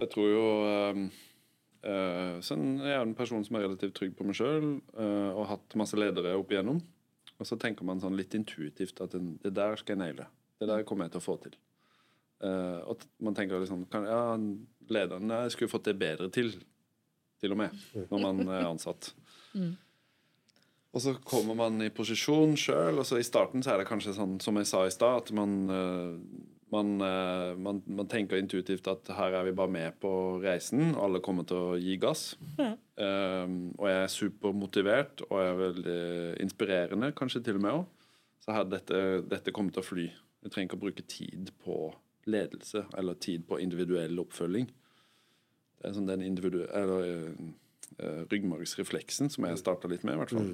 Jeg 0.00 0.10
tror 0.12 0.30
jo 0.30 0.44
um, 0.94 1.02
eh, 1.84 2.38
sånn, 2.44 2.66
Jeg 2.80 2.94
er 2.96 3.04
en 3.04 3.16
person 3.18 3.44
som 3.44 3.58
er 3.58 3.66
relativt 3.66 3.98
trygg 3.98 4.14
på 4.16 4.26
meg 4.26 4.38
sjøl 4.38 4.72
og 4.96 5.42
har 5.42 5.54
hatt 5.56 5.76
masse 5.80 5.98
ledere 5.98 6.36
opp 6.40 6.52
igjennom. 6.52 6.80
Og 7.40 7.48
så 7.48 7.56
tenker 7.60 7.86
man 7.88 8.00
sånn 8.02 8.18
litt 8.18 8.34
intuitivt 8.36 9.00
at 9.00 9.14
den, 9.16 9.34
det 9.40 9.54
der 9.56 9.78
skal 9.80 9.96
jeg 9.96 10.02
naile. 10.02 10.28
Det 10.60 10.68
der 10.68 10.84
kommer 10.88 11.08
jeg 11.08 11.14
til 11.14 11.22
å 11.22 11.24
få 11.24 11.36
til. 11.40 11.54
Eh, 12.44 12.80
og 12.88 13.04
man 13.20 13.36
tenker 13.36 13.60
liksom 13.60 13.86
kan, 13.92 14.06
Ja, 14.08 14.36
lederen 14.92 15.32
jeg 15.32 15.54
skulle 15.54 15.72
fått 15.72 15.88
det 15.88 15.98
bedre 16.00 16.30
til, 16.32 16.54
til 17.40 17.54
og 17.54 17.60
med, 17.60 17.76
når 18.10 18.22
man 18.24 18.42
er 18.48 18.68
ansatt. 18.68 19.12
Og 20.90 21.04
så 21.04 21.14
kommer 21.22 21.54
man 21.54 21.80
i 21.84 21.92
posisjon 21.94 22.56
sjøl, 22.58 22.98
og 22.98 23.06
så 23.06 23.20
i 23.20 23.26
starten 23.26 23.62
så 23.62 23.74
er 23.74 23.82
det 23.82 23.90
kanskje 23.90 24.16
sånn 24.16 24.40
som 24.42 24.56
jeg 24.58 24.66
sa 24.66 24.82
i 24.86 24.94
stad, 24.94 25.22
at 25.22 25.32
man, 25.36 25.52
eh, 25.70 26.14
man, 26.70 27.00
eh, 27.00 27.56
man, 27.56 27.82
man 27.86 28.08
tenker 28.10 28.38
intuitivt 28.38 28.88
at 28.90 29.10
her 29.16 29.34
er 29.40 29.46
vi 29.48 29.54
bare 29.56 29.72
med 29.72 29.96
på 30.02 30.12
reisen, 30.42 30.92
og 30.94 31.04
alle 31.06 31.22
kommer 31.24 31.46
til 31.48 31.58
å 31.58 31.78
gi 31.80 31.96
gass. 32.00 32.34
Um, 33.00 33.72
og 33.78 33.86
jeg 33.88 34.02
er 34.02 34.12
supermotivert 34.12 35.22
og 35.28 35.38
jeg 35.40 35.50
er 35.50 35.60
veldig 35.60 36.00
inspirerende, 36.44 37.12
kanskje 37.16 37.42
til 37.46 37.58
og 37.58 37.64
med 37.64 37.78
òg. 37.78 38.10
Så 38.44 38.56
her, 38.56 38.68
dette, 38.68 39.00
dette 39.28 39.54
kommer 39.56 39.74
til 39.74 39.82
å 39.82 39.88
fly. 39.88 40.06
Jeg 40.44 40.52
trenger 40.52 40.70
ikke 40.70 40.78
å 40.78 40.84
bruke 40.84 41.06
tid 41.08 41.50
på 41.64 41.78
ledelse 42.30 42.84
eller 42.98 43.18
tid 43.20 43.46
på 43.48 43.58
individuell 43.60 44.20
oppfølging. 44.22 44.68
Det 45.80 45.88
er 45.88 45.96
sånn 45.96 46.08
den 46.08 46.24
eller, 46.24 47.06
uh, 48.00 48.20
ryggmargsrefleksen 48.30 49.32
som 49.32 49.48
jeg 49.48 49.60
starta 49.60 49.88
litt 49.90 50.04
med, 50.06 50.16
i 50.16 50.22
hvert 50.22 50.36
fall. 50.36 50.52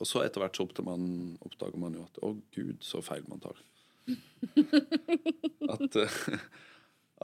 Og 0.00 0.08
så 0.08 0.22
etter 0.24 0.40
hvert 0.40 0.56
så 0.56 0.64
man, 0.86 1.36
oppdager 1.44 1.82
man 1.82 1.98
jo 1.98 2.06
at 2.06 2.22
å 2.24 2.32
gud, 2.54 2.78
så 2.80 3.02
feil 3.04 3.26
man 3.28 3.42
tar. 3.42 3.58
At, 5.74 5.96
eh, 6.00 6.18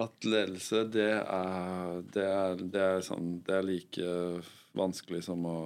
at 0.05 0.27
ledelse, 0.29 0.83
det 0.93 1.11
er, 1.19 2.03
det 2.15 2.27
er, 2.27 2.65
det 2.75 2.83
er 2.83 3.07
sånn 3.07 3.39
Det 3.47 3.55
er 3.57 3.65
like 3.65 4.11
vanskelig 4.77 5.23
som 5.27 5.47
å, 5.49 5.59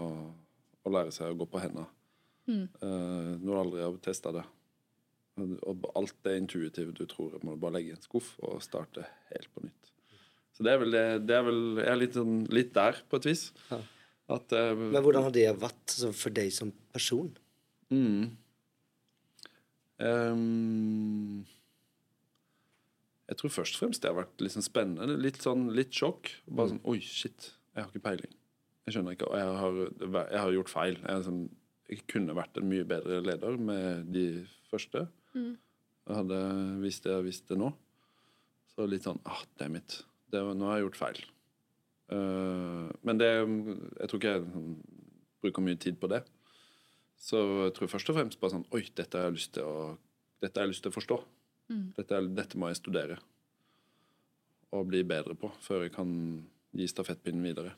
å 0.86 0.92
lære 0.94 1.14
seg 1.14 1.32
å 1.32 1.40
gå 1.40 1.48
på 1.50 1.62
hendene. 1.62 1.88
Uh, 2.50 3.38
når 3.38 3.46
du 3.46 3.58
aldri 3.58 3.82
har 3.84 3.98
testa 4.02 4.32
det. 4.34 4.42
Og 5.40 5.86
alt 5.96 6.16
det 6.26 6.36
intuitive 6.40 6.92
du 6.96 7.04
tror, 7.08 7.36
må 7.44 7.54
du 7.54 7.62
bare 7.62 7.78
legge 7.78 7.92
i 7.92 7.96
en 7.96 8.02
skuff 8.02 8.34
og 8.44 8.58
starte 8.64 9.06
helt 9.30 9.48
på 9.54 9.64
nytt. 9.64 9.92
Så 10.56 10.66
det 10.66 10.74
er 10.74 10.82
vel 10.82 10.92
det, 10.92 11.04
det 11.28 11.36
er 11.38 11.46
vel, 11.46 11.60
Jeg 11.78 11.92
er 11.92 12.00
litt, 12.00 12.18
sånn, 12.18 12.40
litt 12.52 12.74
der, 12.76 12.98
på 13.08 13.20
et 13.20 13.30
vis. 13.30 13.46
At 13.70 14.52
uh, 14.54 14.74
Men 14.76 15.00
hvordan 15.02 15.28
har 15.28 15.34
det 15.34 15.46
vært 15.62 15.96
for 16.18 16.34
deg 16.34 16.52
som 16.54 16.74
person? 16.92 17.30
Mm. 17.90 18.36
Ehm, 20.00 21.46
jeg 23.30 23.38
tror 23.38 23.52
først 23.54 23.76
og 23.76 23.84
fremst 23.84 24.02
det 24.02 24.10
har 24.10 24.18
vært 24.18 24.44
sånn 24.52 24.66
spennende. 24.66 25.18
Litt 25.20 25.40
sånn 25.44 25.68
litt 25.76 25.94
sjokk. 25.96 26.32
Bare 26.48 26.72
sånn 26.72 26.84
Oi, 26.90 26.98
shit, 27.04 27.52
jeg 27.74 27.84
har 27.84 27.90
ikke 27.92 28.06
peiling. 28.08 28.36
Jeg 28.86 28.96
skjønner 28.96 29.14
ikke. 29.14 29.28
Og 29.30 29.38
jeg 29.38 29.58
har, 29.60 29.80
jeg 30.32 30.40
har 30.40 30.54
gjort 30.56 30.72
feil. 30.72 31.00
Jeg, 31.04 31.26
sånn, 31.28 31.42
jeg 31.90 32.04
kunne 32.10 32.36
vært 32.38 32.58
en 32.58 32.70
mye 32.70 32.86
bedre 32.88 33.20
leder 33.22 33.60
med 33.70 34.10
de 34.14 34.26
første. 34.70 35.04
Jeg 36.10 36.16
hadde 36.16 36.40
visst 36.82 37.06
det 37.06 37.14
jeg 37.14 37.28
visste 37.28 37.58
nå. 37.58 37.70
Så 38.72 38.86
litt 38.88 39.06
sånn 39.06 39.20
ah, 39.28 39.44
damn 39.60 39.78
it. 39.78 40.00
Det, 40.30 40.40
nå 40.40 40.66
har 40.66 40.80
jeg 40.80 40.88
gjort 40.88 40.98
feil. 40.98 41.22
Uh, 42.10 42.90
men 43.06 43.20
det 43.20 43.28
Jeg 43.30 44.08
tror 44.10 44.18
ikke 44.18 44.32
jeg 44.34 44.46
bruker 45.44 45.64
mye 45.64 45.78
tid 45.78 46.00
på 46.00 46.10
det. 46.10 46.24
Så 47.20 47.40
jeg 47.66 47.74
tror 47.76 47.90
først 47.92 48.10
og 48.12 48.16
fremst 48.16 48.40
bare 48.40 48.54
sånn 48.54 48.68
Oi, 48.76 48.86
dette 48.96 49.18
har 49.18 49.28
jeg 49.28 49.36
lyst 49.36 49.52
til 49.58 49.66
å, 49.68 49.90
dette 50.40 50.56
har 50.56 50.66
jeg 50.66 50.72
lyst 50.72 50.84
til 50.86 50.92
å 50.92 50.96
forstå. 50.96 51.18
Dette, 51.98 52.16
er, 52.16 52.30
dette 52.34 52.58
må 52.58 52.70
jeg 52.70 52.80
studere 52.80 53.20
og 54.74 54.86
bli 54.86 55.02
bedre 55.06 55.34
på 55.38 55.50
før 55.62 55.84
jeg 55.84 55.94
kan 55.94 56.10
gi 56.78 56.86
stafettpinnen 56.90 57.44
videre. 57.44 57.74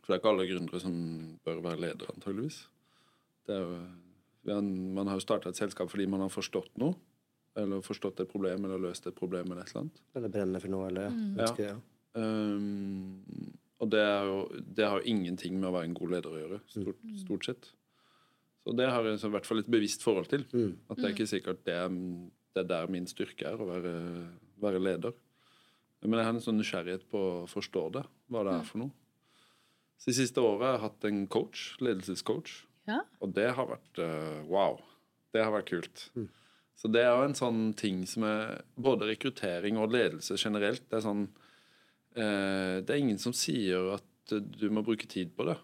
For 0.00 0.12
det 0.12 0.16
er 0.16 0.20
ikke 0.22 0.32
alle 0.34 0.46
gründere 0.48 0.80
som 0.82 0.94
bør 1.46 1.62
være 1.64 1.82
ledere, 1.82 2.14
antageligvis. 2.14 2.60
Det 3.46 3.56
er 3.56 3.64
jo, 3.64 4.60
man 4.94 5.10
har 5.10 5.18
jo 5.18 5.24
starta 5.24 5.50
et 5.50 5.58
selskap 5.58 5.90
fordi 5.90 6.06
man 6.10 6.22
har 6.24 6.32
forstått 6.32 6.74
noe. 6.82 6.96
Eller 7.58 7.84
forstått 7.86 8.18
et 8.22 8.30
problem 8.30 8.66
eller 8.66 8.82
løst 8.82 9.06
et 9.06 9.14
problem 9.14 9.52
eller 9.52 9.62
et 9.62 9.70
eller 9.70 9.84
annet. 9.84 10.00
Eller 10.18 10.32
brenner 10.36 10.62
for 10.62 10.74
noe? 10.74 10.88
Eller, 10.90 11.12
mm. 11.14 11.36
ønsker, 11.38 11.68
ja. 11.68 11.76
Um, 12.14 13.54
og 13.82 13.90
det, 13.90 14.02
er 14.02 14.26
jo, 14.30 14.40
det 14.78 14.88
har 14.88 15.00
jo 15.00 15.12
ingenting 15.14 15.58
med 15.60 15.68
å 15.70 15.74
være 15.76 15.90
en 15.90 15.96
god 15.98 16.14
leder 16.16 16.34
å 16.34 16.40
gjøre, 16.40 16.60
stort, 16.70 17.06
stort 17.22 17.48
sett. 17.48 17.70
Så 18.64 18.72
det 18.76 18.86
har 18.88 19.04
jeg 19.04 19.20
i 19.20 19.28
hvert 19.34 19.46
fall 19.46 19.60
et 19.60 19.68
bevisst 19.70 20.02
forhold 20.06 20.30
til. 20.30 20.46
At 20.88 20.96
det 20.96 21.04
er 21.04 21.12
ikke 21.14 21.28
sikkert 21.28 21.64
det 21.66 21.74
er, 21.76 21.88
det 22.56 22.62
er 22.64 22.68
der 22.70 22.86
min 22.92 23.06
styrke 23.10 23.44
er, 23.50 23.60
å 23.60 23.66
være, 23.68 23.94
være 24.62 24.80
leder. 24.80 25.12
Men 26.04 26.18
jeg 26.20 26.26
har 26.28 26.34
en 26.36 26.44
sånn 26.44 26.58
nysgjerrighet 26.60 27.04
på 27.12 27.20
å 27.20 27.34
forstå 27.48 27.82
det, 27.96 28.02
hva 28.32 28.42
det 28.44 28.54
er 28.58 28.64
for 28.68 28.82
noe. 28.82 28.92
Så 30.00 30.10
de 30.10 30.16
siste 30.18 30.42
året 30.42 30.64
har 30.66 30.74
jeg 30.76 30.82
hatt 30.82 31.06
en 31.08 31.20
coach, 31.32 31.66
ledelsescoach, 31.80 32.54
Ja. 32.88 32.98
og 33.24 33.30
det 33.36 33.46
har 33.56 33.68
vært 33.70 34.00
uh, 34.04 34.42
wow. 34.52 34.80
Det 35.32 35.40
har 35.44 35.52
vært 35.54 35.70
kult. 35.70 36.02
Så 36.76 36.88
det 36.92 37.00
er 37.04 37.14
jo 37.14 37.24
en 37.28 37.36
sånn 37.38 37.62
ting 37.78 38.02
som 38.10 38.26
er 38.28 38.60
både 38.76 39.06
rekruttering 39.08 39.78
og 39.80 39.92
ledelse 39.94 40.36
generelt. 40.40 40.82
Det 40.90 40.98
er 40.98 41.04
sånn 41.06 41.22
uh, 42.18 42.80
Det 42.84 42.90
er 42.90 43.00
ingen 43.00 43.18
som 43.22 43.32
sier 43.32 43.94
at 43.96 44.34
du 44.34 44.68
må 44.72 44.82
bruke 44.84 45.08
tid 45.08 45.32
på 45.36 45.44
det. 45.48 45.56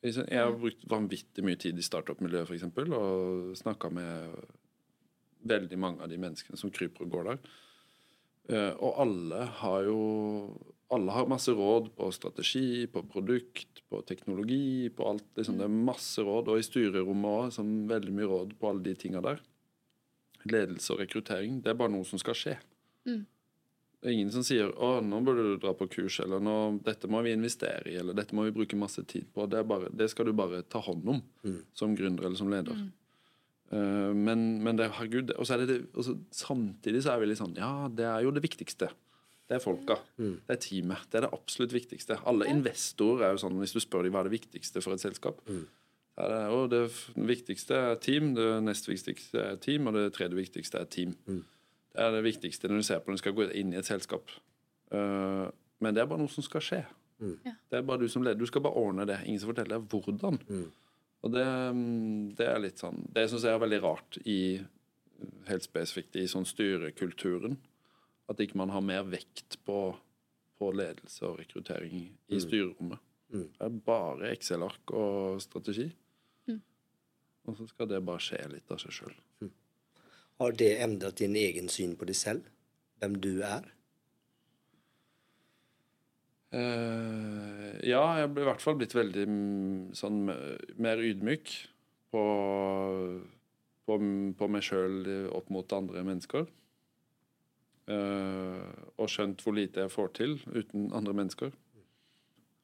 Jeg 0.00 0.40
har 0.40 0.54
brukt 0.56 0.86
vanvittig 0.88 1.44
mye 1.44 1.58
tid 1.60 1.76
i 1.76 1.84
startup-miljøet 1.84 2.54
eksempel, 2.54 2.92
og 2.96 3.56
snakka 3.58 3.90
med 3.92 4.36
veldig 5.50 5.78
mange 5.80 6.04
av 6.04 6.12
de 6.12 6.18
menneskene 6.20 6.56
som 6.60 6.72
kryper 6.72 7.04
og 7.04 7.12
går 7.14 7.26
der. 7.28 7.42
Eh, 8.50 8.72
og 8.80 9.02
alle 9.04 9.44
har 9.60 9.84
jo 9.88 9.98
alle 10.90 11.14
har 11.14 11.28
masse 11.30 11.52
råd 11.54 11.92
på 11.94 12.08
strategi, 12.10 12.86
på 12.90 13.04
produkt, 13.06 13.82
på 13.88 14.00
teknologi, 14.08 14.88
på 14.90 15.06
alt. 15.06 15.26
Liksom, 15.38 15.60
det 15.60 15.68
er 15.68 15.82
masse 15.90 16.22
råd, 16.26 16.50
og 16.50 16.58
i 16.58 16.66
styrerommet 16.66 17.30
òg, 17.30 17.52
sånn 17.54 17.74
veldig 17.90 18.14
mye 18.16 18.30
råd 18.30 18.56
på 18.58 18.72
alle 18.72 18.82
de 18.88 18.96
tinga 18.98 19.22
der. 19.22 19.38
Ledelse 20.50 20.96
og 20.96 21.04
rekruttering, 21.04 21.60
det 21.62 21.70
er 21.70 21.78
bare 21.78 21.94
noe 21.94 22.08
som 22.08 22.18
skal 22.18 22.34
skje. 22.34 22.56
Det 24.00 24.08
er 24.08 24.14
ingen 24.16 24.30
som 24.32 24.42
sier 24.42 24.70
'Å, 24.72 25.02
nå 25.04 25.18
burde 25.24 25.42
du 25.44 25.56
dra 25.60 25.74
på 25.76 25.86
kurs', 25.92 26.22
eller 26.24 26.40
nå, 26.40 26.80
'Dette 26.82 27.08
må 27.08 27.20
vi 27.22 27.34
investere 27.36 27.84
i', 27.86 27.98
eller 28.00 28.14
'Dette 28.16 28.32
må 28.34 28.44
vi 28.46 28.54
bruke 28.56 28.78
masse 28.78 29.02
tid 29.04 29.26
på'. 29.34 29.48
Det, 29.50 29.58
er 29.58 29.62
bare, 29.68 29.90
det 29.92 30.08
skal 30.10 30.24
du 30.26 30.32
bare 30.32 30.62
ta 30.62 30.80
hånd 30.80 31.06
om 31.06 31.20
som 31.74 31.94
gründer 31.96 32.24
eller 32.24 32.36
som 32.36 32.48
leder. 32.48 32.72
Eh, 33.72 34.12
men, 34.16 34.62
men 34.64 34.76
det, 34.76 34.90
herregud, 34.96 35.30
og 35.36 35.46
så 35.46 35.54
er 35.54 35.66
det, 35.66 35.68
det 35.68 35.86
og 35.94 36.02
så, 36.04 36.16
Samtidig 36.32 37.04
så 37.04 37.12
er 37.12 37.20
vi 37.20 37.26
litt 37.30 37.38
sånn 37.38 37.54
Ja, 37.54 37.88
det 37.88 38.06
er 38.08 38.24
jo 38.24 38.32
det 38.32 38.42
viktigste. 38.42 38.88
Det 39.50 39.58
er 39.58 39.62
folka. 39.62 39.98
Det 40.46 40.54
er 40.56 40.58
teamet. 40.62 41.04
Det 41.10 41.18
er 41.18 41.26
det 41.26 41.32
absolutt 41.34 41.72
viktigste. 41.74 42.16
Alle 42.24 42.46
investorer 42.48 43.26
er 43.28 43.32
jo 43.34 43.42
sånn, 43.44 43.58
hvis 43.60 43.74
du 43.74 43.80
spør 43.82 44.04
dem 44.06 44.12
hva 44.14 44.20
er 44.24 44.30
det 44.30 44.40
viktigste 44.40 44.80
for 44.80 44.94
et 44.94 45.02
selskap, 45.02 45.40
så 46.14 46.24
er 46.24 46.28
det, 46.30 46.42
å, 46.54 46.66
det 46.70 46.82
viktigste 47.16 47.74
er 47.74 47.96
team, 47.96 48.34
det 48.34 48.48
nest 48.62 48.86
viktigste 48.88 49.38
er 49.42 49.56
team, 49.56 49.86
og 49.90 49.94
det 49.98 50.12
tredje 50.14 50.38
viktigste 50.38 50.78
er 50.78 50.86
team. 50.86 51.16
Det 51.90 52.04
er 52.04 52.12
det 52.14 52.22
viktigste 52.26 52.68
når 52.70 52.82
du 52.82 52.86
ser 52.86 53.00
på 53.02 53.10
når 53.10 53.18
du 53.18 53.22
skal 53.24 53.36
gå 53.36 53.46
inn 53.58 53.72
i 53.74 53.78
et 53.80 53.88
selskap. 53.88 54.30
Eh, 54.94 55.46
men 55.80 55.96
det 55.96 56.02
er 56.02 56.10
bare 56.10 56.22
noe 56.22 56.30
som 56.32 56.44
skal 56.46 56.62
skje. 56.64 56.82
Det 57.68 57.76
er 57.76 57.82
bare 57.84 58.00
du 58.00 58.08
som 58.08 58.22
leder. 58.24 58.38
Du 58.40 58.46
skal 58.48 58.62
bare 58.64 58.78
ordne 58.80 59.04
det. 59.08 59.18
Ingen 59.26 59.40
som 59.42 59.50
forteller 59.52 59.80
deg 59.80 59.90
hvordan. 59.92 60.38
Og 61.20 61.32
det, 61.34 61.44
mm, 61.76 62.30
det 62.38 62.46
er 62.48 62.62
litt 62.62 62.78
sånn 62.80 63.02
Det 63.12 63.26
syns 63.28 63.42
jeg 63.44 63.52
er 63.52 63.60
veldig 63.60 63.80
rart 63.84 64.16
i 64.24 64.38
helt 65.50 65.66
spesifikt 65.66 66.16
i 66.16 66.24
sånn 66.30 66.46
styrekulturen. 66.48 67.58
At 68.30 68.40
ikke 68.40 68.56
man 68.56 68.70
har 68.72 68.80
mer 68.80 69.02
vekt 69.10 69.58
på, 69.66 69.80
på 70.56 70.70
ledelse 70.72 71.26
og 71.28 71.40
rekruttering 71.42 72.06
i 72.30 72.38
styrerommet. 72.40 73.02
Det 73.58 73.66
er 73.66 73.74
bare 73.86 74.30
Excel-ark 74.32 74.94
og 74.96 75.42
strategi. 75.44 75.90
Og 77.48 77.56
så 77.58 77.66
skal 77.70 77.88
det 77.90 78.00
bare 78.06 78.22
skje 78.22 78.40
litt 78.52 78.70
av 78.70 78.80
seg 78.82 78.92
sjøl. 78.94 79.14
Har 80.40 80.56
det 80.56 80.70
endret 80.80 81.20
din 81.20 81.36
egen 81.36 81.68
syn 81.68 81.92
på 82.00 82.08
deg 82.08 82.16
selv? 82.16 82.46
Hvem 83.00 83.18
du 83.20 83.42
er? 83.44 83.66
Uh, 86.50 87.76
ja, 87.86 88.00
jeg 88.18 88.30
ble 88.32 88.42
i 88.42 88.48
hvert 88.48 88.64
fall 88.64 88.78
blitt 88.80 88.96
veldig 88.96 89.26
mm, 89.28 89.82
sånn 89.94 90.24
mer 90.82 91.02
ydmyk 91.04 91.52
på, 92.10 92.22
på, 93.86 93.98
på 94.40 94.48
meg 94.50 94.64
sjøl 94.66 95.04
opp 95.36 95.52
mot 95.52 95.76
andre 95.76 96.02
mennesker. 96.08 96.48
Uh, 97.90 98.64
og 98.96 99.10
skjønt 99.10 99.44
hvor 99.44 99.56
lite 99.56 99.84
jeg 99.84 99.92
får 99.92 100.10
til 100.16 100.38
uten 100.54 100.88
andre 100.96 101.14
mennesker. 101.20 101.52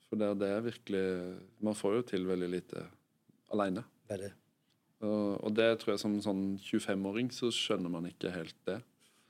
For 0.06 0.18
det 0.18 0.32
er 0.32 0.40
det 0.40 0.50
jeg 0.52 0.66
virkelig 0.68 1.06
Man 1.66 1.74
får 1.74 1.96
jo 1.96 2.02
til 2.14 2.28
veldig 2.28 2.50
lite 2.52 2.88
aleine. 3.52 3.84
Er 4.08 4.22
det? 4.22 4.34
Og, 5.06 5.50
det 5.56 5.68
tror 5.80 5.94
jeg 5.94 6.02
som 6.02 6.16
sånn 6.24 6.44
25-åring 6.62 7.30
så 7.34 7.50
skjønner 7.54 7.92
man 7.92 8.08
ikke 8.08 8.32
helt 8.34 8.56
det. 8.68 8.80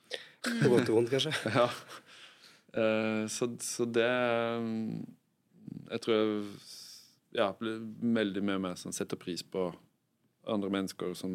På 0.62 0.72
godt 0.72 0.90
og 0.90 1.00
vondt, 1.00 1.12
kanskje? 1.14 1.34
Ja. 1.56 1.68
Eh, 2.76 3.22
så, 3.32 3.48
så 3.64 3.86
det 3.88 4.04
mm, 4.60 5.06
Jeg 5.88 6.00
tror 6.04 6.16
jeg 6.18 6.42
ja, 7.36 7.46
blir 7.56 7.78
veldig 8.18 8.42
mye 8.44 8.60
mer 8.60 8.76
sånn 8.80 8.94
setter 8.96 9.18
pris 9.20 9.42
på 9.44 9.68
andre 10.48 10.70
mennesker 10.72 11.14
som, 11.18 11.34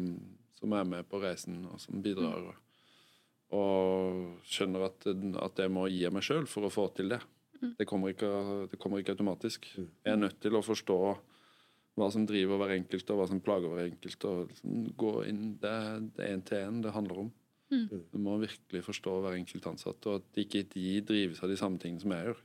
som 0.58 0.74
er 0.74 0.86
med 0.88 1.06
på 1.10 1.20
reisen, 1.22 1.60
og 1.70 1.78
som 1.82 2.00
bidrar. 2.02 2.48
Og, 2.48 2.72
og 3.58 4.48
skjønner 4.48 4.88
at, 4.88 5.06
at 5.46 5.62
jeg 5.62 5.72
må 5.72 5.86
gi 5.92 6.08
meg 6.10 6.26
sjøl 6.26 6.48
for 6.50 6.66
å 6.66 6.72
få 6.72 6.88
til 6.96 7.14
det. 7.14 7.20
Det 7.78 7.86
kommer, 7.86 8.10
ikke, 8.10 8.30
det 8.72 8.78
kommer 8.82 8.98
ikke 8.98 9.14
automatisk. 9.14 9.68
Jeg 9.76 10.10
er 10.10 10.18
nødt 10.18 10.40
til 10.42 10.56
å 10.58 10.64
forstå 10.66 10.98
hva 11.98 12.08
som 12.12 12.24
driver 12.28 12.60
hver 12.60 12.74
enkelt, 12.78 13.10
og 13.12 13.20
hva 13.20 13.28
som 13.28 13.40
plager 13.44 13.72
hver 13.72 13.90
enkelt. 13.90 14.24
og 14.24 14.48
liksom 14.48 14.94
gå 14.96 15.12
inn, 15.28 15.58
Det 15.60 15.70
er 15.70 16.00
det 16.00 16.24
er 16.24 16.36
én 16.36 16.44
til 16.44 16.58
én 16.58 16.82
det 16.82 16.92
handler 16.92 17.18
om. 17.26 17.32
Du 18.12 18.18
må 18.18 18.38
virkelig 18.38 18.84
forstå 18.84 19.20
hver 19.20 19.36
enkelt 19.38 19.66
ansatt, 19.66 20.06
og 20.06 20.14
at 20.20 20.40
ikke 20.44 20.64
de 20.74 21.00
drives 21.00 21.42
av 21.42 21.48
de 21.48 21.56
samme 21.56 21.78
tingene 21.78 22.00
som 22.00 22.12
jeg 22.12 22.26
gjør. 22.26 22.40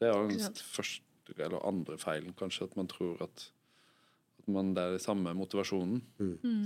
Det 0.00 0.08
er 0.08 0.28
den 0.28 0.60
første 0.74 1.34
eller 1.38 1.66
andre 1.66 1.98
feilen, 1.98 2.34
kanskje, 2.34 2.64
at 2.64 2.76
man 2.76 2.88
tror 2.90 3.22
at, 3.22 3.52
at 4.38 4.48
man, 4.48 4.74
det 4.74 4.82
er 4.82 4.96
den 4.96 5.02
samme 5.02 5.34
motivasjonen. 5.34 6.02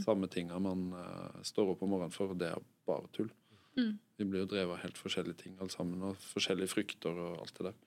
Samme 0.05 0.29
tinga 0.33 0.59
man 0.59 0.93
uh, 0.93 1.43
står 1.43 1.75
opp 1.75 1.83
om 1.83 1.95
morgenen 1.95 2.15
for, 2.15 2.33
og 2.33 2.41
det 2.41 2.49
er 2.49 2.63
bare 2.87 3.11
tull. 3.13 3.31
Mm. 3.77 3.99
Vi 4.17 4.25
blir 4.25 4.45
jo 4.45 4.51
drevet 4.53 4.77
av 4.77 4.85
helt 4.85 5.01
forskjellige 5.01 5.43
ting 5.43 5.57
alle 5.59 5.73
sammen, 5.75 6.03
og 6.03 6.17
forskjellige 6.33 6.73
frykter 6.73 7.19
og 7.19 7.41
alt 7.43 7.57
det 7.59 7.71
der. 7.71 7.79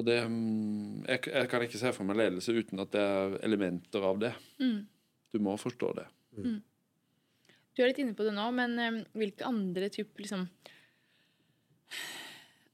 Mm. 0.00 0.02
Og 0.02 0.06
det 0.08 0.18
mm, 0.24 1.04
jeg, 1.08 1.20
jeg 1.28 1.50
kan 1.50 1.62
ikke 1.66 1.80
se 1.80 1.92
for 1.92 2.08
meg 2.08 2.16
ledelse 2.16 2.54
uten 2.56 2.80
at 2.80 2.92
det 2.94 3.04
er 3.04 3.38
elementer 3.44 4.04
av 4.06 4.20
det. 4.22 4.32
Mm. 4.62 4.86
Du 5.30 5.38
må 5.44 5.56
forstå 5.60 5.92
det. 5.98 6.06
Du 7.76 7.82
er 7.82 7.90
litt 7.90 8.00
inne 8.02 8.16
på 8.16 8.24
det 8.26 8.32
nå, 8.34 8.46
men 8.56 8.78
um, 8.80 8.98
hvilke 9.18 9.46
andre 9.46 9.90
typer 9.92 10.24
liksom 10.24 10.48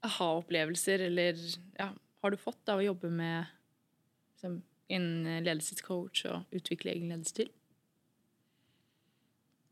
aha-opplevelser 0.07 1.03
eller 1.09 1.39
ja, 1.77 1.91
har 2.23 2.33
du 2.33 2.39
fått 2.39 2.71
av 2.71 2.81
å 2.81 2.87
jobbe 2.87 3.11
med 3.11 3.49
liksom, 4.37 4.61
en 4.93 5.09
ledelsescoach 5.43 6.25
og 6.31 6.57
utvikle 6.57 6.95
egen 6.95 7.11
ledelsesstil? 7.11 7.51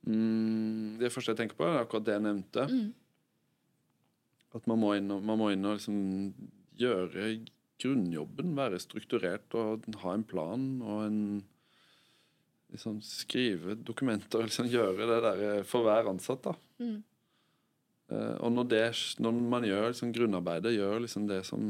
Mm, 0.05 0.98
det 1.00 1.12
første 1.14 1.32
jeg 1.32 1.44
tenker 1.44 1.57
på, 1.61 1.68
er 1.68 1.84
akkurat 1.84 2.09
det 2.09 2.18
jeg 2.18 2.26
nevnte. 2.26 2.66
Mm. 2.68 2.90
At 4.55 4.68
man 4.70 4.80
må 4.80 4.92
inn 4.98 5.11
og, 5.11 5.22
man 5.24 5.40
må 5.40 5.50
inn 5.55 5.64
og 5.66 5.78
liksom 5.78 5.96
gjøre 6.81 7.33
grunnjobben, 7.83 8.55
være 8.57 8.83
strukturert 8.83 9.55
og 9.59 9.87
ha 10.03 10.14
en 10.14 10.27
plan 10.27 10.70
og 10.83 11.09
en 11.09 11.20
liksom 12.75 12.97
Skrive 13.07 13.77
dokumenter 13.87 14.41
og 14.41 14.49
liksom 14.49 14.66
gjøre 14.66 15.07
det 15.07 15.18
der 15.22 15.62
for 15.68 15.87
hver 15.87 16.09
ansatt. 16.11 16.43
da. 16.43 16.55
Mm. 16.83 17.05
Eh, 18.12 18.37
og 18.45 18.51
når, 18.53 18.64
det, 18.68 18.83
når 19.22 19.33
man 19.55 19.64
gjør 19.64 19.87
liksom 19.89 20.12
grunnarbeidet, 20.16 20.77
gjør 20.77 21.01
liksom 21.05 21.25
det 21.31 21.43
som 21.49 21.62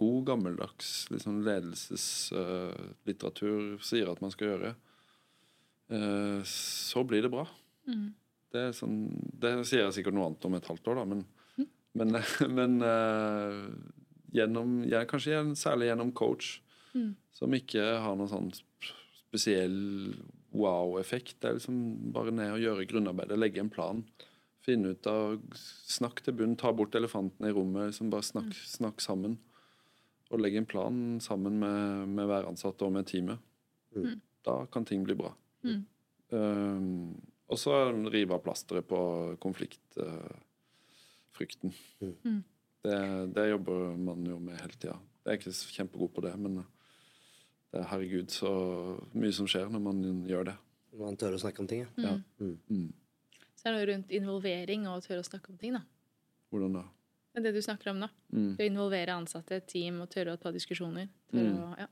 god, 0.00 0.20
gammeldags 0.32 0.88
liksom 1.12 1.34
ledelseslitteratur 1.46 3.60
sier 3.84 4.06
at 4.10 4.22
man 4.24 4.32
skal 4.34 4.46
gjøre, 4.48 4.70
uh, 5.92 6.40
så 6.46 7.00
blir 7.06 7.22
det 7.26 7.32
bra. 7.32 7.44
Mm. 7.86 8.08
Det, 8.50 8.64
sånn, 8.74 8.96
det 9.44 9.50
sier 9.68 9.82
jeg 9.84 9.96
sikkert 10.00 10.16
noe 10.16 10.26
annet 10.30 10.46
om 10.48 10.54
et 10.58 10.70
halvt 10.72 10.86
år, 10.90 10.96
da, 10.98 11.04
men, 11.12 11.20
men, 12.00 12.08
men 12.58 12.72
eh, 12.86 13.58
gjennom, 14.32 14.84
kanskje 15.10 15.42
særlig 15.58 15.86
gjennom 15.90 16.12
coach, 16.14 16.60
Mm. 16.94 17.14
som 17.32 17.50
ikke 17.54 18.00
har 18.02 18.16
noen 18.16 18.28
sånn 18.28 18.52
spesiell 19.28 20.14
wow-effekt. 20.52 21.36
Det 21.40 21.48
er 21.48 21.54
liksom 21.54 22.12
bare 22.12 22.30
ned 22.34 22.52
og 22.56 22.60
gjøre 22.64 22.86
grunnarbeidet, 22.90 23.38
legge 23.38 23.60
en 23.62 23.70
plan. 23.70 24.04
Finne 24.60 24.90
ut 24.90 25.06
av 25.06 25.38
Snakk 25.54 26.20
til 26.22 26.34
bunn, 26.34 26.56
ta 26.56 26.72
bort 26.72 26.94
elefanten 26.94 27.46
i 27.46 27.52
rommet. 27.52 27.86
Liksom 27.92 28.10
bare 28.10 28.22
snakk, 28.26 28.52
snakk 28.54 29.00
sammen. 29.00 29.38
Og 30.30 30.38
legge 30.40 30.56
en 30.58 30.66
plan 30.66 31.20
sammen 31.20 31.58
med, 31.58 32.08
med 32.08 32.26
hver 32.26 32.46
ansatt 32.48 32.82
og 32.82 32.92
med 32.92 33.06
teamet. 33.06 33.38
Mm. 33.96 34.20
Da 34.44 34.66
kan 34.66 34.84
ting 34.84 35.04
bli 35.04 35.14
bra. 35.14 35.32
Mm. 35.64 35.84
Um, 36.30 37.20
og 37.50 37.58
så 37.58 37.90
rive 38.10 38.34
av 38.34 38.42
plasteret 38.44 38.86
på 38.86 39.36
konfliktfrykten. 39.42 41.72
Mm. 42.24 42.44
Det, 42.84 42.96
det 43.36 43.48
jobber 43.50 43.96
man 44.00 44.24
jo 44.26 44.38
med 44.40 44.56
hele 44.60 44.72
tida. 44.76 44.96
Jeg 45.24 45.32
er 45.34 45.38
ikke 45.40 45.52
så 45.52 45.72
kjempegod 45.74 46.12
på 46.16 46.22
det, 46.24 46.32
men 46.40 46.60
det 47.70 47.80
er 47.82 47.88
herregud 47.90 48.32
så 48.32 48.50
mye 49.12 49.32
som 49.36 49.48
skjer 49.50 49.68
når 49.70 49.82
man 49.84 50.00
gjør 50.26 50.48
det. 50.48 50.56
Når 50.94 51.04
Man 51.04 51.16
tør 51.20 51.36
å 51.36 51.42
snakke 51.42 51.60
om 51.62 51.68
ting. 51.70 51.84
ja. 52.00 52.08
Ja. 52.08 52.14
Mm. 52.40 52.56
Mm. 52.70 52.88
Så 53.60 53.68
er 53.68 53.74
det 53.74 53.78
noe 53.82 53.88
rundt 53.92 54.12
involvering 54.16 54.86
og 54.88 54.96
å 54.96 55.04
tørre 55.04 55.20
å 55.20 55.28
snakke 55.28 55.52
om 55.52 55.58
ting. 55.60 55.74
da. 55.76 55.82
Hvordan 56.50 56.78
da? 56.78 56.82
Det 57.30 57.38
er 57.38 57.44
det 57.44 57.52
du 57.54 57.62
snakker 57.62 57.90
om 57.92 57.98
nå. 58.00 58.08
Mm. 58.32 58.54
Det 58.56 58.64
å 58.64 58.70
involvere 58.70 59.14
ansatte, 59.20 59.60
team 59.68 60.00
og 60.00 60.08
tørre 60.10 60.32
å 60.34 60.40
ta 60.40 60.50
diskusjoner. 60.50 61.10
Tørre 61.30 61.50
Mm. 61.52 61.58
å, 61.66 61.78
ja. 61.78 61.86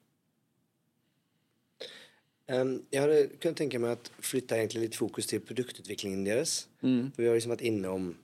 Um, 2.48 2.70
jeg 2.90 3.02
hadde 3.04 3.36
kunnet 3.42 3.58
tenke 3.60 3.78
meg 3.78 3.90
at 3.98 4.08
flytte 4.24 4.56
egentlig 4.56 4.86
litt 4.86 4.96
fokus 4.96 5.26
til 5.28 5.42
produktutviklingen 5.44 6.24
deres. 6.24 6.62
Mm. 6.80 7.10
For 7.12 7.20
vi 7.22 7.28
har 7.28 7.36
liksom 7.36 7.52
vært 7.52 7.66
innom 7.68 8.14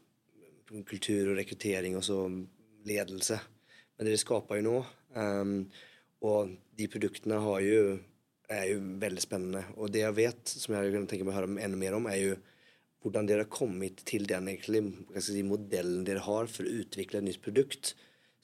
kultur 0.89 1.29
og 1.31 1.37
rekruttering 1.37 1.95
og 1.99 2.03
så 2.07 2.17
ledelse. 2.89 3.41
Men 3.95 4.07
det 4.07 4.17
det 4.17 4.23
skaper 4.25 4.59
jo 4.59 4.67
nå, 4.67 4.79
um, 5.15 5.55
og 6.25 6.55
de 6.79 6.89
produktene 6.91 7.39
har 7.45 7.61
jo, 7.63 7.83
er 8.51 8.65
jo 8.73 8.81
veldig 9.03 9.23
spennende. 9.23 9.63
Og 9.77 9.93
det 9.95 10.03
jeg 10.03 10.17
vet, 10.17 10.43
som 10.49 10.75
jeg 10.75 10.95
kunne 10.95 11.11
tenke 11.11 11.27
meg 11.27 11.35
å 11.35 11.39
høre 11.39 11.55
enda 11.63 11.79
mer 11.79 11.97
om, 11.99 12.09
er 12.11 12.21
jo 12.21 12.35
hvordan 13.05 13.29
dere 13.29 13.45
har 13.45 13.53
kommet 13.53 14.01
til 14.09 14.25
den 14.29 14.49
egentlig, 14.49 14.81
si, 15.21 15.43
modellen 15.45 16.07
dere 16.09 16.25
har 16.25 16.49
for 16.49 16.65
å 16.65 16.77
utvikle 16.81 17.21
et 17.21 17.29
nytt 17.29 17.43
produkt. 17.45 17.93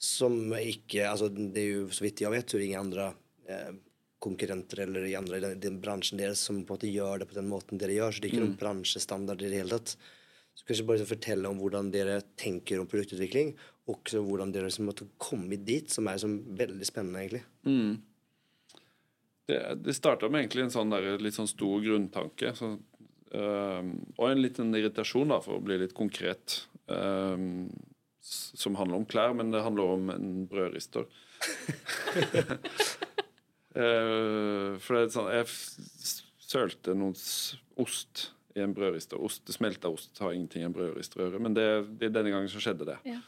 Som 0.01 0.53
ikke 0.57 1.07
altså 1.09 1.29
Det 1.29 1.61
er 1.61 1.71
jo, 1.75 1.87
så 1.93 2.05
vidt 2.05 2.21
jeg 2.21 2.33
vet, 2.33 2.45
så 2.45 2.57
er 2.57 2.61
det 2.61 2.67
ingen 2.69 2.85
andre 2.85 3.07
eh, 3.49 3.73
konkurrenter 4.21 4.83
eller 4.85 5.05
i 5.09 5.17
andre 5.17 5.37
i 5.37 5.43
den, 5.43 5.59
den 5.61 5.81
bransjen 5.81 6.21
deres 6.21 6.41
som 6.45 6.61
på 6.61 6.75
en 6.75 6.77
måte 6.77 6.89
gjør 6.89 7.21
det 7.21 7.29
på 7.29 7.37
den 7.37 7.49
måten 7.49 7.81
dere 7.81 7.97
gjør. 7.97 8.13
Så 8.13 8.21
det 8.21 8.29
er 8.29 8.33
ikke 8.35 8.45
noen 8.45 8.59
bransjestandard 8.61 9.41
i 9.41 9.49
det 9.49 9.61
hele 9.63 9.77
tatt. 9.79 9.95
Så 10.53 10.67
kanskje 10.67 10.87
bare 10.89 11.09
fortelle 11.09 11.49
om 11.49 11.61
hvordan 11.61 11.89
dere 11.93 12.19
tenker 12.37 12.81
om 12.81 12.89
produktutvikling, 12.89 13.55
også 13.89 14.21
hvordan 14.23 14.53
dere 14.53 14.69
liksom 14.69 14.87
måtte 14.89 15.07
komme 15.21 15.57
dit, 15.57 15.89
som 15.91 16.07
er 16.07 16.17
liksom 16.17 16.37
veldig 16.59 16.87
spennende, 16.87 17.23
egentlig. 17.23 17.43
Mm. 17.65 17.93
Det, 19.49 19.61
det 19.83 19.95
starta 19.97 20.29
med 20.29 20.43
egentlig 20.43 20.67
en 20.67 20.75
sånn 20.75 20.93
der, 20.93 21.15
litt 21.21 21.37
sånn 21.37 21.49
stor 21.49 21.81
grunntanke. 21.83 22.53
Så, 22.57 22.75
øhm, 23.35 23.95
og 24.17 24.27
en 24.29 24.43
liten 24.43 24.69
irritasjon, 24.77 25.33
da, 25.33 25.41
for 25.43 25.57
å 25.57 25.65
bli 25.65 25.81
litt 25.81 25.97
konkret. 25.97 26.65
øhm, 26.91 27.65
som 28.21 28.75
handler 28.77 29.01
om 29.01 29.05
klær, 29.09 29.33
men 29.33 29.51
det 29.51 29.63
handler 29.65 29.95
om 29.95 30.09
en 30.13 30.47
brødrister. 30.47 31.07
uh, 33.73 34.77
for 34.83 34.93
det 34.93 35.01
er 35.01 35.07
sånn 35.09 35.31
Jeg 35.33 35.47
sølte 36.45 36.93
noe 36.93 37.15
ost 37.81 38.27
i 38.53 38.61
en 38.61 38.75
brødrister. 38.77 39.17
Ost, 39.17 39.49
Smelta 39.53 39.89
ost 39.89 40.19
har 40.21 40.35
ingenting 40.35 40.61
i 40.61 40.67
en 40.69 40.75
brødrister 40.75 41.21
å 41.21 41.25
gjøre, 41.25 41.41
men 41.41 41.55
det, 41.57 41.67
det, 41.97 42.11
denne 42.13 42.33
gangen 42.33 42.51
så 42.51 42.61
skjedde 42.61 42.89
det. 42.91 42.99
Ja. 43.09 43.19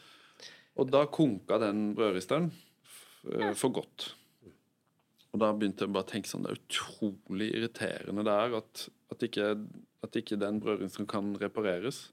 Og 0.74 0.90
da 0.90 1.04
konka 1.06 1.58
den 1.62 1.92
brødristeren 1.94 2.50
eh, 3.30 3.52
for 3.58 3.74
godt. 3.76 4.10
Og 5.34 5.40
da 5.42 5.50
begynte 5.54 5.86
jeg 5.86 5.94
bare 5.94 6.06
å 6.06 6.10
tenke 6.10 6.30
sånn 6.30 6.44
Det 6.46 6.52
er 6.52 6.60
utrolig 6.60 7.48
irriterende 7.56 8.22
det 8.26 8.34
er 8.34 8.58
at, 8.60 8.84
at, 9.10 9.24
ikke, 9.26 9.48
at 10.06 10.18
ikke 10.20 10.38
den 10.38 10.60
brødristeren 10.62 11.08
kan 11.10 11.32
repareres. 11.40 12.08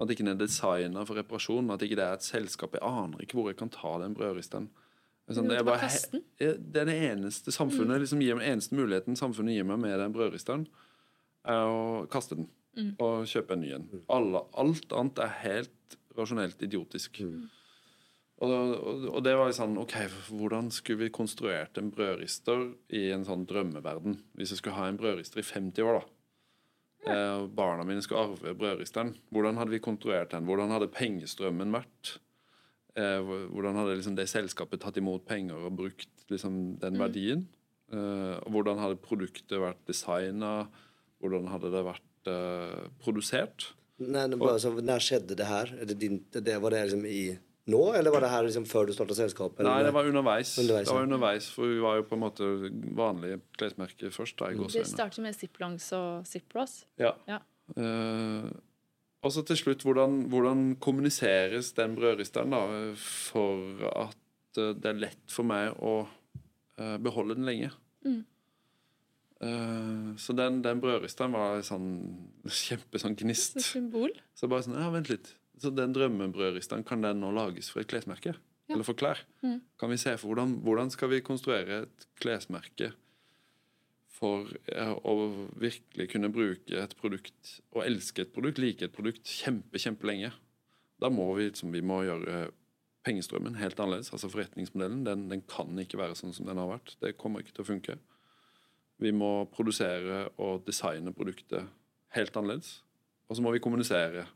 At 0.00 0.12
ikke 0.12 0.24
den 0.24 0.34
er 0.34 0.40
designa 0.40 1.04
for 1.08 1.20
reparasjon. 1.20 1.72
At 1.72 1.84
ikke 1.84 1.98
det 2.00 2.06
er 2.06 2.20
et 2.20 2.26
selskap. 2.26 2.76
Jeg 2.76 2.84
aner 2.84 3.24
ikke 3.24 3.38
hvor 3.38 3.52
jeg 3.52 3.60
kan 3.60 3.72
ta 3.72 3.96
den 4.02 4.16
brødristeren. 4.18 4.70
Er, 5.28 5.36
sånn, 5.38 5.48
det, 5.48 5.60
er 5.60 5.66
bare 5.66 5.88
det 6.40 6.80
er 6.80 6.88
det 6.88 6.96
eneste 7.12 7.52
samfunnet 7.54 8.02
liksom 8.02 8.20
gir 8.24 8.34
meg, 8.34 8.48
eneste 8.56 8.74
muligheten 8.74 9.16
samfunnet 9.16 9.54
gir 9.54 9.68
meg 9.68 9.78
med 9.84 9.94
den 10.00 10.12
brødristeren, 10.12 10.64
er 11.46 11.70
å 11.70 12.02
kaste 12.10 12.40
den 12.40 12.48
Mm. 12.72 12.94
og 13.04 13.26
kjøpe 13.28 13.52
en 13.52 13.60
ny 13.60 13.72
en. 13.76 13.88
Alt 14.08 14.94
annet 14.96 15.18
er 15.20 15.34
helt 15.42 15.96
rasjonelt 16.16 16.62
idiotisk. 16.64 17.20
Og, 18.42 18.50
og, 18.50 19.04
og 19.12 19.20
det 19.22 19.36
var 19.38 19.52
sånn 19.54 19.76
OK, 19.78 19.94
hvordan 20.34 20.72
skulle 20.74 21.04
vi 21.04 21.14
konstruert 21.14 21.78
en 21.78 21.92
brødrister 21.94 22.72
i 22.94 23.04
en 23.14 23.26
sånn 23.26 23.44
drømmeverden? 23.46 24.18
Hvis 24.38 24.54
jeg 24.54 24.62
skulle 24.62 24.80
ha 24.80 24.88
en 24.90 24.98
brødrister 24.98 25.42
i 25.42 25.46
50 25.46 25.86
år, 25.86 26.00
da. 26.00 26.18
Eh, 27.02 27.36
og 27.42 27.54
barna 27.58 27.86
mine 27.86 28.02
skulle 28.02 28.26
arve 28.26 28.54
brødristeren. 28.58 29.14
Hvordan 29.34 29.58
hadde 29.58 29.74
vi 29.74 29.82
konstruert 29.82 30.34
den? 30.34 30.46
Hvordan 30.46 30.74
hadde 30.74 30.90
pengestrømmen 30.94 31.74
vært? 31.74 32.16
Eh, 32.98 33.32
hvordan 33.54 33.78
hadde 33.80 33.96
liksom 33.98 34.18
det 34.18 34.28
selskapet 34.30 34.82
tatt 34.82 34.98
imot 35.00 35.24
penger 35.28 35.62
og 35.66 35.78
brukt 35.78 36.26
liksom 36.32 36.76
den 36.82 36.98
verdien? 37.00 37.46
Eh, 37.92 38.36
og 38.42 38.56
hvordan 38.56 38.82
hadde 38.82 39.00
produktet 39.02 39.62
vært 39.62 39.80
designa? 39.88 40.66
Hvordan 41.22 41.48
hadde 41.52 41.70
det 41.72 41.86
vært 41.86 42.30
eh, 42.32 42.90
produsert? 43.02 43.70
Nei, 44.02 44.26
det 44.28 44.38
bare, 44.40 44.58
så, 44.62 44.72
når 44.74 45.04
skjedde 45.04 45.38
det 45.38 45.46
her? 45.46 45.72
Er 45.78 45.88
det 45.88 45.98
din, 46.00 46.22
det, 46.34 46.44
det, 46.48 46.58
var 46.62 46.74
det 46.74 46.84
liksom 46.88 47.06
i 47.06 47.22
nå, 47.70 47.82
eller 47.94 48.10
var 48.10 48.24
det 48.24 48.30
her 48.32 48.46
liksom 48.46 48.64
før 48.66 48.88
du 48.88 48.94
starta 48.96 49.14
selskapet? 49.14 49.62
Nei, 49.66 49.82
det 49.86 49.92
var 49.94 50.08
underveis. 50.08 50.56
Underveis, 50.58 50.88
det 50.88 50.96
var 50.96 51.06
underveis, 51.06 51.46
For 51.54 51.70
vi 51.70 51.78
var 51.82 52.00
jo 52.00 52.06
på 52.08 52.18
en 52.18 52.24
måte 52.24 52.48
vanlige 52.98 53.38
klesmerker 53.58 54.10
først. 54.14 54.38
da, 54.40 54.50
i 54.50 54.58
Det 54.72 54.86
startet 54.88 55.22
med 55.22 55.36
ziplongs 55.38 55.86
og 55.98 56.26
zipros. 56.26 56.82
Ja. 56.98 57.14
Ja. 57.30 57.38
Uh, 57.76 58.50
og 59.22 59.30
så 59.30 59.44
til 59.46 59.56
slutt, 59.56 59.84
hvordan, 59.86 60.24
hvordan 60.32 60.64
kommuniseres 60.82 61.70
den 61.78 61.94
brødristeren 61.94 62.50
da, 62.50 62.64
for 62.98 63.84
at 63.92 64.58
eh, 64.58 64.72
det 64.74 64.88
er 64.90 64.98
lett 64.98 65.30
for 65.30 65.46
meg 65.46 65.76
å 65.78 66.00
uh, 66.02 66.96
beholde 66.98 67.36
den 67.38 67.46
lenge? 67.46 67.70
Mm. 68.02 68.24
Eh, 69.42 70.16
så 70.16 70.34
den, 70.38 70.60
den 70.62 70.80
brødristeren 70.82 71.34
var 71.34 71.62
sånn 71.66 71.86
kjempe 72.64 73.00
sånn 73.02 73.16
gnist. 73.18 73.58
Så 73.58 73.76
symbol. 73.76 74.12
Så 74.38 74.50
bare 74.50 74.66
sånn, 74.66 74.78
ja, 74.78 74.90
vent 74.94 75.10
litt. 75.10 75.32
Så 75.60 75.70
den 75.74 75.92
drømmebrødristeren, 75.94 76.84
kan 76.84 77.04
den 77.04 77.20
nå 77.22 77.30
lages 77.34 77.68
for 77.70 77.82
et 77.82 77.90
klesmerke? 77.90 78.34
Ja. 78.68 78.74
Eller 78.76 78.86
for 78.86 78.96
klær? 78.98 79.20
Mm. 79.42 79.60
Kan 79.78 79.90
vi 79.92 80.00
se 80.00 80.14
for 80.16 80.32
hvordan, 80.32 80.56
hvordan 80.64 80.90
skal 80.90 81.10
vi 81.12 81.20
konstruere 81.24 81.82
et 81.84 82.06
klesmerke 82.22 82.92
for 84.12 84.46
å 85.02 85.14
virkelig 85.58 86.08
kunne 86.12 86.30
bruke 86.32 86.78
et 86.78 86.96
produkt 86.96 87.56
og 87.72 87.82
elske 87.84 88.24
et 88.24 88.32
produkt, 88.34 88.60
like 88.62 88.86
et 88.86 88.94
produkt 88.94 89.28
kjempe, 89.28 89.80
kjempelenge? 89.82 90.32
Da 91.02 91.10
må 91.10 91.26
vi, 91.36 91.48
liksom, 91.50 91.72
vi 91.74 91.82
må 91.84 92.04
gjøre 92.06 92.46
pengestrømmen 93.06 93.58
helt 93.58 93.80
annerledes. 93.82 94.12
Altså 94.14 94.30
forretningsmodellen 94.30 95.02
den, 95.06 95.26
den 95.32 95.42
kan 95.50 95.74
ikke 95.82 95.98
være 96.00 96.16
sånn 96.18 96.34
som 96.36 96.46
den 96.46 96.60
har 96.62 96.70
vært. 96.70 96.94
Det 97.02 97.16
kommer 97.18 97.42
ikke 97.42 97.56
til 97.56 97.64
å 97.64 97.70
funke. 97.72 97.98
Vi 99.02 99.10
må 99.10 99.32
produsere 99.50 100.28
og 100.38 100.62
designe 100.68 101.14
produktet 101.16 101.66
helt 102.14 102.36
annerledes. 102.38 102.76
Og 103.26 103.36
så 103.36 103.42
må 103.44 103.50
vi 103.54 103.62
kommunisere 103.64 104.28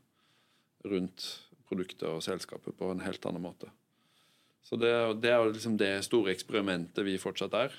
rundt 0.85 1.25
produktet 1.67 2.03
og 2.07 2.21
selskapet 2.23 2.77
på 2.77 2.91
en 2.91 2.99
helt 3.03 3.25
annen 3.25 3.41
måte. 3.43 3.69
Så 4.67 4.75
det, 4.79 4.91
det 5.23 5.31
er 5.31 5.41
jo 5.43 5.51
liksom 5.53 5.77
det 5.79 5.93
store 6.03 6.31
eksperimentet 6.35 7.03
vi 7.07 7.17
fortsatt 7.19 7.53
er. 7.55 7.73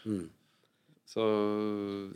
Så 1.08 1.24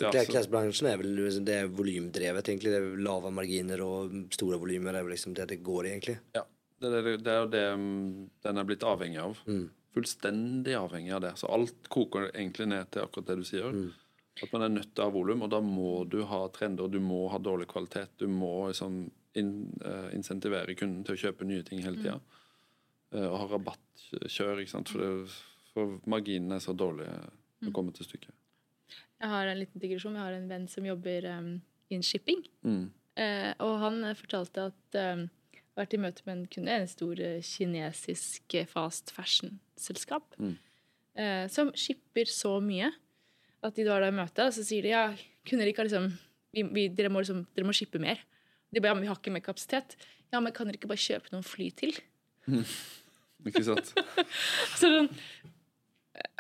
ja, 0.01 0.11
Klesbransjen 0.29 0.89
er 0.91 0.99
vel 1.01 1.15
liksom- 1.17 1.45
det 1.49 1.55
er 1.63 1.69
volymdrevet, 1.69 2.45
egentlig. 2.49 2.73
Det 2.73 2.81
er 2.83 2.97
lave 3.01 3.31
marginer 3.33 3.81
og 3.81 4.11
store 4.33 4.59
volymer. 4.61 4.93
Det 4.93 5.01
er 5.01 5.05
vel 5.07 5.15
liksom 5.17 5.35
det 5.35 5.49
det 5.49 5.63
går 5.65 5.87
i, 5.87 5.93
egentlig. 5.97 6.19
ja, 6.35 6.43
det, 6.81 6.93
er- 6.93 7.17
det 7.17 7.33
er 7.33 7.41
jo 7.41 7.49
det 7.49 7.65
mm, 7.79 8.31
den 8.43 8.59
er 8.59 8.65
blitt 8.65 8.83
avhengig 8.85 9.19
av. 9.23 9.39
Fullstendig 9.95 10.73
avhengig 10.77 11.13
av 11.13 11.21
det. 11.21 11.33
Så 11.37 11.49
alt 11.53 11.89
koker 11.93 12.31
egentlig 12.33 12.69
ned 12.69 12.91
til 12.91 13.03
akkurat 13.03 13.27
det 13.27 13.37
du 13.37 13.45
sier. 13.45 13.73
At 14.41 14.53
man 14.55 14.65
er 14.65 14.73
nødt 14.73 14.95
til 14.95 15.05
å 15.05 15.09
ha 15.11 15.13
volum, 15.13 15.43
og 15.45 15.51
da 15.53 15.61
må 15.61 16.05
du 16.09 16.23
ha 16.25 16.47
trender, 16.55 16.89
du 16.89 17.01
må 17.05 17.27
ha 17.29 17.39
dårlig 17.43 17.67
kvalitet. 17.69 18.15
Du 18.19 18.27
må 18.33 18.69
liksom 18.71 19.11
in, 19.37 19.51
uh, 19.85 20.09
insentivere 20.17 20.77
kunden 20.79 21.05
til 21.05 21.19
å 21.19 21.21
kjøpe 21.27 21.45
nye 21.49 21.65
ting 21.67 21.83
hele 21.85 22.01
tida. 22.01 22.21
Eh, 23.13 23.27
og 23.29 23.37
ha 23.43 23.49
rabattkjør, 23.51 24.63
ikke 24.63 24.73
sant. 24.73 24.89
For, 24.89 25.05
det, 25.05 25.35
for 25.75 25.99
marginene 26.09 26.57
er 26.57 26.65
så 26.65 26.73
dårlige 26.73 27.13
når 27.13 27.69
det 27.69 27.75
kommer 27.77 27.93
til 27.97 28.09
stykket. 28.09 28.33
Jeg 29.21 29.31
har 29.31 29.47
en 29.53 29.61
liten 29.61 29.83
digresjon. 29.85 30.17
Jeg 30.17 30.25
har 30.25 30.39
en 30.39 30.49
venn 30.51 30.65
som 30.73 30.87
jobber 30.89 31.29
um, 31.37 31.53
in 31.93 32.03
shipping. 32.03 32.41
Mm. 32.65 32.89
Uh, 33.21 33.53
og 33.63 33.77
han 33.85 34.01
eh, 34.09 34.17
fortalte 34.17 34.71
at 34.73 34.99
um, 34.99 35.27
han 35.29 35.77
har 35.77 35.85
vært 35.85 35.95
i 35.97 36.03
møte 36.03 36.25
med 36.27 36.35
en 36.35 36.49
kunde, 36.53 36.73
en 36.81 36.89
stor 36.91 37.21
eh, 37.25 37.45
kinesisk 37.45 38.57
eh, 38.59 38.67
fast 38.69 39.13
fashion-selskap, 39.17 40.35
Mm. 40.41 40.57
eh, 41.17 41.45
som 41.49 41.71
shipper 41.77 42.29
så 42.29 42.59
mye 42.61 42.91
at 43.63 43.77
de 43.79 43.85
var 43.87 44.03
der 44.03 44.13
i 44.13 44.17
møte, 44.19 44.47
og 44.49 44.55
så 44.57 44.65
sier 44.67 44.83
de 44.87 44.91
ja, 44.93 45.03
kunne 45.47 45.63
dere 45.63 45.73
ikke 45.75 45.85
liksom 45.87 46.09
vi, 46.53 46.65
vi, 46.75 46.87
dere, 46.93 47.09
må 47.13 47.23
liksom, 47.23 47.45
dere 47.57 47.65
må 47.69 47.73
shippe 47.77 48.01
mer. 48.03 48.19
De 48.73 48.81
bare 48.81 48.93
ja, 48.93 48.97
men 48.99 49.07
vi 49.07 49.11
har 49.13 49.17
ikke 49.21 49.33
mer 49.33 49.45
kapasitet. 49.45 49.95
Ja, 50.33 50.41
men 50.41 50.53
kan 50.57 50.69
dere 50.69 50.77
ikke 50.81 50.91
bare 50.91 51.01
kjøpe 51.01 51.33
noen 51.33 51.45
fly 51.47 51.71
til? 51.77 51.95
Ikke 53.49 53.63
sant? 53.67 53.93
Så 54.79 54.91
sånn, 54.91 55.09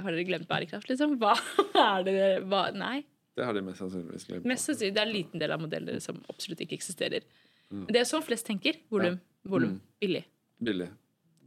har 0.03 0.13
dere 0.13 0.27
glemt 0.29 0.49
bærekraft, 0.51 0.91
liksom? 0.91 1.17
Hva 1.23 1.33
er 1.73 2.05
det 2.07 2.15
dere 2.19 2.43
hva, 2.49 2.67
Nei. 2.77 3.01
Det 3.33 3.47
har 3.49 3.57
de 3.57 3.63
mest 3.65 3.81
sannsynligvis 3.81 4.27
glemt. 4.29 4.45
Mest 4.51 4.69
sannsynlig 4.69 4.93
det 4.93 5.01
er 5.01 5.09
en 5.09 5.15
liten 5.17 5.41
del 5.41 5.55
av 5.55 5.63
modeller 5.63 6.01
som 6.05 6.19
absolutt 6.29 6.61
ikke 6.67 6.77
eksisterer. 6.77 7.25
Men 7.73 7.89
det 7.89 8.03
er 8.03 8.09
sånn 8.09 8.25
flest 8.27 8.45
tenker. 8.45 8.77
Volum. 8.93 9.17
Volum. 9.49 9.79
Billig. 10.03 10.27
billig. 10.61 10.91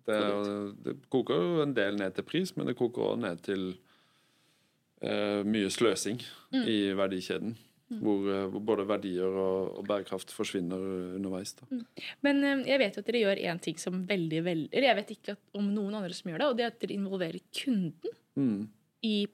Det, 0.05 0.15
er- 0.17 0.71
det 0.85 0.95
koker 1.13 1.37
jo 1.37 1.61
en 1.63 1.75
del 1.77 1.99
ned 2.01 2.15
til 2.17 2.25
pris, 2.25 2.51
men 2.57 2.65
det 2.69 2.73
koker 2.79 3.11
også 3.11 3.21
ned 3.21 3.43
til 3.45 3.67
mye 5.45 5.69
sløsing 5.69 6.21
i 6.65 6.79
verdikjeden. 6.97 7.55
Hvor, 7.85 8.23
eh, 8.33 8.47
hvor 8.49 8.63
både 8.65 8.83
verdier 8.89 9.29
og, 9.29 9.75
og 9.77 9.83
bærekraft 9.85 10.31
forsvinner 10.33 10.81
underveis. 11.19 11.51
Da. 11.59 11.67
Men 12.25 12.39
eh, 12.43 12.63
jeg 12.71 12.79
vet 12.81 12.95
jo 12.97 13.03
at 13.03 13.09
dere 13.11 13.21
gjør 13.21 13.41
én 13.51 13.59
ting 13.61 13.77
som 13.77 13.99
veldig 14.09 14.39
veldig 14.47 14.69
Eller 14.73 14.87
jeg 14.89 14.97
vet 14.97 15.11
ikke 15.13 15.35
om 15.59 15.67
noen 15.69 15.93
andre 15.99 16.17
som 16.17 16.31
gjør 16.31 16.41
det, 16.41 16.47
og 16.49 16.57
det 16.57 16.65
er 16.65 16.71
at 16.73 16.79
dere 16.81 16.97
involverer 16.97 17.43
kunden 17.53 18.15
Mm. 18.35 18.65
i 19.05 19.27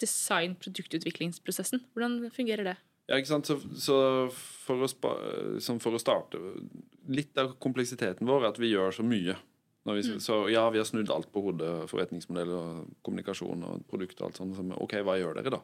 design-produktutviklingsprosessen. 0.00 1.82
Hvordan 1.92 2.30
fungerer 2.32 2.64
det? 2.64 2.76
Ja, 3.08 3.16
ikke 3.16 3.28
sant? 3.32 3.46
Så, 3.48 3.58
så 3.80 3.96
for, 4.32 4.84
å 4.84 4.88
spa, 4.88 5.14
for 5.80 5.96
å 5.96 6.00
starte 6.00 6.40
Litt 7.08 7.38
av 7.40 7.54
kompleksiteten 7.62 8.28
vår 8.28 8.42
er 8.44 8.50
at 8.50 8.58
vi 8.60 8.70
gjør 8.74 8.92
så 8.98 9.04
mye. 9.06 9.34
Vi, 9.96 10.18
Så 10.20 10.42
ja, 10.52 10.66
vi 10.70 10.80
har 10.80 10.86
snudd 10.88 11.10
alt 11.14 11.30
på 11.32 11.42
hodet. 11.46 11.70
Forretningsmodell 11.90 12.52
og 12.52 12.92
kommunikasjon 13.06 13.64
og 13.68 13.86
produkt 13.90 14.20
og 14.20 14.28
alt 14.28 14.40
sånt. 14.40 14.56
Så, 14.58 14.66
OK, 14.76 14.98
hva 15.06 15.16
gjør 15.20 15.38
dere, 15.38 15.58
da? 15.58 15.62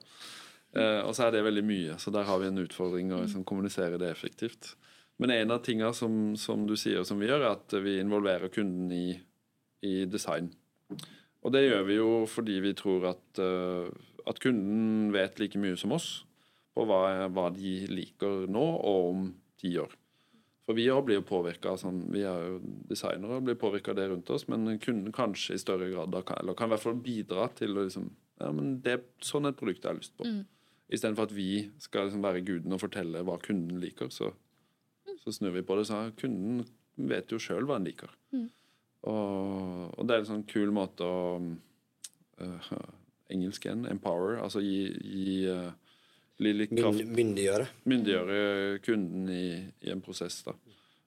Eh, 0.75 1.01
og 1.05 1.15
så 1.15 1.27
er 1.27 1.37
det 1.37 1.45
veldig 1.47 1.65
mye. 1.67 1.99
Så 2.03 2.13
der 2.15 2.27
har 2.29 2.41
vi 2.43 2.51
en 2.51 2.63
utfordring 2.65 3.13
å 3.15 3.23
liksom, 3.25 3.45
kommunisere 3.49 4.01
det 4.01 4.11
effektivt. 4.11 4.75
Men 5.23 5.31
en 5.31 5.55
av 5.55 5.63
tingene 5.63 5.93
som, 5.95 6.35
som 6.41 6.65
du 6.67 6.75
sier 6.79 7.05
som 7.07 7.21
vi 7.23 7.29
gjør, 7.31 7.45
er 7.45 7.55
at 7.55 7.77
vi 7.85 7.99
involverer 8.03 8.51
kunden 8.55 8.91
i, 8.95 9.15
i 9.87 9.95
design. 10.11 10.51
Og 11.45 11.53
det 11.55 11.67
gjør 11.67 11.85
vi 11.87 11.99
jo 11.99 12.11
fordi 12.31 12.61
vi 12.65 12.73
tror 12.77 13.11
at, 13.13 13.43
eh, 13.43 13.91
at 14.27 14.41
kunden 14.43 15.13
vet 15.15 15.39
like 15.43 15.61
mye 15.61 15.79
som 15.79 15.95
oss 15.95 16.25
på 16.75 16.87
hva, 16.89 17.29
hva 17.31 17.51
de 17.55 17.77
liker 17.93 18.49
nå 18.51 18.65
og 18.65 19.11
om 19.13 19.29
ti 19.61 19.77
år. 19.79 19.93
For 20.65 20.77
vi 20.77 20.87
òg 20.89 21.03
blir 21.05 21.19
jo 21.19 21.27
påvirka 21.29 21.75
sånn, 21.77 22.07
Vi 22.13 22.23
er 22.25 22.47
jo 22.49 22.59
designere 22.89 23.37
og 23.37 23.47
blir 23.49 23.59
påvirka 23.61 23.93
av 23.93 23.99
det 23.99 24.09
rundt 24.09 24.31
oss, 24.33 24.47
men 24.49 24.79
kunden 24.81 25.13
kanskje 25.13 25.59
i 25.59 25.61
større 25.61 25.91
grad 25.93 26.13
da 26.15 26.23
kan, 26.25 26.41
eller 26.41 26.57
kan 26.57 26.71
i 26.71 26.75
hvert 26.75 26.85
fall 26.87 27.01
bidra 27.05 27.49
til 27.59 27.77
å 27.77 27.85
liksom 27.85 28.09
ja, 28.41 28.51
men 28.51 28.79
det, 28.83 28.97
er 28.97 29.03
Sånn 29.23 29.47
et 29.47 29.59
produkt 29.59 29.85
jeg 29.85 29.93
har 29.93 30.01
lyst 30.01 30.17
på. 30.19 30.27
Istedenfor 30.93 31.29
at 31.29 31.35
vi 31.37 31.69
skal 31.83 32.09
liksom 32.09 32.25
være 32.25 32.43
guden 32.45 32.75
og 32.75 32.83
fortelle 32.83 33.23
hva 33.27 33.37
kunden 33.43 33.79
liker, 33.83 34.11
så, 34.13 34.33
så 35.23 35.33
snur 35.33 35.55
vi 35.55 35.63
på 35.67 35.77
det. 35.79 35.87
Så 35.89 36.01
kunden 36.19 36.65
vet 36.97 37.33
jo 37.33 37.41
sjøl 37.41 37.69
hva 37.69 37.79
han 37.79 37.87
liker. 37.89 38.11
Og, 39.05 39.95
og 39.95 40.03
det 40.09 40.17
er 40.17 40.25
en 40.25 40.31
sånn 40.33 40.45
kul 40.49 40.73
måte 40.75 41.07
å 41.07 41.39
uh, 41.41 42.75
Engelsk 43.33 43.67
igjen. 43.67 43.87
Empower. 43.91 44.39
Altså 44.45 44.63
gi, 44.65 44.91
gi 44.93 45.39
uh, 45.49 45.73
bli 46.41 46.53
litt 46.53 46.73
kraft 46.75 47.05
myndiggjøre. 47.15 47.67
myndiggjøre 47.91 48.39
kunden 48.85 49.29
i, 49.31 49.45
i 49.87 49.91
en 49.95 50.01
prosess. 50.05 50.41
da. 50.47 50.55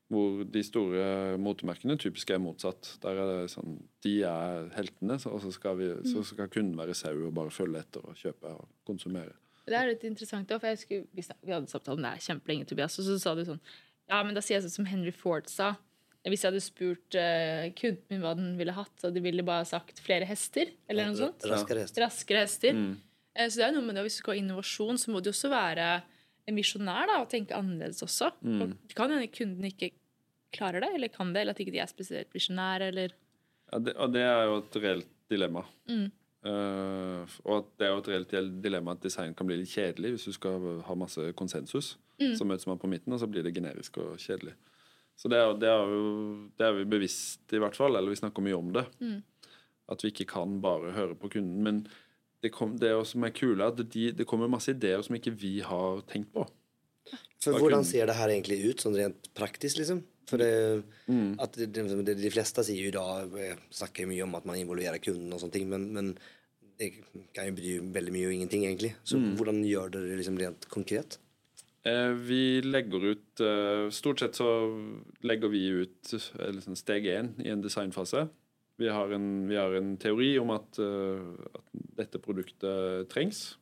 Hvor 0.07 0.45
de 0.47 0.61
store 0.63 1.35
motemerkene 1.43 1.97
typisk 1.99 2.29
er 2.31 2.39
motsatt. 2.39 2.93
Der 3.03 3.17
er 3.19 3.31
det 3.41 3.49
sånn, 3.51 3.73
De 4.05 4.21
er 4.23 4.69
heltene, 4.77 5.17
så- 5.19 5.33
og 5.33 5.41
så 5.43 5.51
skal, 5.51 5.75
vi, 5.75 5.89
så 6.07 6.23
skal 6.23 6.47
kunden 6.47 6.77
være 6.79 6.95
sau 6.95 7.25
og 7.27 7.33
bare 7.35 7.49
følge 7.51 7.79
etter 7.83 8.05
og 8.07 8.15
kjøpe 8.15 8.53
og 8.53 8.67
konsumere. 8.87 9.33
Det 9.67 9.75
er 9.75 9.87
litt 9.89 10.03
interessant, 10.07 10.47
for 10.47 10.63
jeg 10.65 10.77
husker, 10.77 11.03
vi, 11.13 11.21
vi 11.43 11.51
hadde 11.51 11.67
samtalen 11.67 11.99
om 11.99 12.03
det 12.05 12.13
her 12.15 12.23
kjempelenge, 12.33 12.67
Tobias, 12.69 12.95
og 12.99 13.03
så 13.09 13.19
sa 13.19 13.35
du 13.35 13.43
sånn 13.43 13.59
Ja, 14.07 14.23
men 14.23 14.33
da 14.33 14.39
sier 14.39 14.55
jeg 14.61 14.63
sånn 14.63 14.77
som 14.77 14.85
Henry 14.85 15.11
Ford 15.11 15.49
sa. 15.51 15.73
Hvis 16.23 16.41
jeg 16.43 16.51
hadde 16.53 16.61
spurt 16.63 17.15
uh, 17.19 17.67
kunden 17.75 18.03
min 18.09 18.21
hva 18.23 18.31
den 18.35 18.57
ville 18.57 18.71
hatt, 18.71 18.93
så 18.99 19.11
de 19.13 19.19
ville 19.23 19.43
bare 19.43 19.65
sagt 19.67 19.99
flere 19.99 20.25
hester, 20.27 20.71
eller 20.89 21.07
noe 21.07 21.15
sånt. 21.19 21.43
Raskere 21.43 21.83
hester. 21.83 22.01
Raskere 22.03 22.39
hester. 22.45 22.69
Eh, 22.75 22.95
Så 23.37 23.59
det 23.59 23.65
er 23.67 23.73
noe 23.75 23.85
med 23.85 23.95
det, 23.95 24.03
Hvis 24.07 24.17
du 24.17 24.23
skal 24.23 24.33
ha 24.33 24.41
innovasjon, 24.41 24.97
så 24.97 25.11
må 25.13 25.21
du 25.21 25.29
også 25.29 25.49
være 25.53 25.87
misjonær 26.55 27.05
da, 27.09 27.17
og 27.21 27.29
tenke 27.29 27.53
annerledes 27.57 28.01
også. 28.05 28.31
Og 28.41 28.69
det 28.87 28.95
kan 28.97 29.11
hende 29.13 29.27
kunden 29.29 29.65
ikke 29.67 29.91
klarer 30.55 30.81
det, 30.81 30.93
eller 30.95 31.11
kan 31.13 31.33
det, 31.35 31.41
eller 31.43 31.53
at 31.53 31.59
ikke 31.59 31.73
de 31.75 31.81
er 31.83 31.91
spesielt 31.91 32.33
visjonære, 32.33 32.87
eller 32.93 33.13
Ja, 33.67 33.79
det, 33.83 33.93
og 33.99 34.13
det 34.13 34.21
er 34.23 34.43
jo 34.47 34.57
et 34.61 34.75
reelt 34.79 35.09
dilemma. 35.29 35.65
Eh, 36.47 37.35
og 37.43 37.53
at 37.57 37.65
det 37.77 37.85
er 37.87 37.91
jo 37.91 37.99
et 37.99 38.07
reelt 38.13 38.61
dilemma 38.63 38.93
at 38.95 39.01
design 39.03 39.33
kan 39.35 39.45
bli 39.49 39.57
litt 39.59 39.73
kjedelig 39.73 40.13
hvis 40.13 40.27
du 40.29 40.31
skal 40.37 40.81
ha 40.87 40.95
masse 40.95 41.25
konsensus. 41.35 41.97
Så 42.39 42.45
møtes 42.47 42.65
man 42.65 42.79
på 42.79 42.87
midten, 42.89 43.13
og 43.13 43.19
så 43.19 43.27
blir 43.27 43.43
det 43.43 43.53
generisk 43.53 43.97
og 44.01 44.15
kjedelig. 44.17 44.55
Så 45.17 45.27
det 45.29 45.37
er, 45.37 45.51
det 45.59 45.67
er 45.69 45.83
jo 45.91 46.49
det 46.57 46.65
er 46.65 46.73
vi 46.79 46.85
bevisst, 46.85 47.43
i 47.53 47.59
hvert 47.61 47.75
fall. 47.75 47.95
Eller 47.97 48.09
vi 48.09 48.15
snakker 48.21 48.41
mye 48.45 48.55
om 48.57 48.71
det. 48.73 48.85
At 49.89 50.01
vi 50.03 50.13
ikke 50.13 50.25
kan 50.31 50.61
bare 50.61 50.91
høre 50.95 51.15
på 51.19 51.29
kunden. 51.35 51.59
Men 51.63 51.87
det, 52.43 52.51
kom, 52.53 52.75
det 52.79 52.91
som 53.09 53.25
er 53.25 53.33
kule, 53.35 53.65
at 53.65 53.81
de, 53.81 54.11
det 54.15 54.27
kommer 54.29 54.51
masse 54.51 54.73
ideer 54.73 55.01
som 55.05 55.17
ikke 55.17 55.33
vi 55.37 55.57
har 55.65 56.03
tenkt 56.11 56.33
på. 56.35 56.45
For 57.43 57.57
hvordan 57.57 57.85
ser 57.87 58.09
det 58.09 58.17
her 58.17 58.33
egentlig 58.33 58.59
ut, 58.65 58.81
sånn 58.83 58.97
rent 58.97 59.29
praktisk, 59.37 59.79
liksom? 59.81 60.01
For 60.27 60.41
det, 60.41 60.49
at 61.39 61.53
de, 61.55 61.69
det, 61.71 61.85
det, 62.03 62.17
De 62.19 62.31
fleste 62.33 62.65
sier 62.67 62.89
jo 62.89 62.95
da 62.97 63.21
eh, 63.39 63.61
snakker 63.71 64.09
mye 64.09 64.25
om 64.25 64.33
at 64.35 64.47
man 64.49 64.57
involverer 64.59 64.99
kunden 64.99 65.31
og 65.31 65.39
sånne 65.39 65.55
ting, 65.55 65.69
men, 65.71 65.85
men 65.95 66.09
det 66.77 66.89
kan 67.33 67.47
jo 67.47 67.55
bety 67.57 67.77
veldig 67.95 68.13
mye 68.13 68.27
og 68.27 68.35
ingenting, 68.35 68.65
egentlig. 68.67 68.91
Så 69.07 69.21
hvordan 69.39 69.63
gjør 69.65 69.93
dere 69.93 70.11
det 70.11 70.19
liksom 70.19 70.41
rent 70.41 70.67
konkret? 70.73 71.17
Eh, 71.87 72.11
vi 72.27 72.61
legger 72.65 73.05
ut 73.13 73.41
eh, 73.43 73.87
Stort 73.93 74.19
sett 74.19 74.35
så 74.35 74.47
legger 75.23 75.51
vi 75.53 75.61
ut 75.83 76.13
eh, 76.13 76.49
liksom 76.51 76.75
steg 76.75 77.07
én 77.07 77.31
i 77.43 77.51
en 77.53 77.63
designfase. 77.63 78.27
Vi 78.77 78.89
har 78.93 79.13
en, 79.13 79.47
vi 79.49 79.57
har 79.57 79.73
en 79.73 79.95
teori 79.97 80.35
om 80.39 80.51
at, 80.53 80.77
eh, 80.79 81.29
at 81.57 81.71
dette 81.97 82.21
produktet 82.21 83.09
trengs. 83.09 83.57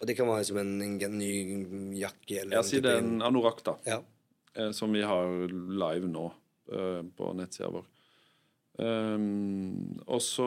Og 0.00 0.08
det 0.08 0.16
kan 0.18 0.26
være 0.26 0.46
som 0.48 0.58
en, 0.58 0.72
en 0.82 1.18
ny 1.18 1.32
jakke 2.00 2.40
eller 2.42 2.58
Jeg 2.58 2.70
sier 2.70 2.86
det 2.86 2.96
er 2.96 3.04
en 3.04 3.22
anorakk, 3.22 3.62
da. 3.66 3.76
Ja. 3.86 4.00
eh, 4.56 4.72
som 4.74 4.92
vi 4.92 5.04
har 5.06 5.46
live 5.52 6.10
nå 6.10 6.26
eh, 6.72 7.04
på 7.16 7.30
nettsida 7.38 7.70
vår. 7.70 7.86
Um, 8.76 9.96
og 10.04 10.20
så 10.20 10.46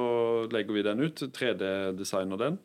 legger 0.53 0.75
vi 0.75 0.83
den 0.85 1.01
ut. 1.01 1.23
3D-designer 1.33 2.37
den. 2.37 2.59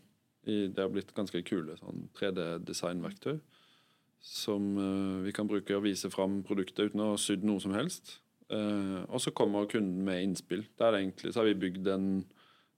I, 0.44 0.66
det 0.68 0.82
har 0.82 0.90
blitt 0.92 1.14
ganske 1.16 1.40
kule 1.46 1.78
sånn 1.78 2.08
3D-designverktøy. 2.18 3.38
Som 4.24 4.74
uh, 4.76 5.22
vi 5.24 5.32
kan 5.36 5.48
bruke 5.48 5.76
og 5.76 5.86
vise 5.86 6.10
fram 6.12 6.42
produktet 6.44 6.90
uten 6.90 7.04
å 7.04 7.14
ha 7.14 7.20
sydd 7.20 7.46
noe 7.48 7.62
som 7.64 7.72
helst. 7.76 8.18
Eh, 8.52 9.00
og 9.08 9.20
så 9.24 9.32
kommer 9.36 9.68
kunden 9.70 10.04
med 10.04 10.22
innspill. 10.26 10.66
Der 10.78 10.92
er 10.92 11.00
egentlig, 11.02 11.32
så 11.32 11.42
har 11.42 11.48
vi 11.48 11.58
bygd 11.66 11.88
en 11.94 12.08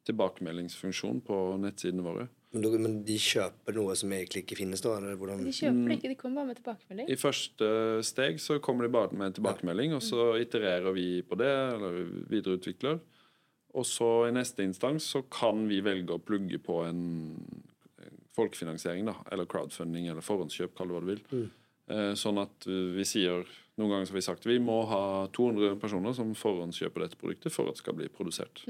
tilbakemeldingsfunksjon 0.07 1.21
på 1.27 1.37
nettsidene 1.63 2.05
våre. 2.07 2.29
Men, 2.55 2.63
du, 2.63 2.77
men 2.79 2.95
de 3.05 3.17
kjøper 3.21 3.75
noe 3.77 3.97
som 3.99 4.13
egentlig 4.15 4.45
ikke 4.45 4.57
finnes, 4.61 4.81
da? 4.85 4.95
Eller 5.01 5.19
hvordan? 5.19 5.43
De 5.45 5.53
kjøper 5.53 5.97
ikke, 5.97 6.13
de 6.13 6.19
kommer 6.21 6.41
bare 6.41 6.51
med 6.53 6.61
tilbakemelding. 6.61 7.11
I 7.11 7.19
første 7.21 7.69
steg 8.07 8.39
så 8.41 8.61
kommer 8.65 8.87
de 8.87 8.93
bare 8.95 9.13
med 9.13 9.29
en 9.29 9.37
tilbakemelding, 9.41 9.97
og 9.99 10.05
så 10.07 10.31
itererer 10.41 10.95
vi 10.97 11.09
på 11.27 11.39
det, 11.41 11.51
eller 11.75 11.99
videreutvikler. 12.31 13.03
Og 13.77 13.85
så 13.85 14.11
i 14.29 14.33
neste 14.33 14.65
instans 14.65 15.11
så 15.13 15.25
kan 15.29 15.67
vi 15.69 15.83
velge 15.85 16.15
å 16.17 16.23
plugge 16.23 16.63
på 16.63 16.81
en 16.87 17.03
en 18.07 18.17
folkefinansiering, 18.37 19.07
da, 19.09 19.15
eller 19.33 19.49
crowdfunding, 19.51 20.07
eller 20.13 20.25
forhåndskjøp, 20.25 20.75
kall 20.77 20.91
det 20.91 20.95
hva 20.97 21.03
du 21.03 21.11
vil. 21.11 21.23
Eh, 21.89 22.13
Sånn 22.19 22.39
at 22.43 22.67
vi 22.69 23.05
sier 23.09 23.45
noen 23.77 23.91
ganger 23.93 24.07
har 24.09 24.15
vi 24.17 24.25
sagt 24.25 24.47
vi 24.49 24.59
må 24.63 24.79
ha 24.89 25.27
200 25.37 25.77
personer 25.81 26.15
som 26.17 26.31
forhåndskjøper 26.35 27.05
dette 27.05 27.19
produktet 27.21 27.53
for 27.53 27.69
at 27.69 27.77
det 27.77 27.83
skal 27.85 27.95
bli 27.99 28.09
produsert. 28.09 28.63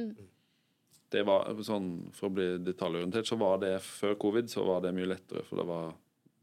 Det 1.11 1.23
var 1.25 1.47
sånn, 1.63 2.11
For 2.13 2.27
å 2.29 2.35
bli 2.35 2.47
detaljorientert, 2.67 3.27
så 3.29 3.37
var 3.39 3.59
det 3.63 3.77
før 3.83 4.17
covid 4.19 4.51
så 4.51 4.65
var 4.67 4.81
det 4.83 4.91
mye 4.97 5.07
lettere, 5.07 5.45
for 5.47 5.63
var, 5.65 5.93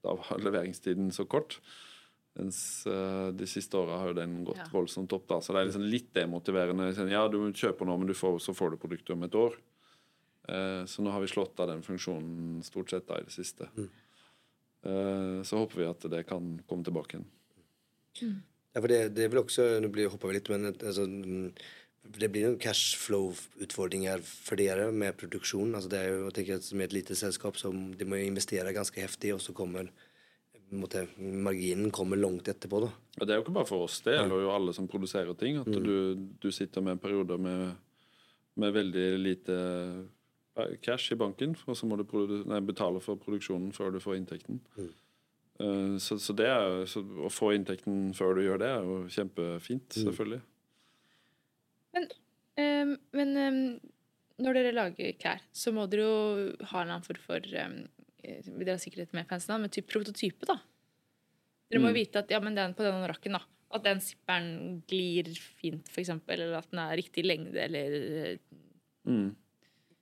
da 0.04 0.14
var 0.16 0.40
leveringstiden 0.40 1.12
så 1.12 1.26
kort. 1.28 1.60
Mens 2.40 2.88
eh, 2.88 3.28
de 3.36 3.46
siste 3.46 3.78
åra 3.78 4.00
har 4.00 4.08
jo 4.10 4.14
den 4.18 4.40
gått 4.48 4.58
Ja. 4.58 4.70
voldsomt 4.72 5.12
opp. 5.14 5.28
da, 5.28 5.38
Så 5.42 5.54
det 5.54 5.60
er 5.62 5.66
liksom 5.68 5.84
litt 5.92 6.14
demotiverende. 6.16 6.88
Sånn, 6.96 7.12
Ja, 7.12 7.28
du 7.28 7.38
kjøper 7.52 7.86
nå, 7.86 7.98
men 8.00 8.08
du 8.08 8.14
får, 8.16 8.40
så 8.42 8.56
får 8.56 8.72
du 8.72 8.78
produktet 8.78 9.12
om 9.14 9.24
et 9.24 9.36
år. 9.36 9.54
Eh, 10.48 10.84
så 10.90 11.04
nå 11.04 11.12
har 11.12 11.20
vi 11.22 11.28
slått 11.28 11.60
av 11.60 11.68
den 11.68 11.84
funksjonen 11.84 12.64
stort 12.64 12.90
sett 12.90 13.06
da 13.08 13.20
i 13.20 13.24
det 13.28 13.32
siste. 13.36 13.68
Eh, 14.84 15.44
så 15.44 15.60
håper 15.62 15.76
vi 15.76 15.86
at 15.86 16.00
det 16.10 16.26
kan 16.28 16.60
komme 16.68 16.84
tilbake 16.84 17.20
igjen. 17.20 18.42
Ja, 18.74 18.82
for 18.82 18.90
det, 18.90 19.00
det 19.18 19.30
vil 19.30 19.44
også 19.44 19.66
Nå 19.84 19.90
hopper 20.10 20.32
vi 20.32 20.38
litt, 20.40 20.50
men 20.50 20.72
alltså, 20.74 21.06
mm, 21.06 21.52
det 22.18 22.30
blir 22.34 22.48
noen 22.48 22.62
cashflow-utfordringer 22.62 24.24
for 24.26 24.60
dere 24.60 24.90
med 24.92 25.16
produksjon. 25.20 25.76
Altså 25.78 25.92
det 25.92 26.02
er 26.02 26.10
jo, 26.12 26.24
jeg 26.28 26.38
tenker 26.40 26.58
at 26.60 26.72
Med 26.74 26.90
et 26.90 26.98
lite 26.98 27.16
selskap 27.16 27.60
som 27.62 27.86
de 27.98 28.08
må 28.10 28.20
investere 28.20 28.74
ganske 28.76 29.00
heftig, 29.00 29.36
og 29.36 29.44
så 29.44 29.56
kommer 29.56 29.92
måte, 30.74 31.06
marginen 31.18 31.92
kommer 31.94 32.18
langt 32.18 32.48
etterpå. 32.50 32.82
da. 32.82 32.90
Ja, 33.20 33.26
det 33.26 33.34
er 33.34 33.40
jo 33.40 33.46
ikke 33.46 33.58
bare 33.60 33.70
for 33.70 33.86
oss, 33.86 34.00
det 34.06 34.18
gjelder 34.18 34.42
jo 34.42 34.54
alle 34.54 34.74
som 34.76 34.90
produserer 34.90 35.38
ting. 35.38 35.60
At 35.62 35.70
du, 35.70 36.16
du 36.42 36.50
sitter 36.52 36.82
med 36.82 37.02
perioder 37.02 37.38
med, 37.38 37.76
med 38.60 38.74
veldig 38.74 39.08
lite 39.22 39.58
eh, 40.58 40.76
cash 40.82 41.14
i 41.14 41.20
banken, 41.20 41.56
og 41.68 41.78
så 41.78 41.90
må 41.90 42.00
du 42.00 42.06
nei, 42.50 42.62
betale 42.66 43.02
for 43.06 43.22
produksjonen 43.22 43.72
før 43.76 43.94
du 43.94 44.02
får 44.04 44.18
inntekten. 44.18 44.62
Eh, 44.82 44.90
så, 46.02 46.18
så 46.20 46.34
det 46.36 46.48
er, 46.50 46.64
jo- 46.66 46.88
så 46.90 47.04
å 47.28 47.30
få 47.32 47.52
inntekten 47.56 48.10
før 48.18 48.36
du 48.38 48.44
gjør 48.48 48.62
det, 48.64 48.70
er 48.74 48.88
jo 48.88 48.96
kjempefint, 49.14 49.90
selvfølgelig. 50.02 50.42
Ehm, 52.58 52.96
men 53.14 53.38
um, 53.38 53.60
når 54.44 54.58
dere 54.58 54.74
lager 54.76 55.16
klær, 55.22 55.42
så 55.54 55.74
må 55.74 55.86
dere 55.90 56.06
jo 56.06 56.18
ha 56.72 56.82
en 56.84 56.90
annen 56.94 57.06
form 57.06 57.22
for 57.26 57.46
eh, 57.46 57.76
Dere 58.24 58.76
har 58.76 58.82
sikkert 58.82 59.12
med 59.14 59.28
fancy 59.28 59.52
men 59.52 59.72
typ 59.74 59.90
prototype, 59.92 60.48
da. 60.48 60.56
Dere 61.70 61.82
må 61.84 61.90
jo 61.92 61.98
vite 61.98 62.22
at 62.22 62.32
ja, 62.32 62.40
men 62.44 62.56
den 62.56 62.76
på 62.78 62.86
denne 62.86 63.10
rakken, 63.10 63.36
da. 63.36 63.44
At 63.74 63.84
den 63.88 64.02
zipperen 64.06 64.82
glir 64.88 65.28
fint, 65.60 65.90
for 65.90 66.04
eksempel, 66.04 66.38
eller 66.40 66.60
at 66.62 66.70
den 66.72 66.82
er 66.84 66.98
riktig 67.00 67.26
lengde, 67.28 67.58
eller 67.70 67.98
eh, 68.02 68.38
Mm. 69.04 69.34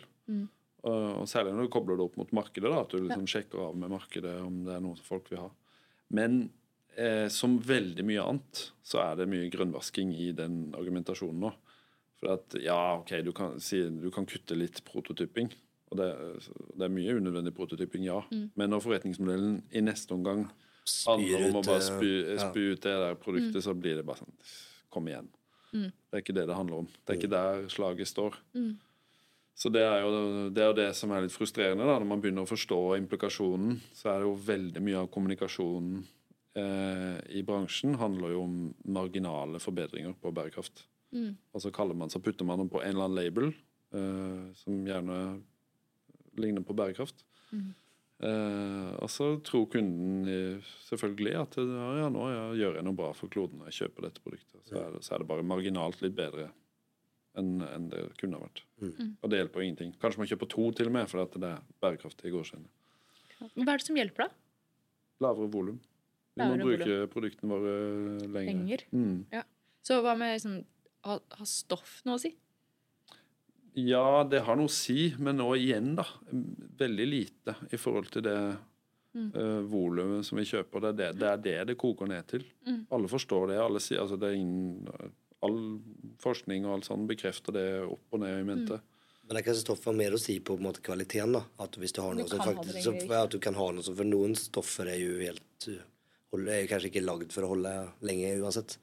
Og, 0.87 1.21
og 1.21 1.27
særlig 1.29 1.53
når 1.53 1.67
du 1.67 1.73
kobler 1.75 1.99
det 1.99 2.05
opp 2.07 2.17
mot 2.19 2.33
markedet, 2.39 2.69
da, 2.71 2.81
at 2.81 2.93
du 2.93 3.01
liksom 3.03 3.27
sjekker 3.29 3.67
av 3.67 3.77
med 3.77 3.91
markedet 3.91 4.37
om 4.41 4.61
det 4.65 4.77
er 4.77 4.83
noe 4.83 4.97
som 4.97 5.09
folk 5.09 5.29
vil 5.31 5.43
ha. 5.43 5.49
Men 6.17 6.39
eh, 6.95 7.27
som 7.33 7.57
veldig 7.59 8.05
mye 8.07 8.23
annet, 8.23 8.63
så 8.85 9.01
er 9.03 9.19
det 9.19 9.29
mye 9.31 9.49
grønnvasking 9.53 10.13
i 10.15 10.31
den 10.37 10.69
argumentasjonen 10.77 11.43
nå. 11.47 11.53
For 12.17 12.33
at 12.37 12.57
ja, 12.63 12.77
OK, 12.97 13.13
du 13.25 13.33
kan, 13.35 13.59
si, 13.61 13.83
du 13.91 14.09
kan 14.13 14.25
kutte 14.29 14.57
litt 14.57 14.81
prototyping. 14.87 15.51
Og 15.91 15.99
det, 15.99 16.07
det 16.75 16.87
er 16.87 16.93
mye 16.93 17.17
unødvendig 17.19 17.53
prototyping, 17.55 18.07
ja. 18.07 18.21
Men 18.59 18.71
når 18.73 18.81
forretningsmodellen 18.83 19.59
i 19.71 19.83
neste 19.85 20.15
omgang 20.15 20.47
å 21.27 21.37
ut, 21.49 21.65
bare 21.65 21.77
eh, 21.77 21.85
spy, 21.85 22.11
spy 22.41 22.65
ut 22.73 22.81
det 22.85 22.95
der 23.03 23.15
produktet, 23.21 23.63
så 23.63 23.73
blir 23.77 23.95
det 23.99 24.05
bare 24.07 24.23
sånn 24.23 24.33
Kom 24.89 25.07
igjen. 25.11 25.27
Det 26.09 26.15
er 26.15 26.21
ikke 26.23 26.33
det 26.37 26.45
det 26.47 26.55
handler 26.55 26.77
om. 26.83 26.85
Det 27.05 27.11
er 27.13 27.17
ikke 27.19 27.29
der 27.33 27.65
slaget 27.69 28.07
står. 28.07 28.37
Så 29.57 29.69
det 29.73 29.81
er, 29.81 30.03
jo, 30.05 30.49
det 30.53 30.61
er 30.63 30.67
jo 30.69 30.75
det 30.77 30.91
som 30.95 31.11
er 31.11 31.23
litt 31.25 31.33
frustrerende. 31.33 31.83
da, 31.83 31.97
Når 31.99 32.05
man 32.07 32.21
begynner 32.21 32.45
å 32.45 32.49
forstå 32.49 32.77
implikasjonen, 33.01 33.79
så 33.97 34.11
er 34.11 34.19
det 34.21 34.27
jo 34.29 34.35
veldig 34.47 34.81
mye 34.85 34.99
av 35.01 35.09
kommunikasjonen 35.11 36.03
eh, 36.55 37.17
i 37.39 37.41
bransjen 37.43 37.97
handler 37.97 38.35
jo 38.35 38.43
om 38.45 38.57
marginale 38.85 39.59
forbedringer 39.59 40.13
på 40.21 40.31
bærekraft. 40.31 40.85
Og 41.53 41.61
så 41.63 41.71
kaller 41.73 41.95
man, 41.97 42.09
så 42.13 42.19
putter 42.21 42.45
man 42.45 42.59
dem 42.59 42.69
på 42.69 42.81
en 42.83 42.89
eller 42.93 43.07
annen 43.09 43.17
label 43.17 43.47
eh, 43.49 44.53
som 44.61 44.85
gjerne 44.87 45.41
ligner 46.37 46.61
på 46.61 46.75
bærekraft. 46.77 47.25
Eh, 48.17 48.93
og 48.97 49.09
så 49.13 49.27
tror 49.45 49.67
kunden 49.69 50.61
selvfølgelig 50.87 51.35
at 51.37 51.57
ja, 51.61 51.89
ja, 51.99 52.07
nå 52.09 52.29
ja, 52.31 52.45
gjør 52.57 52.79
jeg 52.79 52.87
noe 52.87 52.97
bra 52.97 53.11
for 53.17 53.29
kloden 53.33 53.59
når 53.61 53.69
jeg 53.69 53.83
kjøper 53.83 54.07
dette 54.07 54.23
produktet. 54.23 54.61
Så 54.65 54.79
er 54.81 54.95
det, 54.95 55.03
så 55.05 55.15
er 55.15 55.21
det 55.21 55.29
bare 55.29 55.45
marginalt 55.45 56.01
litt 56.05 56.17
bedre 56.17 56.49
enn 57.37 57.59
en 57.61 57.91
det 57.91 58.07
kunne 58.17 58.39
ha 58.39 58.47
vært. 58.47 58.63
Og 59.21 59.29
det 59.29 59.43
hjelper 59.43 59.65
ingenting. 59.65 59.91
Kanskje 60.01 60.23
man 60.23 60.29
kjøper 60.31 60.49
to 60.49 60.71
til 60.79 60.89
og 60.89 60.95
med 60.95 61.11
fordi 61.11 61.27
at 61.27 61.37
det 61.43 61.51
er 61.51 61.67
bærekraftig 61.83 62.31
i 62.31 62.33
gårdskjene. 62.33 62.71
Hva 63.37 63.67
er 63.69 63.77
det 63.77 63.85
som 63.85 63.99
hjelper, 63.99 64.25
da? 64.25 64.41
Lavere 65.21 65.51
volum. 65.53 65.77
Vi 66.37 66.45
må 66.45 66.57
bruke 66.61 66.79
bruke 66.81 67.11
produktene 67.13 67.53
våre 67.53 67.75
lenger. 68.25 68.49
Lenger? 68.49 68.83
Mm. 68.93 69.45
Så 69.85 70.01
hva 70.05 70.17
med 70.17 70.35
liksom, 70.35 70.57
ha, 71.05 71.19
ha 71.37 71.47
stoff 71.49 71.99
noe 72.05 72.17
å 72.17 72.21
si? 72.21 72.33
Ja, 73.77 74.23
det 74.25 74.41
har 74.47 74.57
noe 74.57 74.71
å 74.71 74.73
si, 74.73 75.11
men 75.21 75.37
nå 75.37 75.51
igjen, 75.53 75.93
da. 75.99 76.05
Veldig 76.79 77.05
lite 77.05 77.53
i 77.69 77.77
forhold 77.77 78.09
til 78.15 78.25
det 78.25 78.39
uh, 78.55 79.61
volumet 79.69 80.25
som 80.25 80.39
vi 80.39 80.47
kjøper. 80.49 80.81
Det 80.81 80.89
er 80.89 80.97
det, 80.97 81.09
det 81.21 81.29
er 81.29 81.43
det 81.43 81.57
det 81.71 81.77
koker 81.77 82.09
ned 82.09 82.25
til. 82.31 82.45
Alle 82.89 83.11
forstår 83.11 83.51
det. 83.51 83.59
Alle 83.61 83.81
sier, 83.83 84.01
altså 84.01 84.17
det 84.17 84.31
er 84.31 84.39
ingen, 84.39 84.87
all 85.45 85.59
forskning 86.23 86.65
og 86.65 86.79
alt 86.79 86.89
sånt 86.89 87.05
bekrefter 87.09 87.53
det 87.53 87.67
opp 87.85 88.17
og 88.17 88.23
ned 88.23 88.39
i 88.39 88.47
mente. 88.47 88.81
Men 89.27 89.35
det 89.35 89.43
er 89.43 89.47
kanskje 89.49 89.65
stoffer 89.67 89.95
mer 90.01 90.15
å 90.15 90.23
si 90.23 90.39
på, 90.39 90.55
på 90.55 90.61
en 90.61 90.69
måte, 90.69 90.81
kvaliteten. 90.81 91.37
da. 91.37 91.43
At 91.61 91.77
hvis 91.77 91.93
du 91.93 92.01
har 92.01 92.15
Du 92.15 92.23
noe 92.23 92.31
som 92.31 92.41
ha 92.41 92.49
det 92.49 92.57
faktisk, 92.63 92.81
så, 92.81 92.97
ja, 92.97 93.23
at 93.27 93.37
du 93.37 93.39
kan 93.43 93.57
ha 93.59 93.71
noe 93.75 93.85
som, 93.85 93.97
For 93.99 94.07
noen 94.07 94.33
stoffer 94.39 94.89
er 94.89 95.01
jo 95.03 95.21
helt 95.21 95.69
uh, 95.69 95.81
er 96.39 96.63
jo 96.63 96.69
kanskje 96.73 96.93
ikke 96.95 97.05
lagd 97.05 97.33
for 97.35 97.45
å 97.45 97.53
holde 97.53 97.77
lenge 98.07 98.33
uansett. 98.41 98.79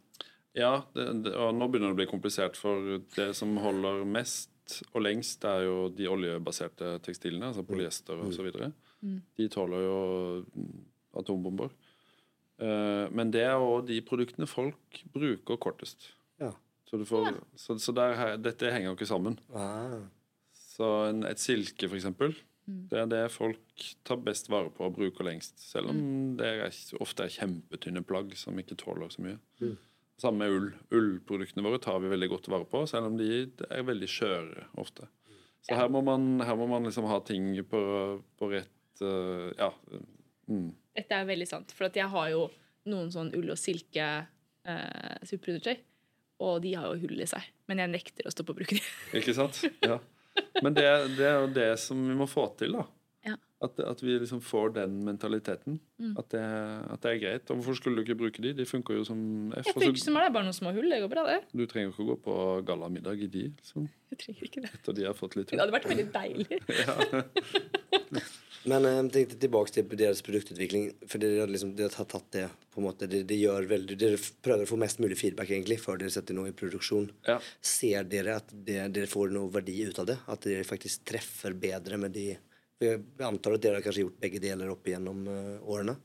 Ja, 0.54 0.84
det, 0.94 1.08
det, 1.24 1.32
og 1.34 1.56
nå 1.56 1.66
begynner 1.66 1.90
det 1.90 1.96
å 1.96 2.02
bli 2.04 2.12
komplisert, 2.12 2.58
for 2.60 3.00
det 3.16 3.32
som 3.34 3.56
holder 3.58 4.04
mest 4.06 4.53
og 4.92 5.02
lengst, 5.04 5.44
er 5.44 5.66
jo 5.66 5.88
de 5.92 6.08
oljebaserte 6.10 6.96
tekstilene, 7.04 7.50
altså 7.50 7.64
polyester 7.68 8.20
og 8.24 8.32
så 8.34 8.46
videre. 8.46 8.70
De 9.36 9.48
tåler 9.52 9.84
jo 9.84 9.98
mm, 10.48 10.84
atombomber. 11.20 11.74
Eh, 12.62 13.06
men 13.12 13.32
det 13.34 13.44
er 13.44 13.60
òg 13.60 13.88
de 13.90 14.00
produktene 14.06 14.48
folk 14.48 15.02
bruker 15.12 15.60
kortest. 15.60 16.12
Ja. 16.40 16.52
Så, 16.88 17.00
du 17.00 17.04
får, 17.08 17.40
så, 17.58 17.76
så 17.82 17.94
der, 17.96 18.36
dette 18.40 18.72
henger 18.72 18.92
jo 18.92 18.96
ikke 18.98 19.10
sammen. 19.10 19.38
Ah. 19.52 20.00
Så 20.74 20.90
en, 21.10 21.24
et 21.28 21.42
silke, 21.42 21.88
for 21.88 21.98
eksempel, 21.98 22.34
det 22.64 22.96
er 22.96 23.08
det 23.10 23.24
folk 23.32 23.82
tar 24.08 24.22
best 24.24 24.48
vare 24.48 24.70
på 24.72 24.86
og 24.86 24.94
bruker 24.96 25.26
lengst. 25.26 25.58
Selv 25.60 25.92
om 25.92 25.98
det 26.38 26.48
er, 26.48 26.78
ofte 27.04 27.26
er 27.26 27.34
kjempetynne 27.34 28.02
plagg 28.06 28.32
som 28.40 28.56
ikke 28.60 28.78
tåler 28.80 29.12
så 29.12 29.24
mye. 29.24 29.36
Samme 30.24 30.48
ull. 30.48 30.70
Ullproduktene 30.94 31.64
våre 31.66 31.80
tar 31.82 32.00
vi 32.00 32.12
veldig 32.12 32.30
godt 32.32 32.48
vare 32.52 32.68
på, 32.68 32.84
selv 32.88 33.10
om 33.10 33.18
de 33.20 33.44
er 33.68 33.84
veldig 33.84 34.08
skjøre 34.08 34.68
ofte. 34.80 35.08
Så 35.64 35.76
her 35.78 35.88
må 35.92 36.02
man, 36.04 36.42
her 36.44 36.56
må 36.60 36.66
man 36.68 36.84
liksom 36.84 37.06
ha 37.08 37.18
ting 37.24 37.52
på, 37.68 37.80
på 38.40 38.50
rett 38.52 39.04
uh, 39.04 39.50
Ja. 39.60 39.70
Mm. 40.48 40.74
Dette 40.94 41.16
er 41.16 41.26
veldig 41.26 41.46
sant, 41.48 41.72
for 41.74 41.88
at 41.88 41.96
jeg 41.96 42.06
har 42.12 42.28
jo 42.30 42.46
noen 42.90 43.08
sånn 43.10 43.32
ull 43.34 43.48
og 43.54 43.58
silke 43.58 44.04
eh, 44.68 45.14
superundertøy, 45.26 45.78
og 46.44 46.58
de 46.62 46.74
har 46.78 46.90
jo 46.92 47.06
hull 47.06 47.22
i 47.24 47.26
seg. 47.26 47.46
Men 47.70 47.80
jeg 47.82 47.92
nekter 47.94 48.28
å 48.28 48.32
stoppe 48.34 48.54
å 48.54 48.58
bruke 48.58 48.76
dem. 48.76 48.90
Ikke 49.20 49.34
sant? 49.36 49.62
Ja. 49.88 49.98
Men 50.62 50.74
det, 50.74 50.86
det 51.14 51.26
er 51.28 51.36
jo 51.44 51.50
det 51.54 51.68
som 51.78 51.98
vi 52.08 52.14
må 52.18 52.26
få 52.30 52.48
til, 52.58 52.74
da. 52.74 52.84
Ja. 53.24 53.34
At, 53.64 53.78
at 53.80 54.02
vi 54.04 54.18
liksom 54.20 54.42
får 54.44 54.74
den 54.76 54.98
mentaliteten. 55.06 55.78
At, 56.20 56.28
det, 56.34 56.42
at 56.92 57.04
det 57.04 57.12
er 57.14 57.20
greit. 57.22 57.48
Og 57.48 57.60
hvorfor 57.60 57.78
skulle 57.78 57.96
du 57.96 58.04
ikke 58.04 58.18
bruke 58.20 58.44
de? 58.44 58.52
De 58.58 58.66
funker 58.68 58.98
jo 58.98 59.06
som 59.08 59.18
F. 59.56 59.70
Jeg 59.70 59.78
funker 59.78 60.02
som 60.02 60.18
det 60.18 60.26
er 60.26 60.34
bare 60.36 60.48
noen 60.48 60.56
små 60.56 60.74
hull. 60.76 60.90
Det 60.92 61.00
går 61.06 61.12
bra, 61.14 61.24
det. 61.30 61.40
Du 61.56 61.64
trenger 61.70 61.94
ikke 61.94 62.04
å 62.04 62.10
gå 62.12 62.18
på 62.26 62.38
gallamiddag 62.68 63.24
i 63.24 63.30
de, 63.32 63.46
liksom, 63.56 63.88
Jeg 64.12 64.20
trenger 64.24 64.48
ikke 64.50 64.64
det. 64.66 64.72
etter 64.76 64.98
de 65.00 65.08
har 65.08 65.16
fått 65.16 65.38
litt 65.40 65.54
Det 65.54 65.62
hadde 65.62 65.78
vært 65.78 65.88
veldig 65.88 66.08
deilig. 66.12 66.60
Men 68.70 68.86
eh, 68.88 68.96
jeg 68.96 69.10
tenkte 69.12 69.38
tilbake 69.40 69.74
til 69.74 69.96
deres 70.00 70.22
produktutvikling. 70.24 70.88
For 71.08 71.22
dere 71.22 71.44
har 71.44 71.52
liksom, 71.52 71.74
dere 71.76 71.92
har 71.96 72.08
tatt 72.08 72.30
det 72.36 72.46
på 72.72 72.80
en 72.80 72.88
måte, 72.88 73.08
dere, 73.10 73.26
det 73.28 73.38
gjør 73.38 73.68
veldig, 73.70 73.98
Dere 74.00 74.20
prøver 74.44 74.64
å 74.66 74.70
få 74.70 74.78
mest 74.80 75.02
mulig 75.04 75.18
feedback 75.20 75.52
egentlig 75.52 75.78
før 75.82 76.00
dere 76.00 76.14
setter 76.14 76.36
noe 76.36 76.50
i 76.50 76.56
produksjon. 76.56 77.10
Ja. 77.28 77.38
Ser 77.64 78.08
dere 78.08 78.38
at 78.40 78.50
det, 78.52 78.80
dere 78.96 79.10
får 79.10 79.34
noe 79.34 79.52
verdi 79.52 79.76
ut 79.88 80.00
av 80.02 80.08
det? 80.10 80.18
At 80.32 80.48
dere 80.48 80.66
faktisk 80.68 81.04
treffer 81.08 81.56
bedre 81.56 82.00
med 82.00 82.16
de 82.16 82.32
Jeg 82.84 83.26
antar 83.26 83.56
at 83.56 83.62
dere 83.64 83.80
har 83.80 83.86
kanskje 83.86 84.04
gjort 84.06 84.20
begge 84.22 84.42
deler 84.42 84.72
opp 84.72 84.86
igjennom 84.88 85.22
eh, 85.30 85.54
årene? 85.62 85.96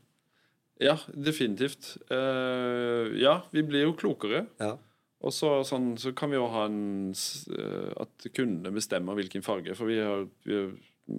Ja, 0.79 0.95
definitivt. 1.11 1.97
Uh, 2.07 3.11
ja, 3.19 3.41
vi 3.51 3.65
blir 3.67 3.83
jo 3.83 3.97
klokere. 3.99 4.45
Ja. 4.61 4.77
Og 5.19 5.33
så, 5.35 5.49
sånn, 5.67 5.91
så 5.99 6.13
kan 6.15 6.31
vi 6.31 6.37
jo 6.37 6.45
ha 6.53 6.61
en 6.69 7.11
eh, 7.11 7.89
At 7.99 8.29
kundene 8.31 8.71
bestemmer 8.71 9.17
hvilken 9.19 9.43
farge. 9.43 9.75
For 9.75 9.91
vi 9.91 9.97
har, 9.99 10.23
vi 10.47 10.55
har 10.55 10.69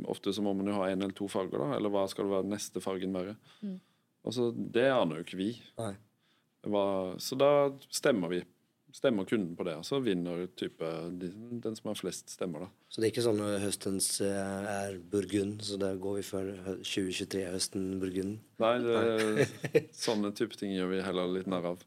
ofte 0.08 0.32
så 0.32 0.44
må 0.44 0.54
man 0.56 0.70
jo 0.70 0.78
ha 0.78 0.88
én 0.88 1.02
eller 1.02 1.12
to 1.16 1.28
farger, 1.28 1.60
da. 1.60 1.74
Eller 1.76 1.92
hva 1.92 2.06
skal 2.08 2.24
det 2.24 2.36
være 2.38 2.52
neste 2.54 2.80
fargen 2.80 3.16
være? 3.16 3.36
Og 4.24 4.36
så 4.36 4.48
Det 4.56 4.86
aner 4.88 5.20
jo 5.20 5.26
ikke 5.26 5.40
vi. 5.40 5.50
Nei. 5.80 5.92
Hva, 6.70 6.84
så 7.20 7.36
da 7.40 7.52
stemmer 7.92 8.32
vi. 8.32 8.40
Stemmer 8.96 9.26
kunden 9.28 9.56
på 9.58 9.64
det, 9.68 9.76
og 9.78 9.84
så 9.86 10.00
vinner 10.02 10.46
type 10.58 10.86
den 11.14 11.76
som 11.78 11.90
har 11.90 11.98
flest 11.98 12.32
stemmer, 12.34 12.64
da. 12.66 12.70
Så 12.90 13.00
det 13.00 13.08
er 13.08 13.12
ikke 13.14 13.26
sånn 13.26 13.42
at 13.44 13.60
høstens 13.62 14.08
eh, 14.26 14.70
er 14.72 14.96
burgund, 15.12 15.62
så 15.66 15.78
da 15.80 15.92
går 16.00 16.16
vi 16.18 16.24
for 16.26 16.54
2023-høsten 16.80 17.92
burgund? 18.02 18.40
Nei, 18.62 18.72
det, 18.82 19.46
sånne 20.06 20.32
type 20.36 20.58
ting 20.58 20.74
gjør 20.74 20.90
vi 20.94 21.04
heller 21.06 21.30
litt 21.36 21.50
narr 21.50 21.70
av. 21.72 21.84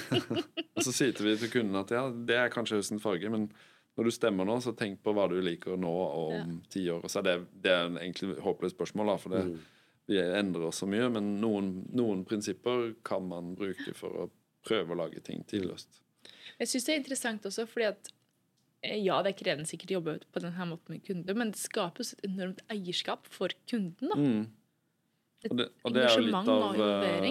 og 0.76 0.86
så 0.86 0.94
sier 0.94 1.18
vi 1.18 1.34
til 1.40 1.52
kunden 1.56 1.80
at 1.80 1.90
ja, 1.94 2.06
det 2.12 2.38
er 2.38 2.54
kanskje 2.54 2.78
høstens 2.78 3.02
farge, 3.02 3.32
men 3.34 3.50
når 3.98 4.06
du 4.06 4.14
stemmer 4.14 4.46
nå, 4.46 4.60
så 4.62 4.70
tenk 4.78 5.00
på 5.02 5.10
hva 5.10 5.26
du 5.26 5.40
liker 5.42 5.74
nå 5.74 5.90
og 5.90 6.34
om 6.36 6.58
ti 6.70 6.84
år. 6.92 7.02
Og 7.02 7.10
så 7.10 7.18
er 7.18 7.26
det, 7.26 7.36
det 7.64 7.72
er 7.74 7.88
egentlig 7.88 8.28
egentlig 8.28 8.44
håpløst 8.44 8.76
spørsmål, 8.76 9.10
da, 9.10 9.16
for 9.18 9.34
det, 9.34 9.40
vi 10.06 10.20
endrer 10.22 10.68
oss 10.68 10.78
så 10.84 10.86
mye. 10.86 11.08
Men 11.16 11.32
noen, 11.42 11.72
noen 11.98 12.22
prinsipper 12.28 12.92
kan 13.02 13.26
man 13.26 13.56
bruke 13.58 13.96
for 13.98 14.22
å 14.22 14.28
prøve 14.68 14.94
å 14.94 15.00
lage 15.02 15.24
ting 15.26 15.42
tidløst. 15.50 15.98
Jeg 16.58 16.70
syns 16.70 16.86
det 16.86 16.94
er 16.94 17.02
interessant 17.02 17.48
også, 17.48 17.66
fordi 17.70 17.88
at 17.92 18.12
eh, 18.82 18.98
ja, 19.00 19.20
det 19.22 19.32
er 19.32 19.40
krevende 19.40 19.70
sikkert 19.70 19.92
å 19.92 19.98
jobbe 19.98 20.18
på 20.34 20.42
denne 20.42 20.68
måten 20.70 20.96
med 20.96 21.04
kunder, 21.06 21.38
men 21.38 21.52
det 21.54 21.62
skaper 21.62 22.04
også 22.04 22.18
et 22.18 22.30
enormt 22.30 22.62
eierskap 22.72 23.28
for 23.30 23.54
kunden. 23.70 24.10
da. 24.10 24.18
Mm. 24.18 24.46
Og 25.46 25.54
det, 25.54 25.68
og 25.86 25.92
det 25.94 26.02
er 26.02 26.16
jo 26.16 26.22
litt 26.26 26.48
av, 26.50 26.80
eh, 26.82 27.26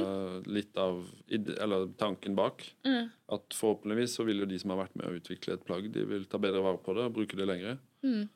litt 0.47 0.77
av 0.79 0.99
ide- 1.27 1.57
eller 1.59 1.89
tanken 1.99 2.37
bak. 2.37 2.63
Mm. 2.87 3.09
At 3.35 3.51
forhåpentligvis 3.51 4.15
så 4.15 4.23
vil 4.23 4.39
jo 4.39 4.47
de 4.47 4.59
som 4.61 4.71
har 4.71 4.85
vært 4.85 4.95
med 4.95 5.09
å 5.09 5.17
utvikle 5.19 5.57
et 5.57 5.65
plagg, 5.67 5.89
de 5.91 6.05
vil 6.07 6.23
ta 6.31 6.39
bedre 6.39 6.63
vare 6.63 6.79
på 6.79 6.95
det 6.95 7.03
og 7.03 7.17
bruke 7.17 7.35
det 7.35 7.49
lenger. 7.49 7.81
Mm. 8.07 8.29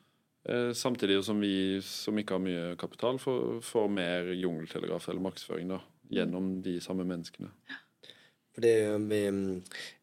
Eh, 0.44 0.72
samtidig 0.76 1.24
som 1.24 1.40
vi 1.40 1.80
som 1.80 2.18
ikke 2.18 2.36
har 2.36 2.44
mye 2.44 2.76
kapital, 2.76 3.16
får, 3.22 3.62
får 3.64 3.88
mer 3.88 4.32
jungeltelegraf 4.34 5.08
eller 5.08 5.24
markedsføring 5.24 5.72
da, 5.72 5.80
gjennom 6.10 6.56
de 6.62 6.76
samme 6.82 7.06
menneskene. 7.08 7.48
For 8.52 8.60
det 8.60 8.72
er 8.84 8.98
med 9.00 9.62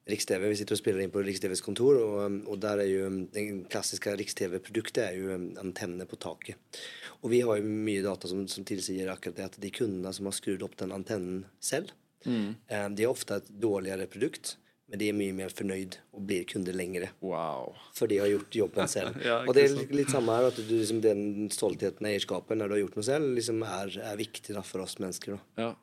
Riks-TV, 0.09 0.47
vi 0.49 0.57
sitter 0.59 0.75
og 0.75 0.81
spiller 0.81 1.03
inn 1.03 1.13
på 1.13 1.21
Riks-TVs 1.25 1.63
kontor, 1.65 1.99
og, 2.01 2.15
um, 2.25 2.39
og 2.49 2.61
der 2.63 2.83
er 2.83 2.89
jo 2.89 3.09
det 3.33 3.45
klassiske 3.71 4.15
Riks-TV-produktet 4.19 5.03
er 5.05 5.19
jo 5.19 5.35
um, 5.35 5.49
antenne 5.61 6.07
på 6.09 6.19
taket. 6.21 6.81
Og 7.19 7.33
vi 7.33 7.43
har 7.45 7.59
jo 7.59 7.73
mye 7.89 8.05
data 8.05 8.29
som, 8.31 8.45
som 8.51 8.65
tilsier 8.67 9.11
akkurat 9.11 9.37
det, 9.37 9.49
at 9.51 9.59
de 9.61 9.73
kundene 9.75 10.13
som 10.15 10.29
har 10.29 10.37
skrudd 10.37 10.63
opp 10.65 10.77
den 10.79 10.95
antennen 10.95 11.43
selv, 11.63 11.91
eh, 12.25 12.89
de 12.89 13.05
har 13.05 13.11
ofte 13.11 13.39
et 13.39 13.53
dårligere 13.61 14.07
produkt, 14.11 14.55
men 14.89 15.01
de 15.01 15.09
er 15.11 15.17
mye 15.17 15.35
mer 15.37 15.53
fornøyd 15.53 15.99
og 16.17 16.23
blir 16.25 16.47
kunder 16.49 16.73
lengre. 16.73 17.11
Wow. 17.21 17.75
For 17.97 18.09
de 18.09 18.17
har 18.23 18.31
gjort 18.31 18.55
jobben 18.61 18.89
selv. 18.95 19.19
Ja, 19.25 19.41
og 19.43 19.53
det 19.57 19.67
er 19.67 19.93
litt 19.93 20.13
samme 20.13 20.37
her, 20.37 20.49
at 20.49 20.57
du, 20.57 20.73
liksom, 20.73 21.01
den 21.05 21.51
stoltheten, 21.53 22.07
eierskapet, 22.09 22.57
når 22.57 22.71
du 22.71 22.77
har 22.77 22.83
gjort 22.85 22.99
noe 22.99 23.09
selv, 23.11 23.33
liksom 23.37 23.61
er, 23.67 23.99
er 24.11 24.21
viktig 24.21 24.55
da, 24.57 24.65
for 24.65 24.85
oss 24.85 24.97
mennesker. 25.01 25.37
Da. 25.37 25.67
Ja, 25.67 25.73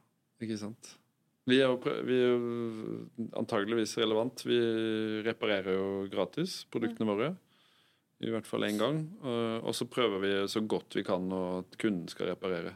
ikke 0.43 0.59
sant. 0.65 0.97
Vi 1.47 1.61
er 1.63 1.77
vi 2.07 2.17
er 2.27 2.41
antageligvis 3.39 3.97
relevant. 4.01 4.43
Vi 4.47 4.57
reparerer 5.27 5.77
jo 5.77 5.91
gratis 6.11 6.65
produktene 6.73 7.07
våre. 7.07 7.29
I 8.25 8.31
hvert 8.33 8.47
fall 8.49 8.65
én 8.67 8.79
gang. 8.81 9.03
Og- 9.23 9.75
så 9.77 9.85
prøver 9.87 10.21
vi 10.21 10.33
så 10.49 10.61
godt 10.67 10.95
vi 10.97 11.05
kan 11.05 11.31
og 11.33 11.59
at 11.65 11.79
kunden 11.79 12.09
skal 12.09 12.27
reparere. 12.33 12.75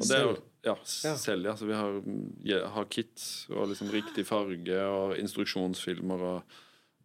Og 0.00 0.06
det 0.06 0.16
er 0.16 0.22
jo, 0.26 0.36
ja, 0.64 0.74
selv, 0.84 1.44
ja. 1.46 1.54
Så 1.56 1.66
vi 1.66 1.74
har, 1.74 2.68
har 2.70 2.84
kits 2.84 3.48
og 3.50 3.68
liksom 3.68 3.88
riktig 3.90 4.24
farge 4.26 4.78
og 4.86 5.16
instruksjonsfilmer 5.18 6.20
og 6.20 6.42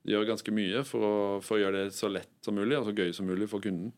gjør 0.05 0.27
ganske 0.27 0.51
mye 0.53 0.83
for 0.85 0.99
å, 0.99 1.41
for 1.41 1.57
å 1.57 1.61
gjøre 1.63 1.85
det 1.85 1.93
så 1.93 2.09
lett 2.11 2.29
som 2.43 2.55
mulig 2.55 2.77
og 2.77 2.85
så 2.85 2.93
gøy 2.93 3.13
som 3.13 3.25
mulig 3.25 3.47
for 3.49 3.59
kunden. 3.63 3.93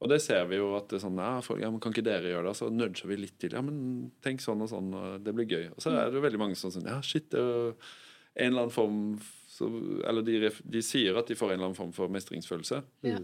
Og 0.00 0.08
det 0.08 0.20
ser 0.24 0.46
vi 0.48 0.56
jo 0.56 0.70
at 0.78 0.86
det 0.88 0.96
er 0.96 1.02
sånn 1.02 1.18
ja, 1.20 1.32
folk, 1.44 1.60
ja, 1.60 1.68
men 1.72 1.80
Kan 1.82 1.92
ikke 1.92 2.06
dere 2.06 2.30
gjøre 2.30 2.48
det? 2.48 2.54
Så 2.56 2.70
nudger 2.72 3.10
vi 3.10 3.18
litt 3.20 3.36
til. 3.42 3.52
Ja, 3.56 3.60
men 3.64 4.10
tenk 4.24 4.40
sånn 4.40 4.62
og 4.64 4.70
sånn, 4.72 4.94
og 4.96 5.26
det 5.26 5.34
blir 5.36 5.50
gøy. 5.50 5.66
Og 5.74 5.84
så 5.84 5.92
er 5.92 6.14
det 6.14 6.22
veldig 6.24 6.40
mange 6.40 6.56
som 6.58 6.72
sånn 6.72 6.88
Ja, 6.88 7.00
shit, 7.04 7.28
det 7.34 7.42
er 7.42 7.50
jo 7.50 7.74
en 8.40 8.52
eller 8.52 8.64
annen 8.64 8.72
form 8.72 9.02
så, 9.50 9.68
Eller 10.08 10.24
de, 10.24 10.38
de 10.48 10.82
sier 10.84 11.18
at 11.18 11.28
de 11.28 11.36
får 11.36 11.52
en 11.52 11.58
eller 11.58 11.68
annen 11.68 11.78
form 11.78 11.92
for 11.92 12.12
mestringsfølelse. 12.12 12.80
Ja. 13.04 13.18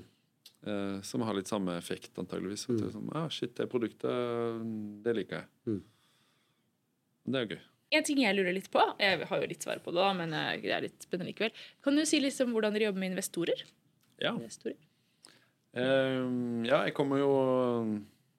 Eh, 0.66 0.99
som 1.07 1.22
har 1.22 1.37
litt 1.37 1.49
samme 1.49 1.77
effekt, 1.79 2.12
antageligvis. 2.18 2.66
At 2.68 2.81
det 2.81 2.91
er 2.91 2.97
sånn, 2.97 3.09
ja, 3.14 3.24
shit, 3.33 3.55
det 3.57 3.68
produktet, 3.72 4.66
det 5.05 5.14
liker 5.16 5.41
jeg. 5.41 5.49
Mm. 5.70 5.81
Det 7.27 7.41
er 7.41 7.47
jo 7.47 7.57
gøy. 7.57 7.64
En 7.97 8.07
ting 8.07 8.18
jeg 8.18 8.35
lurer 8.35 8.55
litt 8.57 8.66
på, 8.74 8.83
jeg 8.99 9.29
har 9.31 9.43
jo 9.43 9.49
litt 9.49 9.62
svar 9.62 9.79
på 9.85 9.95
det, 9.95 10.03
da, 10.03 10.11
men 10.18 10.35
eh, 10.35 10.57
det 10.64 10.74
er 10.74 10.85
litt 10.89 11.07
spennende 11.07 11.31
likevel. 11.31 11.55
Kan 11.87 11.97
du 11.97 12.03
si 12.09 12.20
litt 12.20 12.41
om 12.43 12.53
hvordan 12.57 12.74
dere 12.74 12.89
jobber 12.89 13.05
med 13.05 13.14
investorer? 13.14 13.62
Ja. 14.18 14.35
investorer? 14.35 14.77
Ehm, 15.77 16.64
ja, 16.64 16.83
jeg 16.87 16.95
kommer 16.97 17.20
jo 17.20 17.33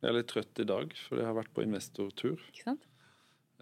Jeg 0.02 0.10
er 0.12 0.16
litt 0.20 0.30
trøtt 0.30 0.62
i 0.62 0.68
dag, 0.68 0.94
fordi 1.08 1.24
jeg 1.24 1.30
har 1.30 1.38
vært 1.38 1.54
på 1.56 1.66
investortur. 1.66 2.38
Ikke 2.52 2.68
sant? 2.68 2.84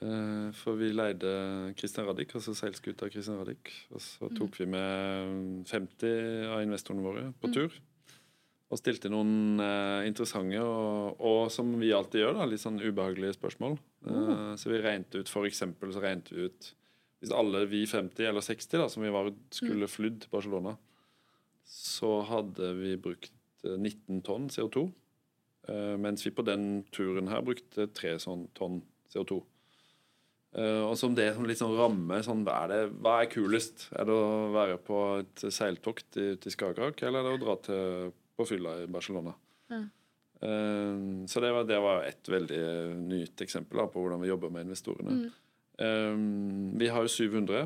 Eh, 0.04 0.48
for 0.60 0.76
vi 0.76 0.90
leide 0.92 1.32
Christian 1.80 2.08
Radich, 2.10 2.34
altså 2.36 2.52
seilskuta 2.58 3.08
Christian 3.12 3.40
Radich. 3.40 3.72
Og 3.96 4.04
så 4.04 4.28
tok 4.36 4.58
vi 4.60 4.68
med 4.68 5.64
50 5.70 6.50
av 6.52 6.64
investorene 6.66 7.06
våre 7.06 7.30
på 7.40 7.52
tur. 7.56 7.78
Og 8.74 8.82
stilte 8.82 9.12
noen 9.14 9.62
eh, 9.64 10.08
interessante 10.10 10.60
og, 10.60 11.22
og, 11.22 11.40
som 11.54 11.70
vi 11.80 11.94
alltid 11.96 12.26
gjør, 12.26 12.36
da, 12.40 12.50
litt 12.50 12.64
sånn 12.64 12.82
ubehagelige 12.82 13.38
spørsmål. 13.38 13.78
Eh, 14.10 14.52
så 14.60 14.74
vi 14.74 14.82
regnet 14.84 15.16
ut 15.16 15.32
for 15.32 15.48
eksempel 15.48 15.94
så 15.96 16.04
regnet 16.04 16.34
vi 16.34 16.50
ut 16.50 16.74
Hvis 17.24 17.32
alle 17.32 17.64
vi 17.72 17.86
50 17.88 18.28
eller 18.28 18.44
60 18.44 18.82
da, 18.82 18.90
som 18.92 19.06
vi 19.06 19.14
var, 19.14 19.32
skulle 19.56 19.88
flydd 19.88 20.26
til 20.26 20.34
Barcelona, 20.34 20.76
så 21.66 22.20
hadde 22.28 22.74
vi 22.78 22.92
brukt 23.02 23.32
19 23.78 24.22
tonn 24.26 24.48
CO2. 24.54 24.86
eh, 25.68 25.96
mens 25.98 26.26
vi 26.26 26.34
på 26.36 26.46
den 26.46 26.86
turen 26.94 27.30
her 27.32 27.42
brukte 27.46 27.88
3 27.88 28.18
sånn 28.22 28.48
tonn 28.58 28.82
CO2. 29.14 29.42
Eh, 30.56 30.82
og 30.86 30.96
som 31.00 31.16
det 31.18 31.34
som 31.36 31.48
liksom 31.48 31.74
rammer 31.76 32.24
sånn, 32.24 32.46
hva, 32.48 32.62
er 32.64 32.72
det, 32.72 32.82
hva 33.04 33.18
er 33.22 33.32
kulest? 33.32 33.90
Er 33.92 34.08
det 34.08 34.16
å 34.16 34.52
være 34.56 34.78
på 34.86 35.00
et 35.20 35.48
seiltokt 35.52 36.20
i, 36.22 36.30
til 36.40 36.54
Skagerrak, 36.54 37.02
eller 37.04 37.20
er 37.20 37.28
det 37.28 37.36
å 37.36 37.44
dra 37.44 37.56
til, 37.66 38.14
på 38.38 38.48
fylla 38.48 38.78
i 38.84 38.92
Barcelona? 38.92 39.36
Eh, 40.46 41.02
så 41.32 41.44
det 41.44 41.52
var, 41.56 41.68
det 41.68 41.82
var 41.84 42.06
et 42.08 42.32
veldig 42.32 42.62
nytt 43.02 43.44
eksempel 43.44 43.84
da, 43.84 43.90
på 43.92 44.04
hvordan 44.04 44.24
vi 44.24 44.32
jobber 44.32 44.54
med 44.54 44.70
investorene. 44.70 45.26
Mm. 45.76 46.78
vi 46.80 46.88
har 46.88 47.04
jo 47.04 47.10
700. 47.12 47.66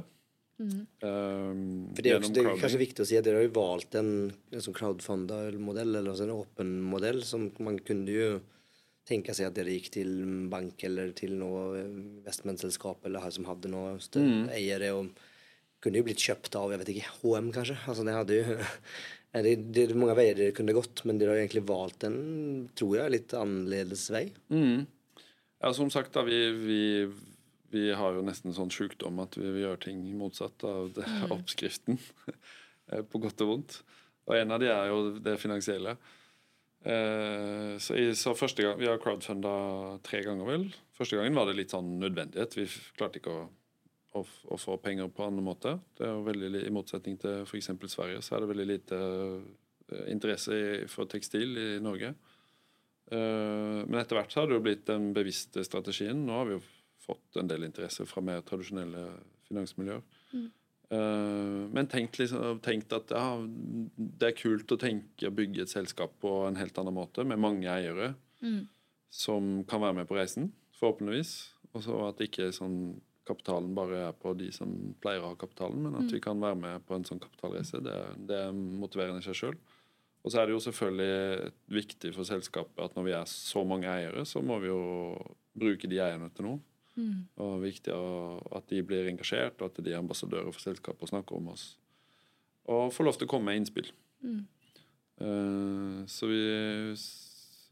eh, 0.60 1.50
For 1.96 2.04
det 2.04 2.12
er, 2.12 2.20
også, 2.20 2.34
det 2.36 2.44
er 2.44 2.62
kanskje 2.62 2.82
viktig 2.84 3.04
å 3.04 3.10
si 3.10 3.18
at 3.20 3.26
dere 3.28 3.42
har 3.42 3.48
jo 3.48 3.56
valgt 3.58 3.98
en, 4.00 4.14
en 4.52 4.64
sånn 4.66 4.78
crowdfunda-modell, 4.78 5.94
eller 5.96 6.12
altså 6.14 6.28
en 6.28 6.36
åpen 6.36 6.74
modell, 6.92 7.24
som 7.28 7.50
man 7.64 7.80
kunne 7.86 8.16
jo 8.16 8.32
tenke 9.10 9.34
seg 9.34 9.50
at 9.50 9.58
dere 9.58 9.74
gikk 9.74 9.90
til 9.96 10.12
bank 10.52 10.84
eller 10.86 11.14
til 11.18 11.34
noe 11.40 11.80
investmentselskap 11.82 13.08
eller 13.08 13.24
her 13.24 13.34
som 13.34 13.48
hadde 13.50 13.72
noe 13.74 13.96
større 14.04 14.52
eiere, 14.54 14.92
og 14.94 15.10
kunne 15.82 16.02
jo 16.02 16.06
blitt 16.10 16.22
kjøpt 16.22 16.58
av 16.60 16.74
jeg 16.74 16.82
vet 16.82 16.94
ikke, 16.94 17.16
HM 17.22 17.50
kanskje. 17.56 17.80
Altså 17.90 18.06
det 18.06 18.16
hadde 18.18 18.38
jo 18.38 18.60
det, 19.48 19.56
det 19.74 19.86
er 19.88 19.98
mange 19.98 20.18
veier 20.20 20.38
dere 20.38 20.56
kunne 20.58 20.76
gått, 20.78 21.04
men 21.08 21.22
dere 21.22 21.36
har 21.36 21.42
egentlig 21.44 21.66
valgt 21.70 22.06
en, 22.08 22.20
tror 22.78 23.00
jeg, 23.00 23.16
litt 23.16 23.36
annerledes 23.38 24.08
vei. 24.14 24.28
Mm. 24.54 24.86
Ja, 25.60 25.74
som 25.76 25.90
sagt, 25.92 26.14
da, 26.16 26.24
vi, 26.28 26.40
vi, 26.56 26.82
vi 27.72 27.90
har 27.96 28.16
jo 28.16 28.26
nesten 28.26 28.56
sånn 28.56 28.72
sjukdom 28.74 29.22
at 29.24 29.38
vi, 29.40 29.48
vi 29.56 29.64
gjør 29.66 29.82
ting 29.84 30.02
motsatt 30.20 30.64
av 30.68 30.94
det, 30.96 31.06
oppskriften. 31.36 32.00
eh, 32.92 33.04
på 33.04 33.22
godt 33.24 33.46
og 33.46 33.54
vondt. 33.54 33.82
Og 34.30 34.38
en 34.38 34.56
av 34.56 34.62
de 34.62 34.70
er 34.70 34.92
jo 34.92 35.18
det 35.26 35.38
finansielle. 35.42 35.96
Eh, 36.80 37.76
så, 37.82 37.96
i, 37.98 38.12
så 38.16 38.36
første 38.38 38.64
gang, 38.64 38.78
Vi 38.80 38.88
har 38.88 39.02
crowdfunda 39.02 39.54
tre 40.06 40.22
ganger, 40.24 40.46
vel. 40.48 40.68
Første 40.96 41.18
gangen 41.20 41.36
var 41.36 41.50
det 41.50 41.58
litt 41.58 41.74
sånn 41.74 41.98
nødvendighet. 42.00 42.56
Vi 42.60 42.68
klarte 42.98 43.20
ikke 43.20 43.36
å, 43.36 43.46
å, 44.20 44.26
å 44.54 44.60
få 44.60 44.78
penger 44.84 45.12
på 45.12 45.26
annen 45.28 45.46
måte. 45.46 45.78
Det 45.98 46.08
er 46.08 46.14
jo 46.14 46.26
veldig, 46.28 46.66
I 46.66 46.76
motsetning 46.76 47.20
til 47.20 47.44
f.eks. 47.44 47.74
Sverige, 47.92 48.24
så 48.24 48.38
er 48.38 48.44
det 48.44 48.52
veldig 48.54 48.68
lite 48.70 49.00
eh, 49.00 50.06
interesse 50.14 50.60
for 50.92 51.10
tekstil 51.12 51.58
i 51.58 51.70
Norge. 51.84 52.14
Eh, 53.10 53.80
men 53.86 54.00
etter 54.00 54.20
hvert 54.20 54.34
så 54.34 54.44
har 54.44 54.50
det 54.50 54.60
jo 54.60 54.66
blitt 54.66 54.86
den 54.90 55.12
bevisste 55.16 55.66
strategien. 55.66 56.22
Nå 56.28 56.38
har 56.38 56.50
vi 56.50 56.60
jo 56.60 56.66
fått 57.10 57.42
en 57.42 57.50
del 57.50 57.68
interesse 57.68 58.06
fra 58.10 58.24
mer 58.26 58.46
tradisjonelle 58.48 59.10
finansmiljøer. 59.50 60.06
Mm. 60.34 60.48
men 61.74 61.86
tenkt, 61.90 62.18
liksom, 62.18 62.60
tenkt 62.66 62.94
at 62.98 63.12
ja, 63.14 63.26
det 63.98 64.32
er 64.32 64.38
kult 64.38 64.72
å 64.74 64.78
tenke 64.82 65.30
å 65.30 65.36
bygge 65.38 65.62
et 65.62 65.70
selskap 65.70 66.16
på 66.22 66.32
en 66.48 66.58
helt 66.58 66.78
annen 66.82 66.96
måte, 66.96 67.26
med 67.26 67.42
mange 67.42 67.70
eiere. 67.70 68.16
som 69.10 69.64
kan 69.70 69.82
være 69.82 70.00
med 70.00 70.10
på 70.10 70.18
reisen, 70.18 70.52
forhåpentligvis. 70.80 71.34
Og 71.74 71.84
så 71.86 71.98
at 72.08 72.22
ikke 72.22 72.52
sånn 72.56 73.00
kapitalen 73.30 73.76
bare 73.78 74.04
er 74.08 74.16
på 74.18 74.34
de 74.38 74.50
som 74.54 74.72
pleier 75.04 75.22
å 75.22 75.34
ha 75.34 75.38
kapitalen, 75.38 75.84
men 75.86 75.98
at 76.00 76.14
vi 76.14 76.22
kan 76.24 76.40
være 76.42 76.58
med 76.58 76.86
på 76.88 76.98
en 76.98 77.06
sånn 77.06 77.22
kapitalreise. 77.22 77.82
Det, 77.86 77.98
det 78.30 78.40
er 78.48 78.56
motiverende 78.56 79.22
i 79.22 79.28
seg 79.28 79.38
sjøl. 79.38 79.60
Og 80.26 80.34
så 80.34 80.42
er 80.42 80.50
det 80.50 80.56
jo 80.56 80.64
selvfølgelig 80.66 81.52
viktig 81.72 82.14
for 82.16 82.28
selskapet 82.28 82.82
at 82.84 82.98
når 82.98 83.06
vi 83.08 83.14
er 83.16 83.30
så 83.32 83.64
mange 83.68 83.88
eiere, 83.92 84.26
så 84.28 84.42
må 84.44 84.58
vi 84.64 84.72
jo 84.72 84.82
bruke 85.60 85.90
de 85.90 86.02
eierne 86.02 86.32
til 86.36 86.50
noe. 86.50 86.60
Og 87.46 87.62
viktig 87.64 87.94
at 87.94 88.70
de 88.72 88.84
blir 88.86 89.10
engasjert, 89.10 89.62
og 89.62 89.72
at 89.72 89.84
de 89.84 89.94
er 89.94 90.02
ambassadører 90.02 90.52
for 90.52 90.64
selskapet 90.64 91.08
og 91.08 91.14
snakker 91.14 91.40
om 91.40 91.52
oss. 91.54 91.72
Og 92.70 92.94
får 92.94 93.08
lov 93.08 93.18
til 93.18 93.30
å 93.30 93.32
komme 93.32 93.50
med 93.50 93.62
innspill. 93.62 93.92
Eh, 95.20 96.06
så 96.08 96.28
vi, 96.28 96.44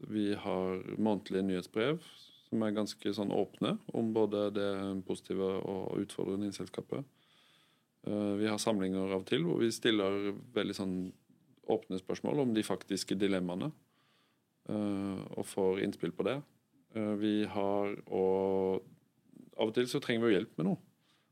vi 0.08 0.26
har 0.34 0.82
månedlige 1.00 1.46
nyhetsbrev 1.46 2.00
som 2.48 2.64
er 2.64 2.76
ganske 2.76 3.12
sånn 3.12 3.32
åpne 3.34 3.76
om 3.96 4.12
både 4.16 4.48
det 4.56 4.72
positive 5.08 5.48
og 5.60 6.02
utfordrende 6.02 6.48
i 6.48 6.56
selskapet. 6.56 7.04
Eh, 8.08 8.34
vi 8.40 8.48
har 8.48 8.60
samlinger 8.60 9.12
av 9.12 9.22
og 9.22 9.28
til 9.28 9.44
hvor 9.46 9.60
vi 9.62 9.72
stiller 9.74 10.32
veldig 10.56 10.76
sånn 10.76 10.98
åpne 11.68 12.00
spørsmål 12.00 12.46
om 12.46 12.54
de 12.56 12.64
faktiske 12.64 13.16
dilemmaene, 13.20 13.70
eh, 14.72 15.24
og 15.36 15.44
får 15.48 15.82
innspill 15.84 16.14
på 16.16 16.28
det. 16.28 16.40
Vi 17.20 17.44
har 17.52 17.90
og 18.16 18.80
Av 19.58 19.70
og 19.70 19.74
til 19.76 19.88
så 19.90 20.00
trenger 20.02 20.24
vi 20.24 20.32
jo 20.32 20.38
hjelp 20.38 20.60
med 20.60 20.70
noe. 20.70 20.82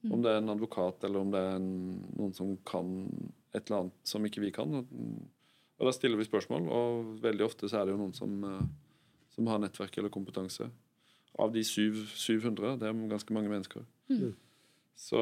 Om 0.07 0.23
det 0.23 0.33
er 0.33 0.39
en 0.39 0.53
advokat 0.53 1.03
eller 1.07 1.25
om 1.25 1.33
det 1.33 1.41
er 1.43 1.57
en, 1.59 1.71
noen 2.15 2.35
som 2.37 2.53
kan 2.69 2.91
et 3.57 3.65
eller 3.65 3.87
annet 3.87 4.11
som 4.11 4.27
ikke 4.27 4.43
vi 4.45 4.53
kan. 4.55 4.77
Og 4.77 5.87
Da 5.89 5.93
stiller 5.93 6.21
vi 6.21 6.29
spørsmål, 6.29 6.69
og 6.73 7.23
veldig 7.25 7.47
ofte 7.47 7.69
så 7.69 7.81
er 7.81 7.87
det 7.87 7.97
jo 7.97 8.01
noen 8.01 8.15
som, 8.17 8.37
eh, 8.45 8.67
som 9.35 9.51
har 9.51 9.61
nettverk 9.63 9.99
eller 9.99 10.13
kompetanse. 10.13 10.69
Av 11.39 11.53
de 11.53 11.65
syv, 11.67 11.99
700, 12.15 12.79
det 12.81 12.89
er 12.89 13.09
ganske 13.11 13.35
mange 13.35 13.53
mennesker. 13.53 13.85
Så, 14.97 15.21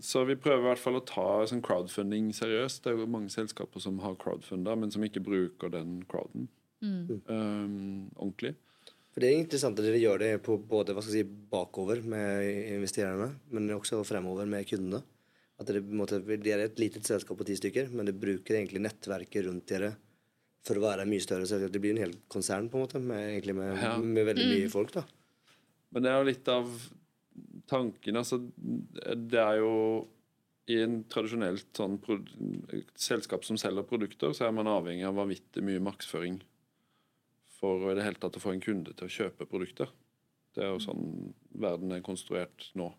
så 0.00 0.22
vi 0.24 0.38
prøver 0.40 0.62
i 0.62 0.68
hvert 0.70 0.80
fall 0.80 0.96
å 0.96 1.04
ta 1.04 1.44
sånn 1.44 1.60
crowdfunding 1.64 2.30
seriøst. 2.32 2.80
Det 2.84 2.94
er 2.94 3.02
jo 3.02 3.08
mange 3.12 3.28
selskaper 3.28 3.82
som 3.84 3.98
har 4.00 4.16
crowdfunda, 4.16 4.72
men 4.80 4.92
som 4.94 5.04
ikke 5.04 5.20
bruker 5.20 5.68
den 5.74 5.98
crowden 6.08 6.48
um, 6.80 8.08
ordentlig. 8.16 8.54
For 9.16 9.24
det 9.24 9.28
er 9.32 9.38
interessant 9.40 9.78
at 9.80 9.86
dere 9.86 9.96
gjør 9.96 10.20
det 10.20 10.30
på 10.44 10.58
både 10.60 10.92
hva 10.92 11.00
skal 11.00 11.14
jag 11.14 11.24
säga, 11.24 11.44
bakover 11.48 12.02
med 12.04 12.50
investererne, 12.74 13.30
men 13.48 13.70
også 13.72 14.02
fremover 14.04 14.44
med 14.44 14.66
kundene. 14.68 14.98
At 15.56 15.70
dere, 15.70 15.80
måte, 15.88 16.18
det 16.20 16.52
er 16.52 16.66
et 16.66 16.82
litet 16.82 17.08
selskap 17.08 17.38
på 17.40 17.46
ti 17.48 17.54
stykker, 17.56 17.88
men 17.96 18.04
det 18.10 18.12
bruker 18.20 18.58
egentlig 18.58 18.82
nettverket 18.84 19.46
rundt 19.46 19.64
dere 19.72 19.94
for 20.68 20.76
å 20.76 20.82
være 20.84 21.06
mye 21.08 21.24
større. 21.24 21.46
Så 21.48 21.56
det 21.64 21.80
blir 21.80 21.94
en 21.94 22.02
hel 22.02 22.12
konsern 22.28 22.68
på 22.68 22.76
en 22.76 22.84
måte, 22.84 23.00
med, 23.00 23.22
egentlig 23.30 23.54
med, 23.56 23.72
Ja. 23.80 23.94
med 23.96 24.28
veldig 24.28 24.48
mye 24.50 24.68
folk. 24.68 24.92
da. 24.92 25.06
Men 25.96 26.04
det 26.04 26.10
er 26.12 26.18
jo 26.20 26.28
litt 26.28 26.50
av 26.52 26.74
tanken. 27.72 28.20
Altså, 28.20 28.36
det 28.52 29.40
er 29.40 29.62
jo 29.62 29.72
i 30.68 30.82
en 30.82 30.98
tradisjonelt 31.08 31.72
sånn 31.72 31.96
selskap 33.00 33.48
som 33.48 33.56
selger 33.56 33.88
produkter, 33.88 34.36
så 34.36 34.44
er 34.44 34.52
man 34.52 34.68
avhengig 34.68 35.08
av 35.08 35.16
vanvittig 35.16 35.64
mye 35.64 35.80
markedsføring 35.80 36.36
for 37.60 37.90
i 37.90 37.94
det 37.96 38.04
hele 38.04 38.20
tatt 38.20 38.36
å 38.36 38.42
få 38.42 38.52
en 38.54 38.60
kunde 38.64 38.92
til 38.96 39.06
å 39.08 39.12
kjøpe 39.16 39.46
produkter. 39.48 39.90
Det 40.56 40.64
er 40.64 40.72
jo 40.74 40.80
sånn 40.80 41.34
verden 41.60 41.92
er 41.92 42.04
konstruert 42.04 42.70
nå. 42.76 42.90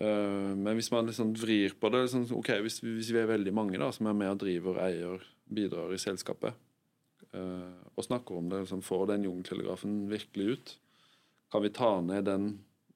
Eh, 0.00 0.52
men 0.56 0.76
hvis 0.78 0.90
man 0.92 1.08
liksom 1.08 1.34
vrir 1.36 1.74
på 1.80 1.90
det 1.92 2.04
liksom, 2.06 2.26
ok, 2.38 2.50
hvis, 2.64 2.78
vi- 2.82 2.94
hvis 2.98 3.10
vi 3.12 3.18
er 3.20 3.26
veldig 3.28 3.52
mange 3.56 3.78
da, 3.78 3.90
som 3.92 4.06
er 4.08 4.16
med 4.16 4.30
og 4.32 4.38
driver, 4.44 4.78
eier, 4.86 5.24
bidrar 5.52 5.92
i 5.92 5.98
selskapet, 6.00 6.54
eh, 7.34 7.74
og 7.96 8.04
snakker 8.06 8.36
om 8.38 8.48
det, 8.48 8.62
liksom, 8.64 8.82
får 8.82 9.06
den 9.12 9.24
jungeltelegrafen 9.28 10.08
virkelig 10.08 10.52
ut, 10.56 10.76
kan 11.52 11.62
vi 11.62 11.68
ta 11.74 12.00
ned 12.00 12.24
den 12.24 12.48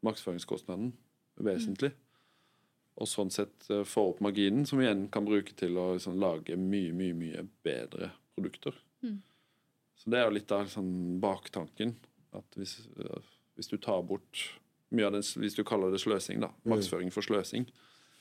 markedsføringskostnaden 0.03 0.93
vesentlig. 1.43 1.93
Og 2.97 3.09
sånn 3.11 3.31
sett 3.35 3.69
eh, 3.71 3.83
få 3.85 4.11
opp 4.13 4.21
marginen, 4.23 4.65
som 4.67 4.79
vi 4.79 4.87
igjen 4.87 5.09
kan 5.11 5.27
bruke 5.27 5.53
til 5.59 5.77
å 5.77 5.93
liksom, 5.97 6.17
lage 6.23 6.57
mye, 6.57 6.93
mye 6.95 7.13
mye 7.19 7.45
bedre 7.67 8.13
produkter. 8.37 8.73
Så 10.05 10.13
det 10.13 10.21
er 10.21 10.27
jo 10.29 10.35
litt 10.37 10.53
av 10.53 10.67
sånn 10.69 10.93
baktanken. 11.23 11.95
At 12.37 12.59
hvis, 12.61 12.77
eh, 13.01 13.25
hvis 13.57 13.71
du 13.71 13.79
tar 13.81 14.03
bort 14.05 14.43
mye 14.95 15.07
av 15.09 15.17
det, 15.17 15.23
hvis 15.41 15.57
du 15.57 15.65
kaller 15.67 15.91
det 15.95 16.03
sløsing, 16.03 16.41
da. 16.45 16.51
Markedsføring 16.69 17.11
for 17.15 17.25
sløsing. 17.25 17.65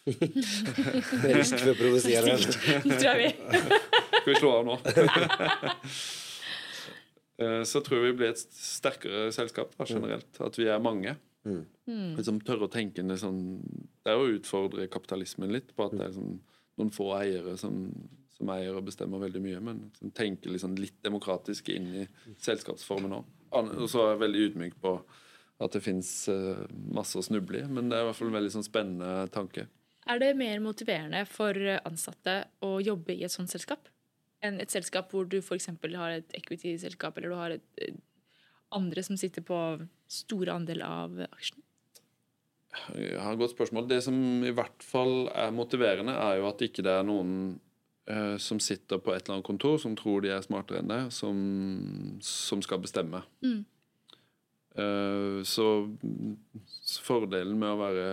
Med 0.08 1.36
risk 1.38 1.60
for 1.60 1.72
å 1.74 1.76
provosere. 1.80 2.38
tror 2.84 3.08
jeg 3.08 3.20
vi. 3.20 3.30
Skal 4.24 4.32
vi 4.32 4.40
slå 4.40 4.52
av 4.62 4.66
nå? 4.68 4.78
Eh, 7.44 7.64
Så 7.68 7.82
tror 7.84 8.00
jeg 8.00 8.12
vi 8.14 8.18
blir 8.22 8.32
et 8.34 8.42
sterkere 8.56 9.28
selskap 9.36 9.74
da, 9.78 9.88
generelt. 9.90 10.40
At 10.44 10.60
vi 10.60 10.68
er 10.72 10.80
mange. 10.84 11.16
Liksom 11.44 12.40
tørre 12.48 12.70
å 12.70 12.72
tenke 12.72 13.04
det 13.04 13.18
sånn 13.20 13.40
Det 14.00 14.14
er 14.14 14.16
å 14.22 14.30
utfordre 14.32 14.86
kapitalismen 14.88 15.52
litt 15.52 15.74
på 15.76 15.84
at 15.90 15.92
det 15.98 16.06
er 16.06 16.14
liksom 16.14 16.38
noen 16.80 16.94
få 16.94 17.12
eiere 17.20 17.56
som, 17.60 17.86
som 18.34 18.50
eier 18.56 18.78
og 18.78 18.88
bestemmer 18.88 19.22
veldig 19.24 19.44
mye, 19.44 19.62
men 19.64 19.84
som 20.00 20.14
tenker 20.16 20.54
liksom 20.54 20.78
litt 20.80 20.98
demokratisk 21.06 21.70
inn 21.74 21.92
i 22.04 22.08
selskapsformen 22.42 23.20
òg. 23.20 23.30
Og 23.54 23.86
så 23.92 24.02
er 24.02 24.16
jeg 24.16 24.24
veldig 24.24 24.44
ydmyk 24.48 24.80
på 24.82 24.98
at 25.64 25.76
det 25.76 25.84
fins 25.86 26.10
masse 26.92 27.16
å 27.20 27.24
snuble 27.24 27.62
i, 27.62 27.70
men 27.70 27.92
det 27.92 28.00
er 28.00 28.04
i 28.04 28.08
hvert 28.10 28.18
fall 28.18 28.32
en 28.32 28.40
veldig 28.40 28.54
sånn 28.56 28.66
spennende 28.66 29.28
tanke. 29.34 29.68
Er 30.10 30.20
det 30.20 30.34
mer 30.36 30.60
motiverende 30.60 31.22
for 31.30 31.56
ansatte 31.86 32.42
å 32.66 32.76
jobbe 32.84 33.14
i 33.16 33.24
et 33.24 33.32
sånt 33.32 33.54
selskap 33.54 33.88
enn 34.44 34.60
et 34.60 34.74
selskap 34.74 35.14
hvor 35.14 35.28
du 35.30 35.38
f.eks. 35.40 35.70
har 35.96 36.18
et 36.18 36.34
equity-selskap, 36.36 37.18
eller 37.18 37.32
du 37.32 37.40
har 37.40 37.56
et, 37.56 37.68
eh, 37.80 37.96
andre 38.76 39.04
som 39.06 39.16
sitter 39.20 39.46
på 39.46 39.60
store 40.12 40.58
andel 40.58 40.84
av 40.84 41.16
aksjene? 41.30 41.64
Et 42.96 43.38
godt 43.40 43.54
spørsmål. 43.54 43.88
Det 43.90 44.00
som 44.06 44.16
i 44.46 44.54
hvert 44.56 44.86
fall 44.86 45.28
er 45.30 45.54
motiverende, 45.56 46.16
er 46.16 46.40
jo 46.40 46.48
at 46.50 46.64
ikke 46.66 46.86
det 46.86 46.94
er 46.94 47.06
noen 47.08 47.36
uh, 48.10 48.36
som 48.42 48.62
sitter 48.64 49.02
på 49.02 49.14
et 49.14 49.24
eller 49.24 49.38
annet 49.38 49.48
kontor 49.48 49.78
som 49.82 49.98
tror 50.00 50.24
de 50.26 50.34
er 50.34 50.42
smartere 50.46 50.82
enn 50.82 50.90
deg, 50.92 51.14
som, 51.14 51.38
som 52.26 52.64
skal 52.66 52.82
bestemme. 52.84 53.24
Mm. 53.46 53.62
så, 55.46 55.66
så 56.66 57.04
fordelen 57.06 57.60
med 57.62 57.76
å 57.76 57.78
være 57.78 58.06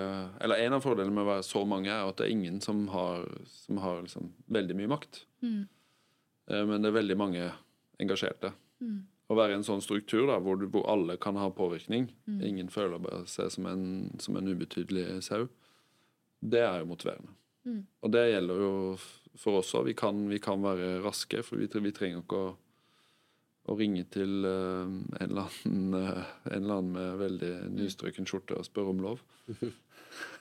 Eller 0.45 0.61
en 0.61 0.75
av 0.77 0.83
fordelene 0.85 1.15
med 1.17 1.23
å 1.25 1.31
være 1.31 1.45
så 1.47 1.63
mange 1.65 1.89
er 1.89 2.05
at 2.05 2.19
det 2.21 2.27
er 2.27 2.35
ingen 2.35 2.59
som 2.61 2.83
har, 2.93 3.25
som 3.49 3.81
har 3.81 4.03
liksom 4.05 4.29
veldig 4.53 4.77
mye 4.77 4.91
makt. 4.93 5.23
Eh, 6.51 6.67
men 6.67 6.83
det 6.83 6.91
er 6.91 6.99
veldig 6.99 7.17
mange 7.19 7.47
engasjerte. 8.03 8.53
Å 9.31 9.37
være 9.39 9.55
i 9.55 9.59
en 9.61 9.65
sånn 9.67 9.83
struktur 9.85 10.25
da, 10.27 10.41
hvor, 10.43 10.57
du, 10.59 10.65
hvor 10.75 10.89
alle 10.91 11.15
kan 11.23 11.37
ha 11.39 11.47
påvirkning, 11.55 12.09
ingen 12.43 12.69
føler 12.73 12.99
bare 12.99 13.21
seg 13.31 13.51
som 13.55 13.67
en, 13.71 13.85
som 14.19 14.35
en 14.41 14.49
ubetydelig 14.51 15.21
sau, 15.23 15.45
det 16.43 16.65
er 16.67 16.81
jo 16.83 16.89
motiverende. 16.91 17.31
Og 18.03 18.11
det 18.11 18.25
gjelder 18.33 18.63
jo 18.65 18.73
for 19.39 19.61
oss 19.61 19.71
òg. 19.79 19.85
Vi, 19.87 19.95
kan- 19.95 20.27
vi 20.29 20.39
kan 20.43 20.63
være 20.65 20.97
raske, 21.05 21.43
for 21.47 21.61
vi, 21.61 21.69
vi 21.71 21.93
trenger 21.95 22.25
ikke 22.25 22.41
å, 22.41 22.51
å 23.71 23.77
ringe 23.79 24.03
til 24.11 24.41
uh, 24.49 24.89
en, 24.89 25.05
eller 25.21 25.47
annen, 25.47 25.95
uh, 25.95 26.25
en 26.51 26.57
eller 26.65 26.75
annen 26.81 26.93
med 26.97 27.19
veldig 27.21 27.53
nystrøken 27.77 28.27
skjorte 28.27 28.57
og 28.59 28.67
spørre 28.67 28.95
om 28.97 29.05
lov. 29.05 29.23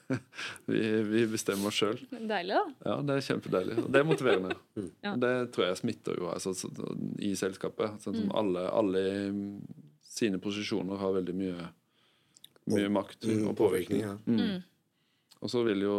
vi, 0.70 0.80
vi 1.10 1.24
bestemmer 1.30 1.70
oss 1.70 1.80
sjøl. 1.82 2.00
Deilig, 2.12 2.56
da. 2.56 2.64
Ja, 2.88 2.96
det 3.06 3.18
er 3.20 3.26
kjempedeilig. 3.28 3.78
Og 3.84 3.90
det 3.94 4.02
er 4.02 4.08
motiverende. 4.10 4.56
Ja. 5.06 5.14
Det 5.20 5.32
tror 5.56 5.68
jeg 5.70 5.78
smitter 5.80 6.18
jo 6.20 6.30
altså, 6.34 6.54
i 7.24 7.34
selskapet. 7.40 8.00
Sånn 8.04 8.18
som 8.18 8.32
alle, 8.36 8.64
alle 8.74 9.04
i 9.06 9.20
sine 10.10 10.40
posisjoner 10.44 11.00
har 11.00 11.14
veldig 11.20 11.36
mye, 11.38 11.68
mye 12.74 12.90
makt 12.92 13.28
Mm, 13.30 13.46
og 13.52 13.56
påvirkning. 13.60 14.02
påvirkning, 14.02 14.02
ja. 14.02 14.16
Mm. 14.58 14.64
Og 15.40 15.52
så 15.54 15.62
vil 15.68 15.86
jo 15.86 15.98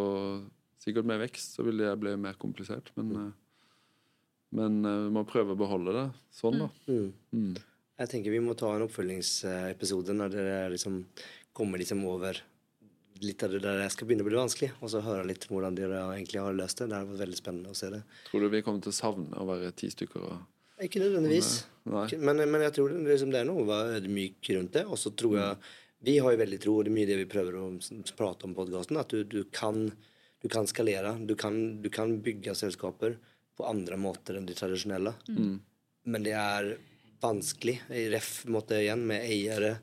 sikkert 0.82 1.06
med 1.08 1.20
vekst 1.22 1.56
så 1.56 1.64
vil 1.66 1.80
det 1.80 1.92
bli 2.00 2.12
mer 2.20 2.36
komplisert, 2.40 2.90
men, 2.96 3.10
eh, 3.16 3.32
men 4.58 4.78
eh, 4.84 5.00
vi 5.06 5.14
må 5.16 5.24
prøve 5.28 5.54
å 5.54 5.60
beholde 5.60 5.94
det 5.96 6.06
sånn, 6.36 6.58
da. 6.64 6.68
Mm. 6.88 7.10
Mm. 7.36 7.50
Jeg 8.00 8.08
tenker 8.14 8.32
vi 8.32 8.40
må 8.44 8.54
ta 8.56 8.74
en 8.76 8.84
oppfølgingsepisode 8.86 10.14
når 10.16 10.32
dere 10.32 10.60
liksom 10.72 11.02
kommer 11.56 11.80
liksom 11.82 12.00
over 12.08 12.38
litt 13.24 13.42
av 13.44 13.52
det 13.52 13.60
der 13.64 13.82
jeg 13.82 13.92
skal 13.94 14.08
begynne 14.08 14.24
å 14.24 14.28
bli 14.28 14.38
vanskelig, 14.38 14.70
og 14.80 14.92
så 14.92 15.02
høre 15.04 15.26
litt 15.28 15.44
hvordan 15.50 15.76
dere 15.76 16.00
egentlig 16.14 16.40
har 16.40 16.56
løst 16.56 16.80
det. 16.80 16.88
Det 16.90 16.96
har 16.98 17.08
vært 17.08 17.22
veldig 17.24 17.38
spennende 17.40 17.74
å 17.74 17.78
se 17.78 17.90
det. 17.92 18.00
Tror 18.30 18.44
du 18.44 18.48
vi 18.52 18.62
kommer 18.66 18.84
til 18.84 18.92
å 18.92 18.96
savne 18.96 19.40
å 19.40 19.46
være 19.48 19.72
ti 19.76 19.90
stykker? 19.92 20.24
Og... 20.24 20.60
Ikke 20.86 21.02
nødvendigvis. 21.02 21.52
Men, 21.84 22.42
men 22.48 22.64
jeg 22.64 22.76
tror 22.76 22.92
det, 22.92 23.00
liksom, 23.04 23.32
det 23.34 23.42
er 23.42 23.48
noe 23.48 23.80
ydmyk 23.98 24.52
rundt 24.56 24.76
det. 24.78 24.84
Og 24.88 25.00
så 25.00 25.12
tror 25.16 25.38
jeg 25.38 25.72
Vi 26.00 26.14
har 26.16 26.32
jo 26.32 26.40
veldig 26.40 26.58
tro, 26.62 26.74
og 26.78 26.86
det 26.86 26.88
er 26.88 26.96
mye 26.96 27.08
det 27.10 27.18
vi 27.18 27.28
prøver 27.28 27.58
å 27.60 27.64
prate 28.16 28.46
om 28.46 28.54
på 28.56 28.62
podkasten, 28.62 28.96
at 28.96 29.10
du, 29.12 29.20
du, 29.28 29.42
kan, 29.52 29.90
du 30.40 30.48
kan 30.48 30.68
skalere. 30.68 31.12
Du 31.28 31.34
kan, 31.36 31.58
du 31.82 31.90
kan 31.92 32.14
bygge 32.24 32.54
selskaper 32.56 33.18
på 33.60 33.66
andre 33.68 33.98
måter 34.00 34.38
enn 34.38 34.48
de 34.48 34.56
tradisjonelle. 34.56 35.12
Men 36.08 36.24
det 36.24 36.32
er 36.40 36.70
vanskelig. 37.20 37.82
I 37.92 38.08
ref 38.14 38.46
måte 38.48 38.80
igjen 38.80 39.04
med 39.10 39.26
eiere. 39.28 39.74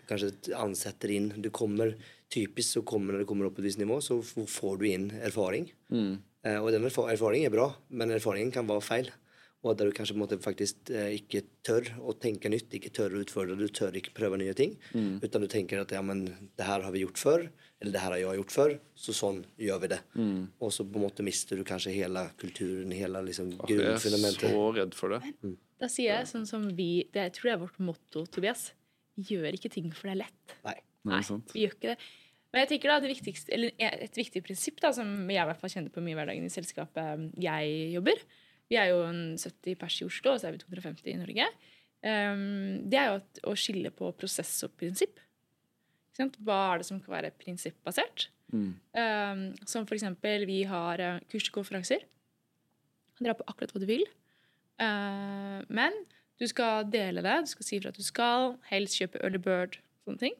Du 0.00 0.08
kanskje 0.08 0.32
ansetter 0.56 1.12
inn. 1.12 1.28
Du 1.36 1.50
kommer 1.52 1.92
Typisk 2.32 2.78
så 2.78 2.82
kommer 2.82 3.14
når 3.14 3.22
det 3.22 3.28
kommer 3.30 3.46
opp 3.46 3.54
på 3.58 3.62
et 3.62 3.68
visst 3.68 3.78
nivå, 3.80 4.00
så 4.02 4.18
får 4.22 4.80
du 4.80 4.88
inn 4.88 5.10
erfaring. 5.22 5.68
Eh, 6.46 6.58
og 6.62 6.72
den 6.74 6.84
erfaringen 6.86 7.46
er 7.46 7.54
bra, 7.54 7.68
men 7.90 8.10
erfaringen 8.14 8.52
kan 8.54 8.66
være 8.68 8.82
feil. 8.84 9.12
Og 9.66 9.74
der 9.74 9.88
du 9.88 9.94
kanskje 9.96 10.14
på 10.14 10.18
en 10.20 10.22
måte 10.22 10.36
faktisk 10.38 10.90
eh, 10.94 11.14
ikke 11.16 11.40
tør 11.66 11.88
å 12.06 12.12
tenke 12.22 12.50
nytt, 12.52 12.68
ikke 12.76 12.92
tør 12.94 13.16
å 13.16 13.22
utfordre, 13.24 13.56
du 13.58 13.66
tør 13.74 13.96
ikke 13.98 14.12
prøve 14.14 14.38
nye 14.38 14.52
ting. 14.54 14.76
Utan 15.24 15.42
du 15.42 15.48
tenker 15.50 15.80
at 15.82 15.90
ja, 15.96 16.02
men 16.06 16.26
det 16.58 16.66
her 16.68 16.84
har 16.84 16.92
vi 16.94 17.02
gjort 17.02 17.18
før, 17.18 17.46
eller 17.80 17.92
det 17.94 18.02
her 18.02 18.14
har 18.14 18.20
jeg 18.20 18.38
gjort 18.42 18.54
før, 18.54 18.74
så 18.94 19.14
sånn 19.16 19.40
gjør 19.58 19.80
vi 19.82 19.90
det. 19.94 20.00
Og 20.62 20.70
så 20.74 20.86
på 20.86 21.00
en 21.00 21.06
måte 21.08 21.26
mister 21.26 21.58
du 21.58 21.64
kanskje 21.66 21.94
hele 21.96 22.28
kulturen, 22.38 22.94
hele 22.94 23.22
liksom 23.26 23.54
grunnfundamentet. 23.58 24.46
Jeg 24.46 24.52
er 24.52 24.58
så 24.60 24.66
redd 24.78 24.94
for 24.98 25.16
det. 25.16 25.56
Da 25.82 25.90
sier 25.92 26.14
jeg 26.20 26.30
sånn 26.30 26.46
som 26.48 26.62
vi 26.76 26.90
det, 27.12 27.26
Jeg 27.26 27.32
tror 27.36 27.50
jeg 27.50 27.56
er 27.58 27.64
vårt 27.66 27.80
motto, 27.84 28.22
Tobias. 28.32 28.68
Gjør 29.16 29.56
ikke 29.56 29.72
ting 29.72 29.90
for 29.92 30.08
det 30.08 30.14
er 30.14 30.22
lett. 30.26 30.54
Nei. 30.68 30.78
Nei, 31.06 31.20
sant? 31.26 31.52
vi 31.54 31.64
gjør 31.64 31.76
ikke 31.76 31.92
det. 31.94 31.98
Men 32.52 32.62
jeg 32.62 32.70
tenker 32.70 32.92
da, 32.92 32.98
det 33.02 33.12
eller 33.52 34.02
et 34.06 34.16
viktig 34.16 34.40
prinsipp 34.46 34.78
da, 34.80 34.92
som 34.96 35.08
jeg 35.28 35.42
i 35.42 35.48
hvert 35.50 35.60
fall 35.60 35.72
kjenner 35.72 35.92
på 35.92 36.02
mye 36.04 36.14
i 36.14 36.18
hverdagen 36.18 36.46
i 36.46 36.52
selskapet 36.52 37.26
jeg 37.42 37.74
jobber 37.92 38.22
Vi 38.70 38.78
er 38.80 38.92
jo 38.92 39.02
en 39.04 39.20
70 39.36 39.76
pers 39.80 39.98
i 40.00 40.06
Oslo, 40.06 40.32
og 40.32 40.40
så 40.40 40.48
er 40.48 40.56
vi 40.56 40.62
250 40.62 41.10
i 41.12 41.18
Norge. 41.20 41.48
Um, 42.06 42.86
det 42.88 42.98
er 42.98 43.10
jo 43.10 43.18
at, 43.20 43.42
å 43.50 43.54
skille 43.58 43.92
på 43.94 44.08
prosess 44.18 44.54
og 44.66 44.74
prinsipp. 44.78 45.20
Hva 46.16 46.58
er 46.72 46.80
det 46.80 46.88
som 46.88 46.98
kan 47.02 47.12
være 47.12 47.34
prinsippbasert? 47.36 48.28
Mm. 48.54 48.72
Um, 48.96 49.44
som 49.68 49.86
eksempel, 49.86 50.46
vi 50.48 50.62
har 50.70 51.02
uh, 51.02 51.22
kurs 51.30 51.50
og 51.50 51.60
konferanser. 51.60 52.06
Du 53.10 53.20
kan 53.20 53.28
dra 53.28 53.36
på 53.36 53.46
akkurat 53.50 53.74
hva 53.74 53.82
du 53.82 53.88
vil. 53.90 54.06
Uh, 54.80 55.60
men 55.68 55.94
du 56.40 56.46
skal 56.48 56.88
dele 56.88 57.24
det. 57.24 57.36
Du 57.44 57.52
skal 57.52 57.68
si 57.68 57.80
fra 57.82 57.92
at 57.92 58.00
du 58.00 58.06
skal. 58.06 58.54
Helst 58.70 58.98
kjøpe 59.00 59.22
early 59.22 59.42
bird. 59.42 59.78
Sånne 60.06 60.22
ting. 60.24 60.36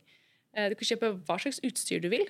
Uh, 0.56 0.68
du 0.72 0.74
kan 0.78 0.88
kjøpe 0.88 1.10
hva 1.28 1.36
slags 1.42 1.60
utstyr 1.66 2.00
du 2.00 2.08
vil. 2.12 2.24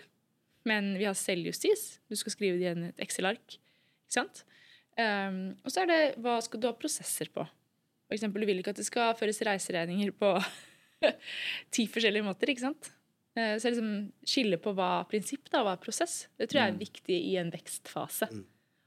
Men 0.67 0.95
vi 0.99 1.05
har 1.07 1.15
selvjustis. 1.15 1.99
Du 2.11 2.17
skal 2.19 2.35
skrive 2.35 2.59
det 2.59 2.67
i 2.67 2.73
en- 2.73 2.89
et 2.91 2.99
Excel-ark. 3.07 3.59
Ikke 3.59 4.17
sant? 4.19 4.45
Um, 4.99 5.57
og 5.63 5.71
så 5.71 5.83
er 5.85 5.87
det 5.91 6.01
hva 6.25 6.39
skal 6.43 6.61
du 6.61 6.67
ha 6.67 6.73
prosesser 6.75 7.29
på. 7.31 7.45
For 8.09 8.15
eksempel, 8.17 8.41
du 8.43 8.47
vil 8.49 8.59
ikke 8.63 8.71
at 8.75 8.81
det 8.81 8.87
skal 8.89 9.15
føres 9.19 9.39
reiseregninger 9.47 10.11
på 10.17 10.31
ti 11.75 11.87
forskjellige 11.87 12.25
måter. 12.27 12.51
ikke 12.51 12.65
sant? 12.67 12.91
Uh, 13.37 13.55
Så 13.61 13.71
liksom 13.71 14.13
skille 14.27 14.57
på 14.59 14.73
hva 14.75 15.01
er 15.03 15.09
prinsipp 15.11 15.51
da, 15.53 15.63
hva 15.63 15.75
er 15.77 15.83
prosess. 15.83 16.27
Det 16.39 16.49
tror 16.51 16.63
jeg 16.65 16.75
er 16.75 16.79
viktig 16.81 17.19
i 17.31 17.37
en 17.43 17.51
vekstfase. 17.55 18.31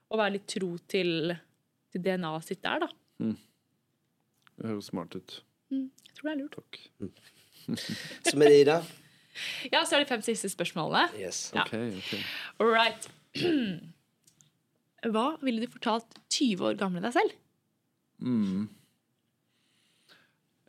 Å 0.10 0.18
være 0.18 0.34
litt 0.40 0.48
tro 0.50 0.72
til, 0.90 1.36
til 1.94 2.02
DNA-et 2.02 2.44
sitt 2.48 2.64
der, 2.66 2.80
da. 2.88 2.90
Det 4.60 4.66
høres 4.68 4.90
smart 4.92 5.14
ut. 5.16 5.36
Jeg 5.70 6.16
tror 6.18 6.28
det 6.28 6.34
er 6.34 6.42
lurt. 6.42 6.58
Takk. 6.58 6.80
Så 8.32 8.36
Merida 8.42 8.82
Ja, 9.72 9.84
så 9.86 9.96
er 9.98 10.04
det 10.04 10.10
fem 10.10 10.24
siste 10.26 10.50
spørsmålene. 10.52 11.10
Yes. 11.20 11.52
Ja. 11.56 11.64
Okay, 11.64 11.92
okay. 11.98 12.22
All 12.60 12.72
right. 12.74 13.10
Hva 15.14 15.26
ville 15.46 15.64
du 15.64 15.72
fortalt 15.72 16.18
20 16.34 16.66
år 16.72 16.80
gamle 16.80 17.04
deg 17.04 17.14
selv? 17.16 17.36
Mm. 18.20 18.68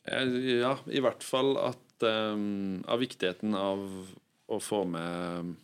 Eh, 0.07 0.37
Ja, 0.61 0.77
i 0.87 1.01
hvert 1.03 1.25
fall 1.27 1.57
at 1.59 2.05
um, 2.07 2.79
Av 2.89 3.01
viktigheten 3.03 3.57
av 3.59 3.83
å 4.51 4.59
få 4.63 4.85
med 4.89 5.57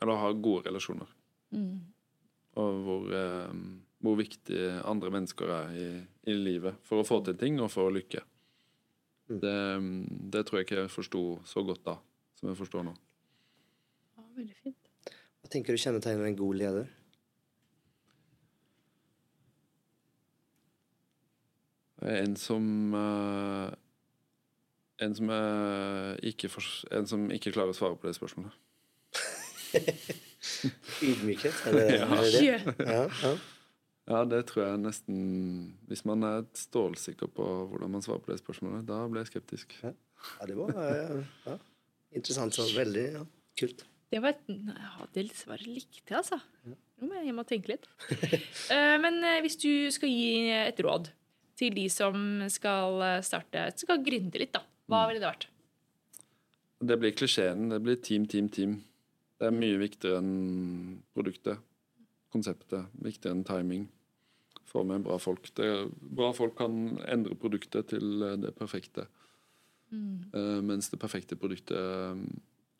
Eller 0.00 0.12
å 0.12 0.20
ha 0.20 0.32
gode 0.36 0.68
relasjoner. 0.68 1.08
Og 2.60 2.82
hvor, 2.84 3.08
um, 3.50 3.64
hvor 4.04 4.18
viktig 4.20 4.60
andre 4.88 5.10
mennesker 5.12 5.50
er 5.54 5.72
i, 5.76 5.88
i 6.30 6.36
livet 6.36 6.76
for 6.86 7.00
å 7.00 7.06
få 7.08 7.22
til 7.26 7.36
ting 7.40 7.58
og 7.60 7.72
for 7.72 7.88
å 7.88 7.94
lykke. 7.94 8.22
Det, 9.30 9.56
det 10.34 10.44
tror 10.46 10.60
jeg 10.60 10.66
ikke 10.68 10.78
jeg 10.84 10.92
forsto 10.92 11.24
så 11.46 11.62
godt 11.66 11.84
da 11.86 11.96
som 12.40 12.48
jeg 12.50 12.58
forstår 12.58 12.86
nå. 12.88 12.94
Ja, 14.16 14.24
veldig 14.38 14.56
fint. 14.64 15.12
Hva 15.40 15.50
tenker 15.52 15.76
du 15.76 15.80
kjennetegner 15.80 16.26
en 16.30 16.36
god 16.40 16.56
leder? 16.60 16.88
En 22.00 22.36
som 22.40 22.94
eh, 22.96 23.70
En 25.04 25.14
som, 25.16 25.30
eh, 25.32 26.16
ikke 26.28 26.48
for, 26.52 26.64
en 26.92 27.06
som 27.08 27.22
ikke 27.32 27.52
klarer 27.54 27.72
å 27.72 27.76
svare 27.76 27.96
på 27.96 28.08
det 28.08 28.16
spørsmålet. 28.18 28.52
Ydmykhet? 31.04 31.56
Er 31.68 31.72
det, 31.76 31.86
Ja. 31.94 32.08
er 32.16 32.28
det? 32.34 32.42
Ja, 32.84 33.06
ja. 33.22 33.32
Ja, 34.10 34.24
det 34.26 34.40
tror 34.48 34.64
jeg 34.66 34.80
nesten 34.82 35.18
Hvis 35.86 36.02
man 36.08 36.24
er 36.26 36.40
stålsikker 36.58 37.28
på 37.30 37.44
hvordan 37.70 37.92
man 37.94 38.02
svarer 38.02 38.24
på 38.24 38.32
det 38.32 38.40
spørsmålet, 38.42 38.84
da 38.88 39.04
blir 39.08 39.22
jeg 39.22 39.30
skeptisk. 39.34 39.76
ja, 39.84 39.92
det 40.48 40.56
var 40.58 40.72
ja. 40.74 41.56
Interessant. 42.14 42.56
Så 42.56 42.68
veldig 42.76 43.06
ja. 43.14 43.24
kult. 43.60 43.86
Det 44.10 44.18
var 44.22 44.34
et 44.34 44.48
ja, 44.50 45.06
Det 45.14 45.26
svaret 45.38 45.68
likte 45.68 46.02
jeg, 46.10 46.18
altså. 46.18 46.40
Nå 47.00 47.08
må 47.08 47.16
jeg 47.16 47.30
hjem 47.30 47.40
og 47.42 47.48
tenke 47.48 47.74
litt. 47.74 47.88
Eh, 48.74 48.96
Men 49.02 49.22
eh, 49.26 49.40
hvis 49.44 49.58
du 49.58 49.90
skal 49.94 50.10
gi 50.10 50.50
et 50.54 50.82
råd 50.84 51.10
til 51.58 51.74
de 51.76 51.86
som 51.92 52.42
skal 52.52 53.00
eh, 53.06 53.22
starte 53.26 53.70
Skal 53.78 54.02
gründe 54.04 54.40
litt, 54.40 54.52
da. 54.54 54.62
Hva 54.90 55.06
ville 55.08 55.22
det 55.22 55.28
vært? 55.28 55.48
Det 56.80 56.96
blir 56.98 57.14
klisjeen. 57.14 57.68
Det 57.70 57.80
blir 57.84 57.98
team, 58.02 58.26
team, 58.30 58.48
team. 58.50 58.78
Det 59.38 59.48
er 59.48 59.56
mye 59.56 59.78
viktigere 59.80 60.20
enn 60.20 61.00
produktet. 61.14 61.60
Konseptet. 62.34 62.90
Viktigere 63.04 63.36
enn 63.36 63.46
timing. 63.46 63.86
Få 64.70 64.82
med 64.86 65.04
bra 65.06 65.18
folk. 65.22 65.50
Det, 65.58 65.68
bra 66.18 66.30
folk 66.34 66.56
kan 66.58 66.98
endre 67.10 67.36
produktet 67.38 67.90
til 67.92 68.24
det 68.42 68.54
perfekte. 68.58 69.06
Eh, 69.90 70.58
mens 70.62 70.90
det 70.90 71.00
perfekte 71.02 71.38
produktet 71.38 71.76
eh, 71.76 72.18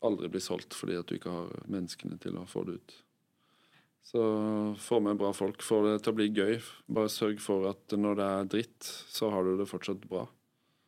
aldri 0.07 0.31
blir 0.33 0.43
solgt 0.43 0.77
fordi 0.79 0.99
at 1.01 1.09
du 1.09 1.17
ikke 1.17 1.33
har 1.35 1.55
menneskene 1.71 2.19
til 2.23 2.39
å 2.39 2.47
få 2.49 2.65
det 2.69 2.79
ut. 2.79 2.97
Så 4.11 4.21
få 4.81 5.01
med 5.05 5.19
bra 5.21 5.33
folk. 5.37 5.63
Få 5.63 5.83
det 5.85 5.99
til 6.03 6.15
å 6.15 6.17
bli 6.17 6.31
gøy. 6.33 6.57
Bare 6.91 7.13
sørg 7.13 7.43
for 7.45 7.69
at 7.71 7.93
når 7.95 8.17
det 8.19 8.29
er 8.29 8.49
dritt, 8.55 8.93
så 9.13 9.29
har 9.35 9.45
du 9.45 9.59
det 9.59 9.69
fortsatt 9.69 10.07
bra. 10.09 10.25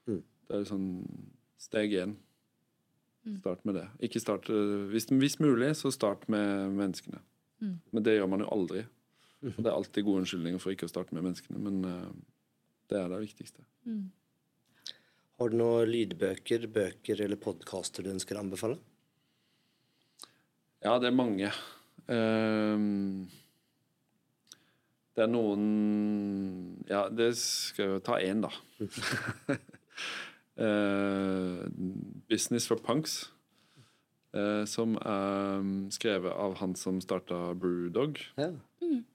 Mm. 0.08 0.22
Det 0.48 0.58
er 0.58 0.70
sånn 0.70 0.88
steg 1.60 1.92
én. 2.00 2.16
Start 3.38 3.60
med 3.68 3.76
det. 3.78 3.84
Ikke 4.08 4.22
start, 4.22 4.48
eh, 4.50 4.88
hvis, 4.90 5.10
hvis 5.12 5.38
mulig, 5.42 5.74
så 5.78 5.92
start 5.94 6.24
med 6.32 6.72
menneskene. 6.78 7.20
Mm. 7.62 7.76
Men 7.92 8.06
det 8.08 8.16
gjør 8.16 8.32
man 8.32 8.42
jo 8.42 8.50
aldri. 8.56 8.86
Og 9.42 9.58
det 9.58 9.68
er 9.68 9.74
alltid 9.74 10.06
gode 10.06 10.22
unnskyldninger 10.22 10.62
for 10.62 10.74
ikke 10.74 10.86
å 10.86 10.90
starte 10.90 11.14
med 11.14 11.24
menneskene, 11.26 11.58
men 11.58 11.80
det 12.90 12.98
er 13.00 13.08
det 13.10 13.16
viktigste. 13.24 13.64
Har 15.42 15.50
du 15.50 15.56
noen 15.58 15.88
lydbøker, 15.90 16.68
bøker 16.70 17.18
eller 17.24 17.34
podkaster 17.42 18.04
du 18.06 18.12
ønsker 18.12 18.38
å 18.38 18.42
anbefale? 18.44 18.76
Ja, 20.86 21.00
det 21.02 21.08
er 21.08 21.16
mange. 21.18 21.48
Um, 22.06 23.24
det 25.18 25.24
er 25.24 25.32
noen 25.32 25.64
Ja, 26.86 27.08
det 27.10 27.32
skal 27.40 27.82
jeg 27.88 27.96
jo 27.96 28.04
ta 28.06 28.20
én, 28.22 28.46
da. 28.46 28.52
uh, 30.62 31.66
'Business 32.30 32.70
for 32.70 32.78
Punks', 32.78 33.24
som 34.64 34.94
er 34.96 35.66
skrevet 35.92 36.32
av 36.32 36.54
han 36.56 36.72
som 36.78 37.02
starta 37.04 37.50
Brewdog. 37.60 38.16
Ja. 38.40 38.48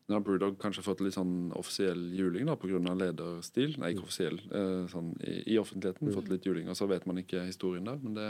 Nå 0.08 0.16
har 0.16 0.24
Brewdog 0.24 0.56
kanskje 0.62 0.84
fått 0.86 1.02
litt 1.04 1.18
sånn 1.18 1.52
offisiell 1.58 2.00
juling 2.16 2.48
da, 2.48 2.56
pga. 2.60 2.80
lederstil. 2.96 3.76
Nei, 3.82 3.92
ikke 3.94 4.06
offisiell. 4.06 4.40
Eh, 4.48 4.86
sånn, 4.92 5.12
i, 5.20 5.42
I 5.54 5.58
offentligheten 5.60 6.14
fått 6.16 6.32
litt 6.32 6.48
juling, 6.48 6.70
og 6.72 6.80
så 6.80 6.88
vet 6.88 7.08
man 7.10 7.20
ikke 7.22 7.44
historien 7.48 7.88
der. 7.88 8.00
Men 8.04 8.16
det, 8.16 8.30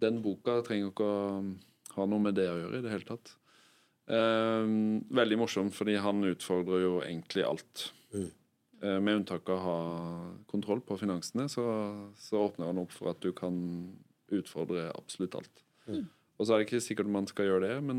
den 0.00 0.22
boka 0.24 0.60
trenger 0.66 0.90
ikke 0.90 1.06
å 1.06 1.20
ha 1.98 2.08
noe 2.08 2.24
med 2.24 2.38
det 2.38 2.48
å 2.48 2.58
gjøre 2.62 2.80
i 2.80 2.84
det 2.86 2.94
hele 2.94 3.08
tatt. 3.10 3.34
Eh, 4.10 4.74
veldig 5.20 5.40
morsom, 5.42 5.72
fordi 5.74 5.98
han 6.00 6.24
utfordrer 6.32 6.86
jo 6.86 6.94
egentlig 7.04 7.44
alt. 7.46 7.90
Eh, 8.16 8.96
med 9.04 9.20
unntak 9.20 9.52
av 9.52 9.58
å 9.58 9.64
ha 9.66 9.80
kontroll 10.48 10.80
på 10.86 10.96
finansene, 11.02 11.50
så, 11.52 11.66
så 12.16 12.46
åpner 12.46 12.72
han 12.72 12.80
opp 12.80 12.96
for 12.96 13.12
at 13.12 13.20
du 13.20 13.34
kan 13.36 13.60
utfordre 14.32 14.88
absolutt 14.94 15.36
alt. 15.36 15.66
Og 16.40 16.46
så 16.46 16.54
er 16.54 16.60
det 16.60 16.68
ikke 16.70 16.80
sikkert 16.80 17.10
man 17.12 17.26
skal 17.28 17.50
gjøre 17.50 17.66
det, 17.66 17.74
men, 17.84 17.98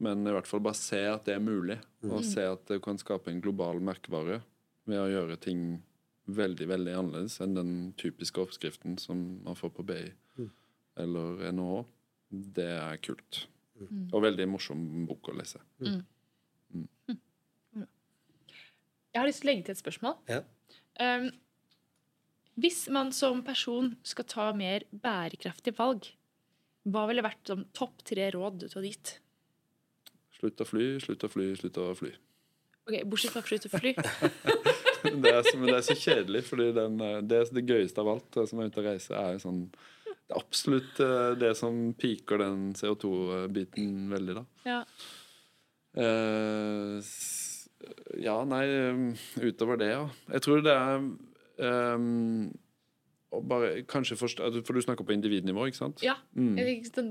men 0.00 0.24
i 0.24 0.32
hvert 0.32 0.48
fall 0.48 0.62
bare 0.64 0.78
se 0.78 1.02
at 1.04 1.26
det 1.28 1.34
er 1.34 1.44
mulig. 1.44 1.76
Og 2.08 2.24
se 2.24 2.46
at 2.48 2.64
det 2.70 2.80
kan 2.84 3.00
skape 3.00 3.28
en 3.32 3.42
global 3.44 3.82
merkevare 3.84 4.40
ved 4.88 5.02
å 5.02 5.10
gjøre 5.10 5.36
ting 5.44 5.82
veldig 6.28 6.68
veldig 6.68 6.94
annerledes 6.96 7.38
enn 7.44 7.54
den 7.56 7.72
typiske 8.00 8.40
oppskriften 8.40 8.98
som 9.00 9.20
man 9.44 9.56
får 9.56 9.72
på 9.76 9.84
BI 9.88 10.02
eller 10.98 11.44
NHH. 11.52 11.82
Det 12.58 12.68
er 12.74 13.00
kult. 13.04 13.44
Og 14.10 14.22
veldig 14.24 14.48
morsom 14.50 14.80
bok 15.08 15.30
å 15.30 15.36
lese. 15.38 15.60
Jeg 19.08 19.20
har 19.22 19.28
lyst 19.28 19.42
til 19.42 19.48
å 19.48 19.52
legge 19.52 19.68
til 19.68 19.76
et 19.76 19.80
spørsmål. 19.80 20.16
Ja. 20.28 20.42
Um, 20.98 21.30
hvis 22.58 22.88
man 22.90 23.12
som 23.14 23.40
person 23.46 23.92
skal 24.06 24.26
ta 24.28 24.48
mer 24.56 24.84
bærekraftige 24.90 25.78
valg, 25.78 26.10
hva 26.86 27.06
ville 27.10 27.24
vært 27.24 27.46
som 27.50 27.64
topp 27.76 28.04
tre 28.06 28.30
råd 28.34 28.60
du 28.62 28.66
hadde 28.68 28.86
dit? 28.86 29.12
Slutt 30.38 30.60
å 30.62 30.66
fly, 30.68 30.86
slutt 31.02 31.24
å 31.26 31.30
fly, 31.32 31.48
slutt 31.58 31.78
å 31.82 31.88
fly. 31.98 32.12
Ok, 32.88 32.94
Bortsett 33.10 33.32
fra 33.34 33.42
slutt 33.42 33.66
å 33.68 33.72
fly. 33.78 33.94
Det 34.98 35.30
er, 35.30 35.42
så- 35.46 35.54
men 35.58 35.68
det 35.70 35.76
er 35.78 35.84
så 35.86 35.94
kjedelig, 35.94 36.40
fordi 36.48 36.72
den, 36.74 36.96
eh, 37.00 37.20
det, 37.22 37.38
det 37.54 37.62
gøyeste 37.68 38.00
av 38.02 38.08
alt 38.16 38.38
som 38.50 38.58
er 38.58 38.66
ute 38.66 38.80
og 38.80 38.86
reiser, 38.88 39.14
er 39.14 39.36
sånn 39.38 39.60
Det 39.70 40.34
er 40.34 40.40
absolutt 40.40 40.98
eh, 41.04 41.34
det 41.38 41.52
som 41.56 41.92
piker 41.94 42.40
den 42.42 42.72
CO2-biten 42.74 44.08
veldig, 44.10 44.34
da. 44.40 44.44
Ja. 44.66 44.80
Uh, 45.96 46.98
Ja, 48.18 48.40
nei, 48.44 48.64
utover 49.38 49.78
det, 49.78 49.92
ja. 49.94 50.02
Jeg 50.34 50.42
tror 50.44 50.64
det 50.66 50.74
er 50.74 50.98
um, 51.94 52.48
bare 53.28 53.82
kanskje 53.88 54.16
forstå 54.16 54.50
For 54.64 54.76
du 54.76 54.80
snakker 54.84 55.04
på 55.04 55.12
individnivå, 55.12 55.66
ikke 55.68 55.82
sant? 55.82 56.02
Ja. 56.04 56.16
Mm. 56.38 56.56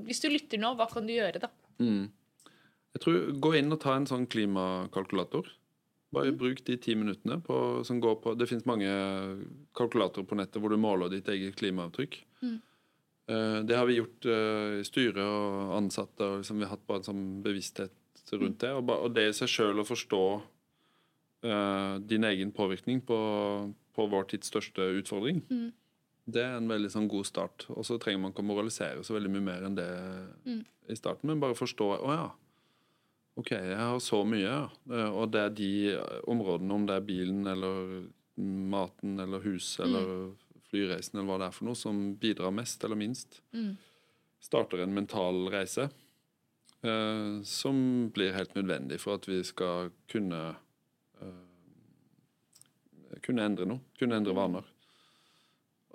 Hvis 0.08 0.24
du 0.24 0.30
lytter 0.32 0.62
nå, 0.62 0.74
hva 0.80 0.90
kan 0.92 1.06
du 1.08 1.14
gjøre, 1.14 1.44
da? 1.44 1.52
Mm. 1.84 2.10
Jeg 2.98 3.04
tror 3.04 3.32
Gå 3.46 3.54
inn 3.60 3.74
og 3.74 3.82
ta 3.84 3.94
en 3.98 4.10
sånn 4.10 4.26
klimakalkulator. 4.32 5.52
Bare 6.16 6.32
bruk 6.34 6.64
de 6.66 6.78
ti 6.82 6.96
minuttene 6.96 7.38
på, 7.44 7.84
som 7.86 8.00
går 8.02 8.16
på 8.24 8.34
Det 8.40 8.48
finnes 8.50 8.66
mange 8.70 8.90
kalkulatorer 9.78 10.26
på 10.26 10.38
nettet 10.40 10.62
hvor 10.64 10.74
du 10.74 10.80
måler 10.80 11.12
ditt 11.12 11.28
eget 11.30 11.58
klimaavtrykk. 11.60 12.22
Eh, 13.28 13.60
det 13.68 13.76
har 13.76 13.86
vi 13.86 14.00
gjort 14.00 14.26
eh, 14.26 14.80
i 14.80 14.86
styret 14.88 15.24
og 15.24 15.74
ansatte, 15.78 16.24
og 16.24 16.44
liksom, 16.44 16.62
vi 16.62 16.68
har 16.68 16.78
hatt 16.78 16.86
bare 16.88 17.04
en 17.04 17.10
sånn 17.10 17.26
bevissthet 17.44 18.32
rundt 18.40 18.62
det. 18.64 18.72
Og, 18.72 19.10
det 19.16 19.28
i 19.28 19.34
seg 19.36 19.52
sjøl 19.52 19.84
å 19.84 19.88
forstå 19.88 20.22
eh, 21.44 21.98
din 22.08 22.28
egen 22.28 22.54
påvirkning 22.56 23.04
på, 23.08 23.20
på 23.96 24.08
vår 24.14 24.30
tids 24.32 24.54
største 24.54 24.88
utfordring, 25.02 25.44
det 26.28 26.44
er 26.44 26.58
en 26.58 26.68
veldig 26.68 26.90
sånn 26.92 27.08
god 27.12 27.28
start. 27.30 27.66
Og 27.72 27.86
så 27.88 27.96
trenger 28.02 28.20
man 28.22 28.34
ikke 28.34 28.44
å 28.44 28.50
moralisere 28.50 29.06
så 29.06 29.16
veldig 29.16 29.32
mye 29.32 29.46
mer 29.46 29.68
enn 29.68 29.78
det 29.78 29.88
i 30.92 30.98
starten, 31.00 31.30
men 31.32 31.42
bare 31.44 31.58
forstå 31.58 31.88
Å 31.98 32.12
ja. 32.16 32.28
OK, 33.38 33.52
jeg 33.54 33.78
har 33.78 34.00
så 34.02 34.24
mye, 34.26 34.44
ja. 34.44 35.08
Og 35.14 35.30
det 35.32 35.42
er 35.44 35.52
de 35.54 35.72
områdene, 36.28 36.74
om 36.74 36.88
det 36.90 36.96
er 36.98 37.06
bilen 37.06 37.48
eller 37.48 38.08
maten 38.38 39.20
eller 39.22 39.44
huset 39.46 39.86
eller 39.86 40.32
flyreisen 40.72 41.20
eller 41.20 41.30
hva 41.30 41.38
det 41.42 41.48
er 41.48 41.56
for 41.56 41.70
noe, 41.70 41.78
som 41.78 42.00
bidrar 42.20 42.54
mest 42.54 42.84
eller 42.84 43.00
minst. 43.00 43.40
Starter 44.44 44.84
en 44.84 44.94
mental 44.94 45.48
reise 45.54 45.88
eh, 45.88 47.42
som 47.44 48.10
blir 48.14 48.36
helt 48.36 48.56
nødvendig 48.58 49.00
for 49.02 49.18
at 49.18 49.28
vi 49.30 49.40
skal 49.46 49.92
kunne 50.12 50.42
eh, 51.22 51.46
kunne 53.26 53.46
endre 53.46 53.66
noe. 53.70 53.86
Kunne 54.00 54.20
endre 54.20 54.36
vaner. 54.38 54.66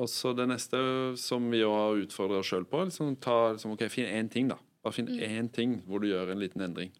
Og 0.02 0.10
så 0.10 0.32
det 0.34 0.48
neste 0.50 0.78
som 1.20 1.44
vi 1.52 1.62
også 1.62 1.78
har 1.78 2.02
utfordra 2.02 2.40
oss 2.42 2.50
sjøl 2.50 2.66
på, 2.66 2.80
liksom, 2.88 3.14
ta, 3.22 3.52
liksom, 3.54 3.76
ok, 3.76 3.86
finn 3.92 4.10
én 4.10 4.30
ting, 4.32 4.50
da. 4.50 4.58
Bare 4.82 4.96
finn 4.96 5.10
én 5.22 5.50
ting 5.54 5.78
hvor 5.86 6.02
du 6.02 6.08
gjør 6.10 6.32
en 6.32 6.42
liten 6.42 6.64
endring. 6.64 6.90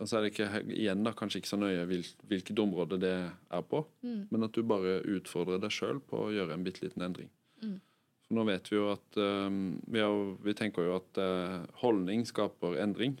Og 0.00 0.08
så 0.08 0.16
er 0.16 0.24
det 0.24 0.30
ikke, 0.32 0.62
igjen 0.70 1.02
da, 1.04 1.12
kanskje 1.16 1.42
ikke 1.42 1.50
så 1.50 1.58
nøye 1.60 1.82
hvil, 1.90 2.06
hvilket 2.30 2.62
område 2.62 2.96
det 3.02 3.14
er 3.28 3.64
på, 3.68 3.82
men 4.32 4.46
at 4.46 4.54
du 4.56 4.62
bare 4.64 5.00
utfordrer 5.16 5.60
deg 5.60 5.74
sjøl 5.74 5.98
på 6.00 6.22
å 6.24 6.30
gjøre 6.32 6.54
en 6.56 6.64
bitte 6.64 6.86
liten 6.86 7.04
endring. 7.04 7.28
For 8.24 8.38
nå 8.38 8.46
vet 8.46 8.70
vi 8.70 8.78
jo 8.78 8.86
at 8.92 9.18
um, 9.18 9.80
vi, 9.90 10.00
har, 10.00 10.20
vi 10.46 10.54
tenker 10.54 10.86
jo 10.86 10.94
at 11.00 11.18
uh, 11.18 11.66
holdning 11.82 12.22
skaper 12.28 12.78
endring. 12.78 13.18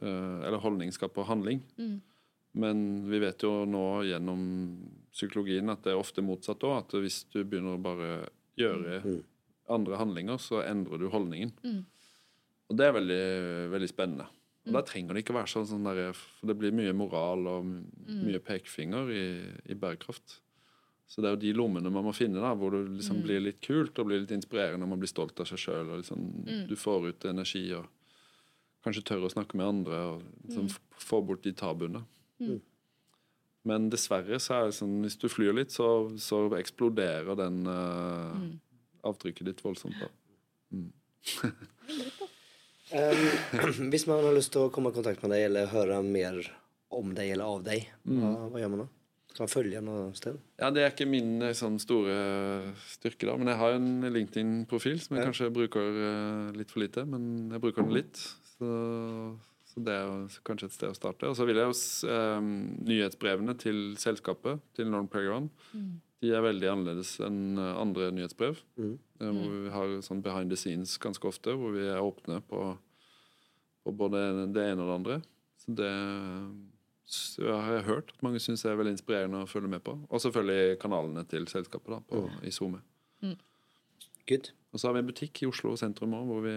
Uh, 0.00 0.46
eller 0.46 0.62
holdning 0.62 0.94
skaper 0.94 1.26
handling. 1.26 1.64
Men 2.56 3.04
vi 3.10 3.18
vet 3.20 3.42
jo 3.44 3.64
nå 3.68 3.84
gjennom 4.08 4.40
psykologien 5.12 5.68
at 5.72 5.82
det 5.84 5.92
er 5.92 6.00
ofte 6.00 6.24
motsatt 6.24 6.64
òg. 6.64 6.78
At 6.84 6.96
hvis 7.02 7.22
du 7.32 7.42
begynner 7.44 7.76
å 7.76 7.82
bare 7.84 8.08
gjøre 8.56 9.02
andre 9.68 9.98
handlinger, 10.00 10.38
så 10.40 10.62
endrer 10.64 10.98
du 11.02 11.10
holdningen. 11.12 11.52
Og 12.70 12.78
det 12.78 12.86
er 12.88 12.96
veldig, 12.96 13.22
veldig 13.74 13.88
spennende. 13.90 14.26
Og 14.66 14.72
da 14.74 14.82
trenger 14.82 15.14
det 15.14 15.22
ikke 15.22 15.36
være 15.36 15.46
sånn, 15.52 15.66
sånn 15.70 15.84
der, 15.86 16.08
for 16.16 16.48
det 16.50 16.56
blir 16.58 16.72
mye 16.74 16.92
moral 16.96 17.46
og 17.46 17.68
mye 18.26 18.40
pekefinger 18.42 19.12
i, 19.14 19.24
i 19.70 19.76
bærekraft. 19.78 20.40
Så 21.06 21.22
det 21.22 21.28
er 21.28 21.36
jo 21.36 21.42
de 21.44 21.52
lommene 21.54 21.92
man 21.94 22.02
må 22.08 22.12
finne, 22.16 22.40
da, 22.42 22.50
hvor 22.58 22.74
det 22.74 22.80
liksom 22.96 23.20
blir 23.22 23.38
litt 23.44 23.60
kult 23.62 23.98
og 24.02 24.08
blir 24.08 24.24
litt 24.24 24.32
inspirerende. 24.34 24.82
og 24.82 24.90
Man 24.90 24.98
blir 24.98 25.12
stolt 25.12 25.38
av 25.38 25.46
seg 25.46 25.60
sjøl, 25.62 25.92
liksom, 26.00 26.24
du 26.66 26.74
får 26.74 27.12
ut 27.12 27.28
energi 27.30 27.62
og 27.78 27.86
kanskje 28.82 29.04
tør 29.06 29.28
å 29.28 29.30
snakke 29.30 29.54
med 29.58 29.66
andre 29.68 30.00
og 30.08 30.24
liksom, 30.48 30.66
få 30.98 31.22
bort 31.22 31.44
de 31.46 31.52
tabuene. 31.54 32.02
Men 33.66 33.88
dessverre 33.90 34.38
så 34.42 34.54
er 34.60 34.68
det 34.68 34.76
sånn 34.78 35.00
hvis 35.02 35.16
du 35.18 35.26
flyr 35.32 35.56
litt, 35.56 35.72
så, 35.74 35.86
så 36.22 36.44
eksploderer 36.58 37.34
den 37.40 37.64
eh, 37.66 38.44
avtrykket 39.06 39.48
ditt 39.50 39.64
voldsomt. 39.64 39.98
da. 40.02 40.08
Um, 42.94 43.22
hvis 43.90 44.04
man 44.06 44.20
har 44.22 44.36
lyst 44.36 44.52
til 44.54 44.62
å 44.62 44.70
komme 44.70 44.92
i 44.92 44.94
kontakt 44.94 45.18
med 45.24 45.32
deg 45.34 45.48
eller 45.48 45.66
høre 45.72 45.96
mer 46.06 46.36
om 46.94 47.08
deg 47.16 47.32
eller 47.34 47.48
av 47.50 47.64
deg, 47.66 47.88
hva, 48.06 48.28
hva 48.52 48.60
gjør 48.62 48.70
man 48.76 48.82
da? 48.84 48.86
Kan 49.36 49.50
følge 49.50 49.80
noe 49.82 50.04
sted? 50.14 50.38
Ja, 50.62 50.70
Det 50.70 50.84
er 50.84 50.92
ikke 50.94 51.08
min 51.10 51.42
eh, 51.42 51.50
sånn 51.58 51.80
store 51.82 52.14
styrke, 52.94 53.26
da. 53.26 53.34
Men 53.36 53.50
jeg 53.50 53.58
har 53.60 53.74
en 53.76 53.90
LinkedIn-profil 54.14 55.02
som 55.02 55.16
jeg 55.18 55.24
Ja. 55.24 55.26
kanskje 55.32 55.50
bruker 55.52 55.98
uh, 55.98 56.54
litt 56.56 56.70
for 56.70 56.80
lite. 56.84 57.02
Men 57.10 57.50
jeg 57.52 57.60
bruker 57.66 57.82
den 57.82 57.96
litt. 57.98 58.22
Så, 58.54 58.70
så 59.76 59.82
det 59.84 59.92
er 59.92 60.06
jo 60.08 60.42
kanskje 60.48 60.70
et 60.70 60.72
sted 60.72 60.88
å 60.88 60.96
starte. 60.96 61.28
Og 61.28 61.36
så 61.36 61.44
vil 61.44 61.58
jeg 61.60 61.68
jo 61.68 61.74
eh, 62.08 62.46
Nyhetsbrevene 62.88 63.52
til 63.60 63.80
selskapet, 64.00 64.62
til 64.78 64.88
Norn 64.88 65.08
Playground, 65.12 65.50
de 66.24 66.30
er 66.32 66.40
veldig 66.40 66.70
annerledes 66.72 67.18
enn 67.26 67.58
eh, 67.60 67.74
andre 67.76 68.08
nyhetsbrev. 68.16 68.62
Mm. 68.80 68.94
Eh, 69.20 69.34
Hvor 69.36 69.58
vi 69.66 69.74
har 69.74 69.92
sånn 70.06 70.22
behind 70.24 70.48
the 70.48 70.56
scenes 70.56 70.96
ganske 71.02 71.28
ofte, 71.28 71.52
hvor 71.60 71.76
vi 71.76 71.84
er 71.84 72.00
åpne 72.00 72.40
på, 72.48 72.62
på 73.84 73.94
både 74.00 74.24
det 74.56 74.64
ene 74.64 74.80
og 74.80 74.88
det 74.88 74.96
andre. 74.96 75.18
Så 75.60 75.76
det 75.76 75.92
så 77.06 77.44
jeg 77.44 77.54
har 77.68 77.84
hørt 77.86 78.08
at 78.16 78.22
mange 78.26 78.40
syns 78.42 78.64
er 78.66 78.80
veldig 78.80 78.96
inspirerende 78.96 79.44
å 79.44 79.46
følge 79.46 79.68
med 79.70 79.84
på. 79.86 79.92
Og 80.08 80.22
selvfølgelig 80.24 80.80
kanalene 80.82 81.22
til 81.30 81.44
selskapet 81.46 81.92
da, 81.92 82.00
på, 82.08 82.24
i 82.42 82.50
SoMe. 82.50 82.80
Good. 84.26 84.50
Og 84.72 84.80
så 84.80 84.88
har 84.88 84.96
vi 84.96 85.04
en 85.04 85.12
butikk 85.12 85.44
i 85.44 85.46
Oslo 85.46 85.76
sentrum 85.78 86.16
òg, 86.18 86.24
hvor 86.26 86.42
vi 86.42 86.56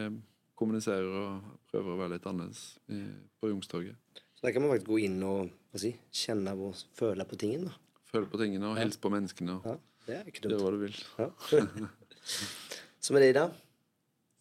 kommuniserer 0.59 1.07
og 1.23 1.47
prøver 1.71 1.93
å 1.95 1.99
være 2.03 2.13
litt 2.17 2.27
annerledes 2.29 2.63
i, 2.91 2.99
på 3.39 3.49
Youngstorget. 3.51 3.95
Så 4.35 4.45
der 4.47 4.53
kan 4.55 4.63
man 4.63 4.71
faktisk 4.73 4.89
gå 4.91 4.99
inn 5.07 5.17
og 5.27 5.49
hva 5.73 5.81
si, 5.81 5.93
kjenne 6.15 6.53
og 6.55 6.77
føle 6.99 7.25
på 7.27 7.39
tingene. 7.41 7.71
Da. 7.71 8.03
Føle 8.11 8.29
på 8.31 8.39
tingene 8.41 8.69
og 8.71 8.77
hilse 8.79 9.01
på 9.03 9.11
menneskene 9.13 9.57
og 9.59 9.67
Ja, 9.69 9.75
det 10.07 10.15
er 10.19 10.29
ikke 10.31 10.45
gjøre 10.45 10.55
dumt. 10.55 10.63
hva 10.63 10.71
du 10.71 10.79
vil. 10.85 11.01
Ja. 11.19 11.89
Så 13.03 13.13
med 13.15 13.23
det, 13.23 13.29
Ida, 13.33 13.47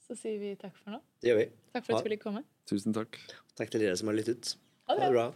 Så 0.08 0.16
sier 0.18 0.38
vi 0.40 0.54
takk 0.58 0.74
for 0.78 0.94
nå. 0.96 1.00
det 1.22 1.30
gjør 1.30 1.38
vi. 1.42 1.48
Takk 1.74 1.84
for 1.86 1.98
at 1.98 2.04
du 2.04 2.08
ville 2.08 2.20
komme. 2.22 2.42
Tusen 2.68 2.94
takk. 2.96 3.18
Takk 3.58 3.70
til 3.74 3.82
dere 3.84 3.96
som 4.00 4.08
har 4.10 4.16
lyttet. 4.18 4.54
Ha 4.88 4.96
det 4.98 5.10
bra. 5.12 5.26